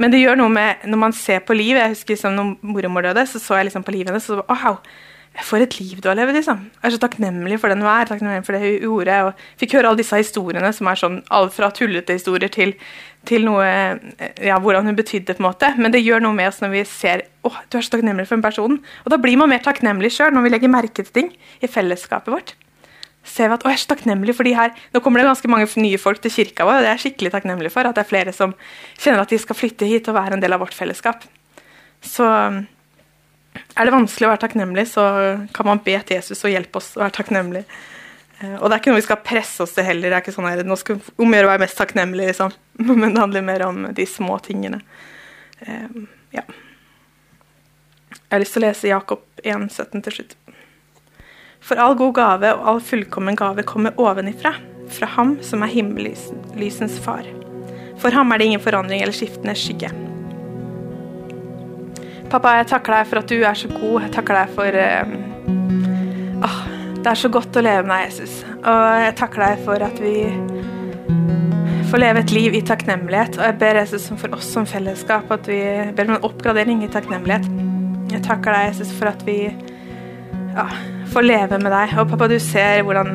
Men 0.00 0.12
det 0.12 0.20
gjør 0.20 0.38
noe 0.40 0.52
med 0.52 0.84
når 0.88 1.00
man 1.08 1.14
ser 1.16 1.40
på 1.44 1.56
livet. 1.56 1.82
Jeg 1.82 1.94
husker 1.94 2.14
liksom, 2.14 2.36
når 2.36 2.52
mormor 2.74 3.08
døde, 3.08 3.24
så 3.26 3.40
så 3.42 3.58
jeg 3.58 3.70
liksom 3.70 3.86
på 3.86 3.96
livet 3.96 4.12
hennes. 4.12 4.28
og 4.30 4.44
Så 4.44 4.66
wow, 4.68 4.78
for 5.46 5.62
et 5.62 5.76
liv 5.78 6.00
du 6.02 6.08
har 6.10 6.18
levd, 6.18 6.34
liksom. 6.36 6.62
Jeg 6.76 6.88
er 6.88 6.94
så 6.94 7.00
takknemlig 7.00 7.58
for 7.62 7.72
den 7.72 7.84
hun 7.84 7.88
er, 7.88 8.08
takknemlig 8.08 8.44
for 8.46 8.56
det 8.56 8.62
hun 8.64 8.84
gjorde. 8.84 9.18
Og 9.28 9.44
fikk 9.62 9.76
høre 9.78 9.90
alle 9.90 10.02
disse 10.02 10.20
historiene 10.20 10.72
som 10.76 10.90
er 10.90 11.00
sånn 11.00 11.20
alt 11.32 11.54
fra 11.56 11.70
tullete 11.74 12.16
historier 12.18 12.52
til, 12.52 12.74
til 13.28 13.46
noe 13.48 13.66
Ja, 14.44 14.58
hvordan 14.60 14.90
hun 14.90 14.98
betydde, 14.98 15.38
på 15.38 15.44
en 15.44 15.48
måte. 15.48 15.72
Men 15.80 15.94
det 15.94 16.04
gjør 16.04 16.24
noe 16.26 16.36
med 16.36 16.52
oss 16.52 16.60
når 16.60 16.74
vi 16.74 16.86
ser 16.88 17.24
å, 17.46 17.52
du 17.52 17.78
er 17.78 17.86
så 17.86 17.96
takknemlig 17.96 18.28
for 18.28 18.36
den 18.36 18.44
personen. 18.44 18.80
Og 19.06 19.14
da 19.14 19.20
blir 19.22 19.40
man 19.40 19.52
mer 19.52 19.62
takknemlig 19.64 20.12
sjøl 20.16 20.34
når 20.34 20.48
vi 20.48 20.56
legger 20.56 20.76
merke 20.76 21.04
til 21.04 21.14
ting 21.14 21.32
i 21.62 21.70
fellesskapet 21.70 22.34
vårt. 22.34 22.56
Ser 23.26 23.50
vi 23.50 23.56
at 23.58 23.64
å, 23.66 23.68
jeg 23.68 23.76
er 23.76 23.82
så 23.82 23.90
takknemlig 23.92 24.32
for 24.32 24.48
de 24.48 24.54
her 24.56 24.72
Nå 24.94 25.02
kommer 25.04 25.20
det 25.20 25.26
ganske 25.28 25.50
mange 25.52 25.66
nye 25.76 25.98
folk 26.00 26.22
til 26.24 26.32
kirka 26.32 26.64
vår, 26.64 26.78
og 26.78 26.84
det 26.84 26.88
er 26.88 26.96
jeg 26.96 27.04
skikkelig 27.04 27.34
takknemlig 27.34 27.72
for. 27.74 27.86
At 27.86 27.98
det 27.98 28.06
er 28.06 28.10
flere 28.10 28.34
som 28.36 28.54
kjenner 28.96 29.24
at 29.24 29.32
de 29.32 29.38
skal 29.42 29.58
flytte 29.58 29.88
hit 29.88 30.08
og 30.08 30.16
være 30.16 30.38
en 30.38 30.44
del 30.44 30.56
av 30.56 30.62
vårt 30.64 30.76
fellesskap. 30.76 31.26
Så 32.00 32.26
er 32.30 33.86
det 33.86 33.94
vanskelig 33.94 34.28
å 34.28 34.32
være 34.32 34.44
takknemlig, 34.44 34.86
så 34.88 35.04
kan 35.54 35.68
man 35.68 35.82
be 35.84 35.96
til 36.00 36.18
Jesus 36.20 36.44
og 36.46 36.54
hjelpe 36.54 36.80
oss 36.80 36.94
å 36.96 37.04
være 37.04 37.16
takknemlig. 37.18 37.64
Eh, 38.40 38.56
og 38.56 38.66
det 38.66 38.74
er 38.74 38.80
ikke 38.80 38.94
noe 38.94 39.00
vi 39.00 39.06
skal 39.08 39.22
presse 39.24 39.64
oss 39.64 39.76
til 39.76 39.86
heller. 39.86 40.08
det 40.08 40.18
er 40.18 40.24
ikke 40.24 40.36
sånn 40.36 40.48
her, 40.48 40.64
Nå 40.64 40.78
skal 40.80 40.98
vi 40.98 41.14
om 41.20 41.36
å 41.36 41.44
være 41.52 41.62
mest 41.62 41.78
takknemlig, 41.80 42.30
liksom. 42.32 42.54
Men 42.88 43.12
det 43.12 43.22
handler 43.22 43.46
mer 43.46 43.66
om 43.68 43.84
de 43.96 44.06
små 44.08 44.38
tingene. 44.44 44.80
Um, 45.66 46.08
ja. 46.32 46.46
Jeg 48.10 48.36
har 48.36 48.42
lyst 48.42 48.54
til 48.56 48.62
å 48.62 48.68
lese 48.68 48.90
Jakob 48.90 49.26
1, 49.42 49.68
17 49.68 50.06
til 50.06 50.16
slutt. 50.16 50.36
For 51.60 51.80
all 51.80 51.96
god 51.98 52.14
gave 52.16 52.54
og 52.56 52.68
all 52.72 52.80
fullkommen 52.84 53.36
gave 53.38 53.64
kommer 53.68 53.96
ovenifra, 54.00 54.54
fra 54.90 55.06
Ham 55.16 55.36
som 55.44 55.62
er 55.62 55.70
himmellysens 55.70 56.98
far. 57.04 57.26
For 58.00 58.14
ham 58.16 58.32
er 58.32 58.40
det 58.40 58.48
ingen 58.48 58.62
forandring 58.64 59.02
eller 59.04 59.14
skiftende 59.14 59.54
skygge. 59.58 59.90
Pappa, 62.30 62.54
jeg 62.60 62.70
takker 62.70 62.94
deg 62.94 63.08
for 63.10 63.20
at 63.20 63.30
du 63.30 63.42
er 63.42 63.58
så 63.58 63.68
god. 63.72 63.96
Jeg 64.06 64.12
takker 64.14 64.38
deg 64.38 64.52
for 64.56 64.78
uh, 64.80 66.46
oh, 66.46 66.60
Det 67.00 67.10
er 67.10 67.18
så 67.18 67.30
godt 67.32 67.58
å 67.58 67.64
leve 67.64 67.84
med 67.84 67.92
deg, 67.92 68.06
Jesus. 68.08 68.36
Og 68.60 68.84
jeg 69.04 69.16
takker 69.20 69.44
deg 69.44 69.64
for 69.66 69.84
at 69.84 70.00
vi 70.00 70.14
får 71.90 72.04
leve 72.04 72.22
et 72.22 72.34
liv 72.36 72.54
i 72.54 72.62
takknemlighet. 72.64 73.36
Og 73.40 73.44
jeg 73.48 73.58
ber 73.60 73.80
Jesus 73.82 74.06
for 74.14 74.38
oss 74.38 74.48
som 74.54 74.68
fellesskap 74.68 75.32
at 75.34 75.50
vi 75.50 75.60
ber 75.96 76.08
om 76.08 76.16
en 76.16 76.28
oppgradering 76.30 76.86
i 76.86 76.92
takknemlighet. 76.92 77.50
Jeg 78.14 78.24
takker 78.26 78.54
deg, 78.54 78.70
Jesus, 78.70 78.94
for 78.94 79.10
at 79.10 79.26
vi 79.26 79.40
ja, 80.54 80.70
får 81.10 81.26
leve 81.26 81.58
med 81.62 81.72
deg. 81.74 81.94
Og 82.00 82.10
pappa, 82.12 82.28
du 82.30 82.38
ser 82.42 82.84
hvordan 82.86 83.10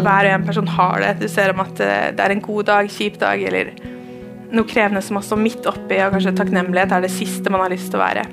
hver 0.00 0.28
og 0.28 0.34
en 0.34 0.46
person 0.46 0.68
har 0.76 1.04
det. 1.04 1.14
Du 1.22 1.28
ser 1.30 1.54
om 1.54 1.62
at 1.64 1.80
eh, 1.84 2.10
det 2.16 2.24
er 2.24 2.34
en 2.34 2.44
god 2.44 2.68
dag, 2.70 2.90
kjip 2.92 3.18
dag, 3.20 3.42
eller 3.50 3.72
noe 4.50 4.66
krevende 4.68 5.02
som 5.04 5.20
også 5.20 5.38
midt 5.38 5.68
oppi, 5.70 6.00
og 6.02 6.16
kanskje 6.16 6.34
takknemlighet 6.38 6.94
er 6.94 7.04
det 7.04 7.12
siste 7.14 7.52
man 7.52 7.64
har 7.64 7.72
lyst 7.72 7.92
til 7.92 8.00
å 8.00 8.04
være. 8.04 8.26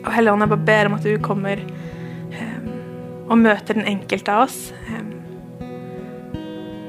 Og 0.00 0.12
Helligånd, 0.16 0.46
jeg 0.46 0.52
bare 0.54 0.68
ber 0.70 0.88
om 0.88 0.96
at 0.96 1.06
du 1.06 1.12
kommer 1.20 1.60
um, 1.60 2.70
og 3.28 3.40
møter 3.42 3.76
den 3.76 3.88
enkelte 3.90 4.32
av 4.32 4.46
oss. 4.46 4.58
Um, 4.88 5.10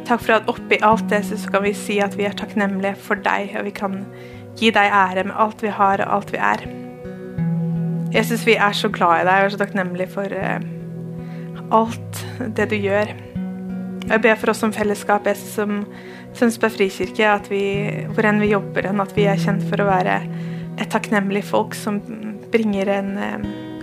takk 0.08 0.24
for 0.24 0.38
at 0.38 0.52
oppi 0.52 0.80
alt 0.86 1.10
det 1.12 1.26
så 1.28 1.42
kan 1.52 1.68
vi 1.68 1.76
si 1.76 2.00
at 2.04 2.16
vi 2.20 2.30
er 2.30 2.38
takknemlige 2.40 2.96
for 3.04 3.20
deg, 3.20 3.52
og 3.60 3.68
vi 3.68 3.76
kan 3.76 4.06
gi 4.60 4.72
deg 4.72 4.96
ære 4.96 5.28
med 5.28 5.36
alt 5.40 5.64
vi 5.64 5.76
har 5.76 6.06
og 6.06 6.22
alt 6.22 6.32
vi 6.32 6.40
er. 6.40 6.81
Jesus, 8.12 8.44
vi 8.48 8.58
er 8.60 8.76
så 8.76 8.90
glad 8.92 9.22
i 9.22 9.28
deg 9.28 9.42
og 9.42 9.46
er 9.48 9.54
så 9.54 9.60
takknemlig 9.62 10.08
for 10.12 10.34
uh, 10.36 10.60
alt 11.72 12.24
det 12.58 12.68
du 12.74 12.76
gjør. 12.76 13.14
Jeg 14.10 14.24
ber 14.26 14.36
for 14.40 14.52
oss 14.52 14.60
som 14.64 14.74
fellesskap, 14.76 15.30
Jesus, 15.30 15.54
som 15.56 15.86
Sønsberg 16.36 16.76
frikirke, 16.76 17.28
at 17.28 17.48
vi, 17.52 17.64
hvor 18.12 18.28
enn 18.28 18.42
vi 18.44 18.52
jobber, 18.52 18.90
at 18.92 19.16
vi 19.16 19.30
er 19.32 19.40
kjent 19.40 19.64
for 19.70 19.84
å 19.84 19.88
være 19.88 20.18
et 20.82 20.92
takknemlig 20.92 21.44
folk 21.48 21.76
som 21.78 22.02
bringer 22.52 22.92
en, 22.92 23.16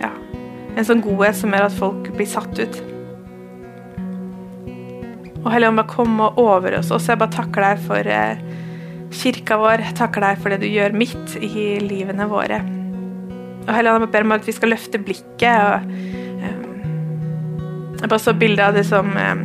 ja, 0.03 0.13
en 0.75 0.87
sånn 0.87 1.05
godhet 1.05 1.37
som 1.39 1.55
gjør 1.55 1.69
at 1.69 1.77
folk 1.77 2.13
blir 2.17 2.29
satt 2.29 2.61
ut. 2.61 2.81
Og 5.45 5.53
Helligånd, 5.55 5.81
bare 5.81 5.89
kom 5.89 6.19
og 6.21 6.41
over 6.43 6.77
oss. 6.81 6.91
Jeg 6.93 7.21
bare 7.21 7.33
takker 7.33 7.65
deg 7.65 7.85
for 7.87 8.11
eh, 8.13 8.41
kirka 9.15 9.57
vår. 9.61 9.87
Jeg 9.87 9.97
takker 10.03 10.27
deg 10.27 10.43
for 10.43 10.53
det 10.53 10.61
du 10.65 10.69
gjør 10.69 10.99
midt 10.99 11.39
i 11.41 11.79
livene 11.81 12.29
våre. 12.29 12.59
Og 13.69 13.77
Helligånd, 13.77 14.07
jeg 14.07 14.13
ber 14.15 14.25
om 14.25 14.33
at 14.39 14.47
vi 14.49 14.55
skal 14.57 14.73
løfte 14.73 15.01
blikket. 15.03 15.45
og 15.45 15.83
um, 15.85 16.67
Jeg 18.01 18.09
bare 18.09 18.23
så 18.25 18.35
bilde 18.35 18.65
av 18.65 18.77
det 18.77 18.87
som 18.89 19.11
um, 19.13 19.43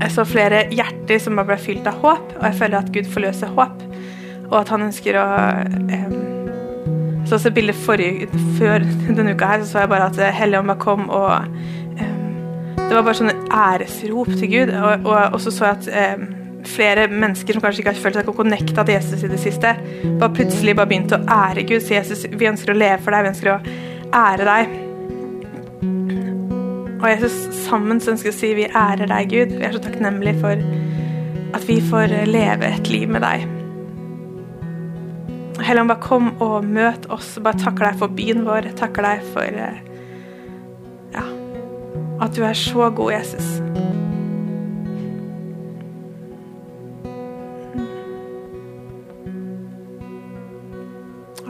Jeg 0.00 0.14
så 0.14 0.24
flere 0.26 0.64
hjerter 0.74 1.22
som 1.22 1.38
bare 1.38 1.52
ble 1.52 1.60
fylt 1.62 1.86
av 1.90 2.00
håp, 2.02 2.32
og 2.38 2.44
jeg 2.46 2.58
føler 2.58 2.78
at 2.78 2.90
Gud 2.94 3.10
forløser 3.12 3.54
håp. 3.54 3.84
Og 4.48 4.56
at 4.60 4.72
han 4.74 4.88
ønsker 4.88 5.18
å 5.20 5.28
um, 5.68 6.24
så 7.28 7.36
også 7.36 7.50
bildet 7.52 7.76
forrige, 7.76 8.28
Før 8.56 8.80
denne 9.16 9.34
uka 9.36 9.50
her 9.50 9.62
så, 9.62 9.72
så 9.72 9.82
jeg 9.84 9.92
bare 9.92 10.08
at 10.08 10.34
Helligånd 10.34 10.72
bare 10.72 10.80
kom 10.80 11.10
og 11.12 11.32
Det 12.78 12.96
var 12.96 13.02
bare 13.04 13.18
sånne 13.18 13.34
æresrop 13.52 14.30
til 14.32 14.48
Gud. 14.48 14.70
Og, 14.72 15.04
og, 15.04 15.34
og 15.36 15.40
så 15.44 15.52
så 15.52 15.66
jeg 15.68 15.76
at 15.76 16.28
flere 16.68 17.06
mennesker 17.10 17.56
som 17.56 17.64
kanskje 17.64 17.82
ikke 17.82 17.94
har 17.94 18.02
følt 18.02 18.18
seg 18.18 18.28
connecta 18.36 18.84
til 18.84 18.96
Jesus 18.96 19.24
i 19.24 19.30
det 19.30 19.40
siste, 19.42 19.74
bare 20.20 20.34
plutselig 20.36 20.76
bare 20.78 20.90
begynte 20.90 21.18
å 21.18 21.38
ære 21.38 21.64
Gud. 21.68 21.82
Si 21.84 21.96
Jesus, 21.96 22.26
vi 22.28 22.50
ønsker 22.50 22.74
å 22.74 22.78
leve 22.78 23.00
for 23.04 23.14
deg, 23.14 23.26
vi 23.26 23.32
ønsker 23.32 23.54
å 23.54 23.58
ære 24.18 24.48
deg. 24.48 24.76
Og 26.98 27.06
Jesus, 27.12 27.36
sammen 27.68 28.00
så 28.02 28.12
ønsker 28.14 28.30
vi 28.30 28.34
å 28.34 28.38
si 28.38 28.54
vi 28.58 28.66
ærer 28.66 29.06
deg, 29.06 29.30
Gud. 29.30 29.54
Vi 29.60 29.66
er 29.66 29.76
så 29.76 29.82
takknemlige 29.84 30.40
for 30.42 30.64
at 31.54 31.68
vi 31.68 31.78
får 31.84 32.12
leve 32.28 32.72
et 32.74 32.90
liv 32.90 33.08
med 33.10 33.22
deg. 33.24 33.46
Helligånd, 35.62 35.90
bare 35.90 36.02
kom 36.02 36.32
og 36.42 36.66
møt 36.66 37.06
oss. 37.14 37.36
Bare 37.42 37.58
takker 37.58 37.88
deg 37.88 38.02
for 38.02 38.18
byen 38.18 38.44
vår. 38.46 38.72
Takker 38.78 39.06
deg 39.06 39.24
for 39.34 39.62
eh, 39.62 39.80
ja, 41.14 41.24
at 42.22 42.36
du 42.36 42.44
er 42.46 42.58
så 42.58 42.90
god, 42.90 43.14
Jesus. 43.18 43.58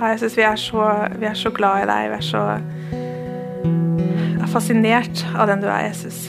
Ja, 0.01 0.13
Jesus, 0.13 0.37
vi 0.37 0.43
vi 1.19 1.27
er 1.27 1.35
så 1.35 1.51
glad 1.51 1.83
i 1.83 1.87
deg. 1.91 2.11
Vi 2.11 2.17
er 2.17 2.21
så 2.23 2.43
er 4.43 4.53
fascinert 4.53 5.25
av 5.35 5.49
den 5.51 5.61
du 5.61 5.67
er, 5.67 5.89
Jesus. 5.89 6.29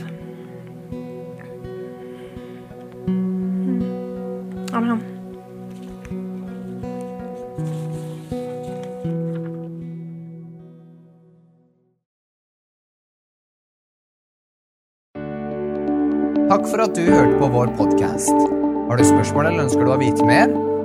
Amen. 4.73 5.03
Takk 16.49 16.65
for 16.65 16.81
at 16.81 16.97
du 16.97 17.05
hørte 17.05 17.37
på 17.37 17.51
vår 17.53 17.75
podkast. 17.77 18.33
Har 18.89 18.97
du 18.97 19.05
spørsmål 19.05 19.51
eller 19.51 19.67
ønsker 19.67 19.85
du 19.85 19.93
å 19.93 20.01
vite 20.01 20.25
mer? 20.25 20.68